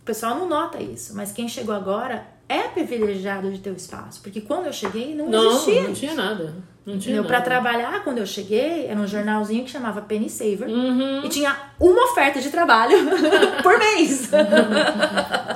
[0.00, 4.20] o pessoal não nota isso, mas quem chegou agora é privilegiado de ter o espaço.
[4.22, 5.82] Porque quando eu cheguei, não, Não, existia.
[5.84, 6.54] não tinha nada.
[6.84, 7.24] Não tinha Entendeu?
[7.24, 10.68] Pra trabalhar, quando eu cheguei, era um jornalzinho que chamava Penny Saver.
[10.68, 11.24] Uhum.
[11.24, 12.96] E tinha uma oferta de trabalho
[13.62, 14.30] por mês.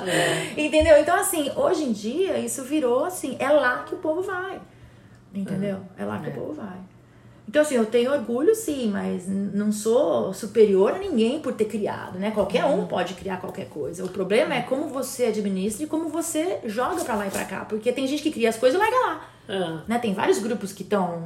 [0.07, 0.53] É.
[0.61, 0.97] Entendeu?
[0.99, 4.61] Então, assim, hoje em dia, isso virou assim, é lá que o povo vai.
[5.33, 5.81] Entendeu?
[5.97, 6.77] É lá que o povo vai.
[7.49, 12.19] Então, assim, eu tenho orgulho, sim, mas não sou superior a ninguém por ter criado,
[12.19, 12.31] né?
[12.31, 14.03] Qualquer um pode criar qualquer coisa.
[14.03, 17.63] O problema é como você administra e como você joga pra lá e pra cá.
[17.63, 19.89] Porque tem gente que cria as coisas e larga lá É.
[19.91, 19.97] né?
[19.97, 21.23] Tem vários grupos que estão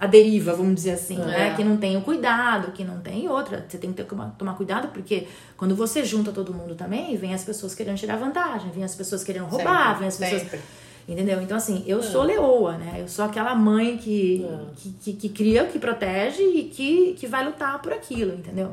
[0.00, 1.24] à deriva, vamos dizer assim, É.
[1.24, 1.54] né?
[1.54, 3.64] Que não tem o cuidado, que não tem outra.
[3.68, 7.34] Você tem que ter, tomar, tomar cuidado, porque quando você junta todo mundo também, vem
[7.34, 10.42] as pessoas querendo tirar vantagem, vem as pessoas querendo roubar, Sempre, vem as pessoas.
[10.42, 10.60] sempre.
[11.08, 11.42] Entendeu?
[11.42, 12.96] Então, assim, eu sou leoa, né?
[13.00, 14.58] Eu sou aquela mãe que, É.
[14.76, 18.72] que, que, que cria, que protege e que, que vai lutar por aquilo, entendeu?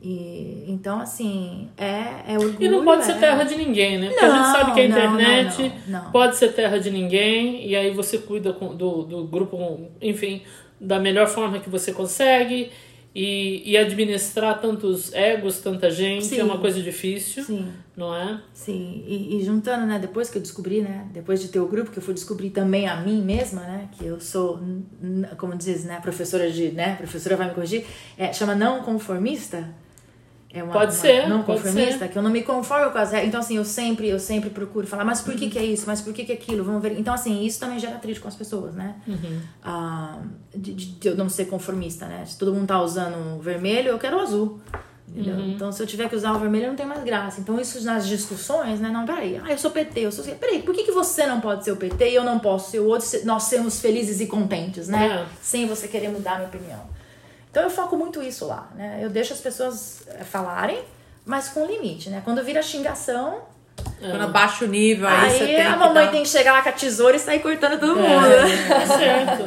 [0.00, 2.56] E, então, assim, é, é orgulho.
[2.64, 4.08] E não pode é- ser terra de ninguém, né?
[4.08, 6.10] Porque a gente Não, sabe que a não, não, internet não, não.
[6.10, 10.42] pode ser terra de ninguém, e aí você cuida do, do grupo, enfim,
[10.80, 12.70] da melhor forma que você consegue.
[13.14, 16.40] E, e administrar tantos egos, tanta gente, Sim.
[16.40, 17.68] é uma coisa difícil, Sim.
[17.94, 18.40] não é?
[18.54, 21.90] Sim, e, e juntando, né, depois que eu descobri, né, depois de ter o grupo,
[21.90, 24.58] que eu fui descobrir também a mim mesma, né, que eu sou,
[25.36, 27.84] como diz, né, professora de, né, professora vai me corrigir,
[28.16, 29.68] é, chama não conformista.
[30.54, 32.08] É uma, Pode uma ser, não conformista, ser.
[32.08, 33.28] que eu não me conformo com as regras.
[33.28, 35.84] Então, assim, eu sempre, eu sempre procuro falar, mas por que que é isso?
[35.86, 36.62] Mas por que que é aquilo?
[36.62, 36.98] Vamos ver.
[36.98, 38.96] Então, assim, isso também gera atrito com as pessoas, né?
[39.08, 39.40] Uhum.
[39.64, 40.18] Ah,
[40.54, 42.24] de, de- eu não ser conformista, né?
[42.26, 44.60] Se todo mundo tá usando vermelho, eu quero o azul.
[45.08, 45.34] Entendeu?
[45.36, 45.52] Uhum.
[45.52, 47.38] Então, se eu tiver que usar o vermelho, não tem mais graça.
[47.40, 48.88] Então, isso nas discussões, né?
[48.90, 49.38] Não, peraí.
[49.44, 50.24] Ah, eu sou PT, eu sou...
[50.36, 52.78] Peraí, por que, que você não pode ser o PT e eu não posso ser
[52.80, 53.06] o outro?
[53.06, 55.22] se Nós sermos felizes e contentes, né?
[55.22, 55.26] É.
[55.42, 56.80] Sem você querer mudar a minha opinião.
[57.52, 58.98] Então, eu foco muito isso lá, né?
[59.00, 60.78] Eu deixo as pessoas eh, falarem,
[61.24, 62.20] mas com limite, né?
[62.24, 63.40] Quando vira xingação,
[64.00, 66.52] Quando abaixa o nível, aí, você aí tem a que mamãe dar- tem que chegar
[66.52, 68.26] lá com a tesoura e sair cortando todo mundo.
[68.26, 69.44] É, tá certo.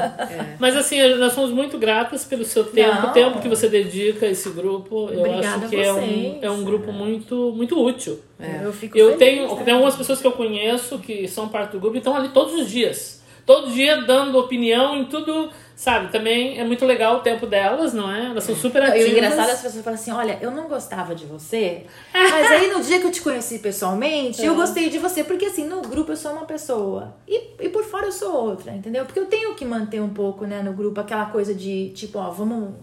[0.59, 3.09] Mas assim, nós somos muito gratas pelo seu tempo, Não.
[3.09, 5.09] o tempo que você dedica a esse grupo.
[5.11, 8.19] Eu Obrigada acho que é um, é um grupo muito, muito útil.
[8.63, 9.63] Eu fico Eu feliz, tenho, né?
[9.63, 12.53] tem algumas pessoas que eu conheço que são parte do grupo e estão ali todos
[12.53, 13.23] os dias.
[13.45, 16.11] Todo dia dando opinião em tudo, sabe?
[16.11, 18.27] Também é muito legal o tempo delas, não é?
[18.27, 19.07] Elas são super E ativas.
[19.07, 22.71] o engraçado é as pessoas falam assim: olha, eu não gostava de você, mas aí
[22.73, 26.11] no dia que eu te conheci pessoalmente, eu gostei de você, porque assim, no grupo
[26.11, 29.05] eu sou uma pessoa e, e por fora eu sou outra, entendeu?
[29.05, 32.29] Porque eu tenho que manter um pouco, né, no grupo aquela coisa de tipo, ó,
[32.31, 32.73] vamos.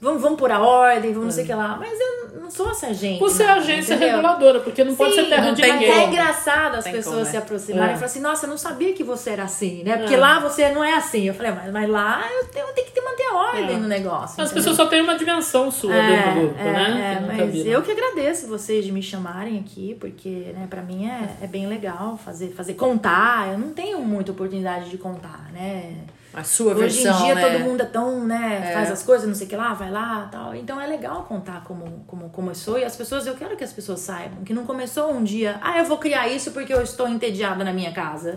[0.00, 1.76] Vamos, vamos por a ordem, vamos não sei o que lá.
[1.78, 3.18] Mas eu não sou essa gente.
[3.18, 4.16] Você é agência entendeu?
[4.16, 5.90] reguladora, porque não pode Sim, ser terra de ninguém.
[5.90, 6.12] É como.
[6.12, 7.30] engraçado as Tem pessoas como, é.
[7.30, 7.92] se aproximarem É.
[7.92, 9.96] e falar assim, nossa, eu não sabia que você era assim, né?
[9.96, 10.18] Porque É.
[10.18, 11.24] lá você não é assim.
[11.26, 13.78] Eu falei, mas, mas lá eu tenho, eu tenho que ter, manter a ordem É.
[13.78, 14.40] no negócio.
[14.40, 14.54] As entendeu?
[14.54, 17.18] pessoas só têm uma dimensão sua dentro do grupo, é, né?
[17.22, 21.30] é, mas eu que agradeço vocês de me chamarem aqui, porque, né, pra mim é,
[21.42, 23.48] é bem legal fazer, fazer contar.
[23.52, 25.94] Eu não tenho muita oportunidade de contar, né?
[26.36, 27.48] A sua Hoje versão, em dia né?
[27.50, 28.74] todo mundo é tão, né, É.
[28.74, 30.54] faz as coisas, não sei o que lá, vai lá tal.
[30.54, 32.78] Então é legal contar como, como começou.
[32.78, 35.78] E as pessoas, eu quero que as pessoas saibam que não começou um dia, ah,
[35.78, 38.34] eu vou criar isso porque eu estou entediada na minha casa.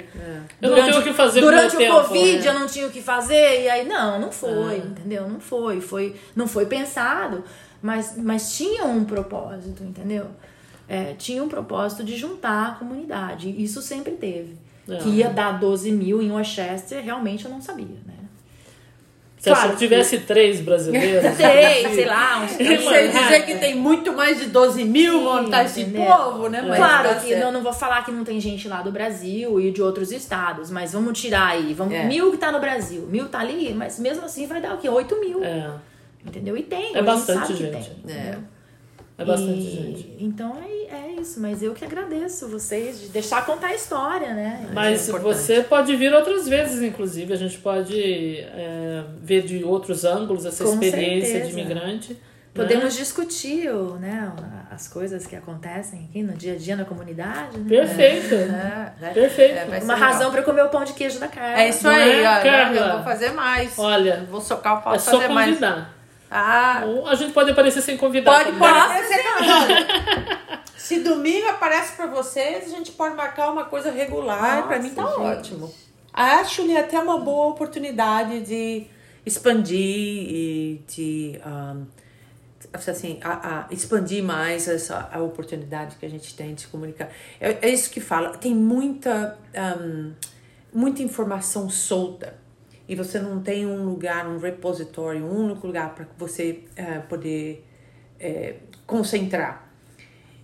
[0.61, 2.47] Eu não tenho o que fazer Durante o tempo, Covid né?
[2.47, 3.63] eu não tinha o que fazer.
[3.63, 4.31] E aí, não, não É.
[4.31, 5.27] foi, entendeu?
[5.27, 5.81] Não foi.
[5.81, 6.15] foi.
[6.34, 7.43] Não foi pensado,
[7.81, 10.27] mas, mas tinha um propósito, entendeu?
[10.88, 13.49] É, tinha um propósito de juntar a comunidade.
[13.61, 14.57] Isso sempre teve.
[14.89, 14.97] É.
[14.97, 18.13] Que ia dar 12 mil em Westchester, realmente eu não sabia, né?
[19.37, 21.23] Se Claro se tivesse três brasileiros.
[21.37, 25.21] Sei, sei lá, uns Eu sei dizer que tem muito mais de 12 mil
[25.63, 26.05] esse entendeu?
[26.13, 26.61] povo, né?
[26.61, 29.71] Mas claro que não, não vou falar que não tem gente lá do Brasil e
[29.71, 31.73] de outros estados, mas vamos tirar aí.
[31.73, 32.03] Vamos, É.
[32.03, 34.89] Mil que tá no Brasil, mil tá ali, mas mesmo assim vai dar o quê?
[34.89, 35.41] 8 mil.
[35.41, 35.71] É,
[36.25, 36.57] Entendeu?
[36.57, 37.89] E tem, É bastante gente.
[38.05, 38.37] tem, É.
[39.19, 40.15] é bastante E- gente.
[40.19, 40.78] Então é, é
[41.19, 44.69] isso, mas eu que agradeço vocês de deixar contar a história, né?
[44.73, 47.33] Mas é você pode vir outras vezes, inclusive.
[47.33, 51.59] A gente pode é, ver de outros ângulos essa Com experiência de certeza.
[51.59, 52.13] imigrante.
[52.13, 52.19] né?
[52.53, 54.33] Podemos discutir o, né,
[54.71, 57.69] as coisas que acontecem aqui no dia a dia na comunidade, né?
[57.69, 58.33] Perfeito.
[58.35, 59.11] É, né?
[59.13, 59.57] Perfeito.
[59.73, 61.61] É, Uma razão eu comer o pão de queijo da Carla.
[61.61, 62.41] É isso aí, é, ó.
[62.41, 62.77] Carla?
[62.77, 63.77] Eu vou fazer mais.
[63.77, 65.47] Olha, Vou socar o pau é só fazer mais.
[65.49, 65.93] convidar.
[66.31, 68.31] Ah, Ou a gente pode aparecer sem convidar.
[68.43, 70.59] pode, pode aparecer olha,
[70.89, 74.67] Se domingo aparece pra vocês, a gente pode marcar uma coisa regular.
[74.67, 75.19] pra mim tá gente.
[75.19, 75.71] ótimo.
[76.11, 78.87] Acho-lhe até uma boa oportunidade de
[79.23, 81.85] expandir e de um,
[82.73, 87.11] assim, a, a expandir mais essa a oportunidade que a gente tem de se comunicar.
[87.39, 88.35] É, é isso que fala.
[88.35, 89.37] Tem muita,
[89.79, 90.13] um,
[90.73, 92.35] muita informação solta
[92.87, 97.63] e você não tem um lugar, um repositório, um único lugar para você eh, poder
[98.19, 98.55] eh,
[98.87, 99.68] concentrar.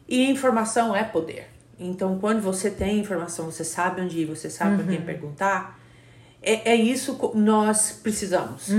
[0.07, 1.47] E informação é poder.
[1.79, 5.79] Então, quando você tem informação, você sabe onde ir, você sabe a quem perguntar,
[6.41, 8.69] é, é isso que nós precisamos.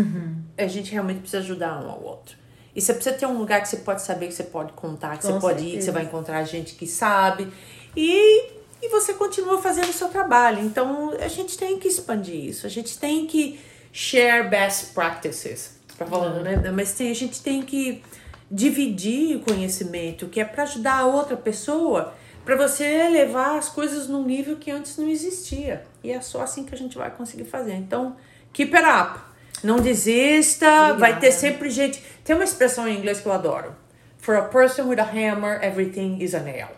[0.56, 2.36] A gente realmente precisa ajudar um ao outro.
[2.74, 5.26] E você precisa ter um lugar que você pode saber, que você pode contar, que
[5.26, 5.86] Com você pode ir, que certeza.
[5.86, 7.50] você vai encontrar gente que sabe.
[7.96, 8.50] E,
[8.82, 10.62] e você continua fazendo o seu trabalho.
[10.62, 12.66] Então, a gente tem que expandir isso.
[12.66, 13.58] A gente tem que
[13.92, 15.76] share best practices.
[15.98, 16.70] Tá falando, né?
[16.70, 18.02] Mas tem, a gente tem que
[18.50, 22.14] dividir o conhecimento, que é para ajudar a outra pessoa,
[22.44, 25.84] para você levar as coisas num nível que antes não existia.
[26.02, 27.74] E é só assim que a gente vai conseguir fazer.
[27.74, 28.16] Então,
[28.52, 29.20] keep it up.
[29.64, 32.02] Não desista, vai ter sempre gente.
[32.22, 33.74] Tem uma expressão em inglês que eu adoro.
[34.18, 36.68] For a person with a hammer, everything is a nail.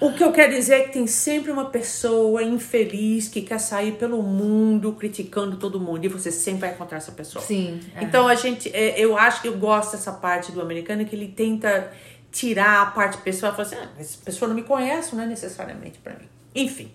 [0.00, 3.92] O que eu quero dizer é que tem sempre uma pessoa infeliz que quer sair
[3.92, 7.42] pelo mundo criticando todo mundo e você sempre vai encontrar essa pessoa.
[7.42, 7.80] Sim.
[7.94, 8.04] é.
[8.04, 11.28] Então a gente, é, eu acho que eu gosto dessa parte do americano que ele
[11.28, 11.90] tenta
[12.30, 15.26] tirar a parte pessoal e falar assim, ah, essa pessoa não me conhece, não é
[15.26, 16.28] necessariamente pra mim.
[16.54, 16.90] Enfim,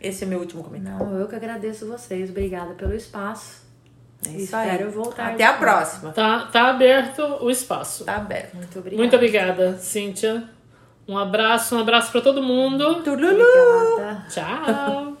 [0.00, 0.98] esse é meu último comentário.
[1.06, 2.28] Não, eu que agradeço vocês.
[2.28, 3.64] Obrigada pelo espaço.
[4.26, 4.70] É E isso aí.
[4.70, 6.12] espero voltar Até a próxima.
[6.12, 8.04] Tá, tá aberto o espaço.
[8.04, 8.54] Tá aberto.
[8.54, 9.02] Muito obrigada.
[9.02, 10.53] Muito obrigada, Cíntia.
[11.06, 13.02] Um abraço, um abraço pra todo mundo.
[14.28, 15.13] Tchau.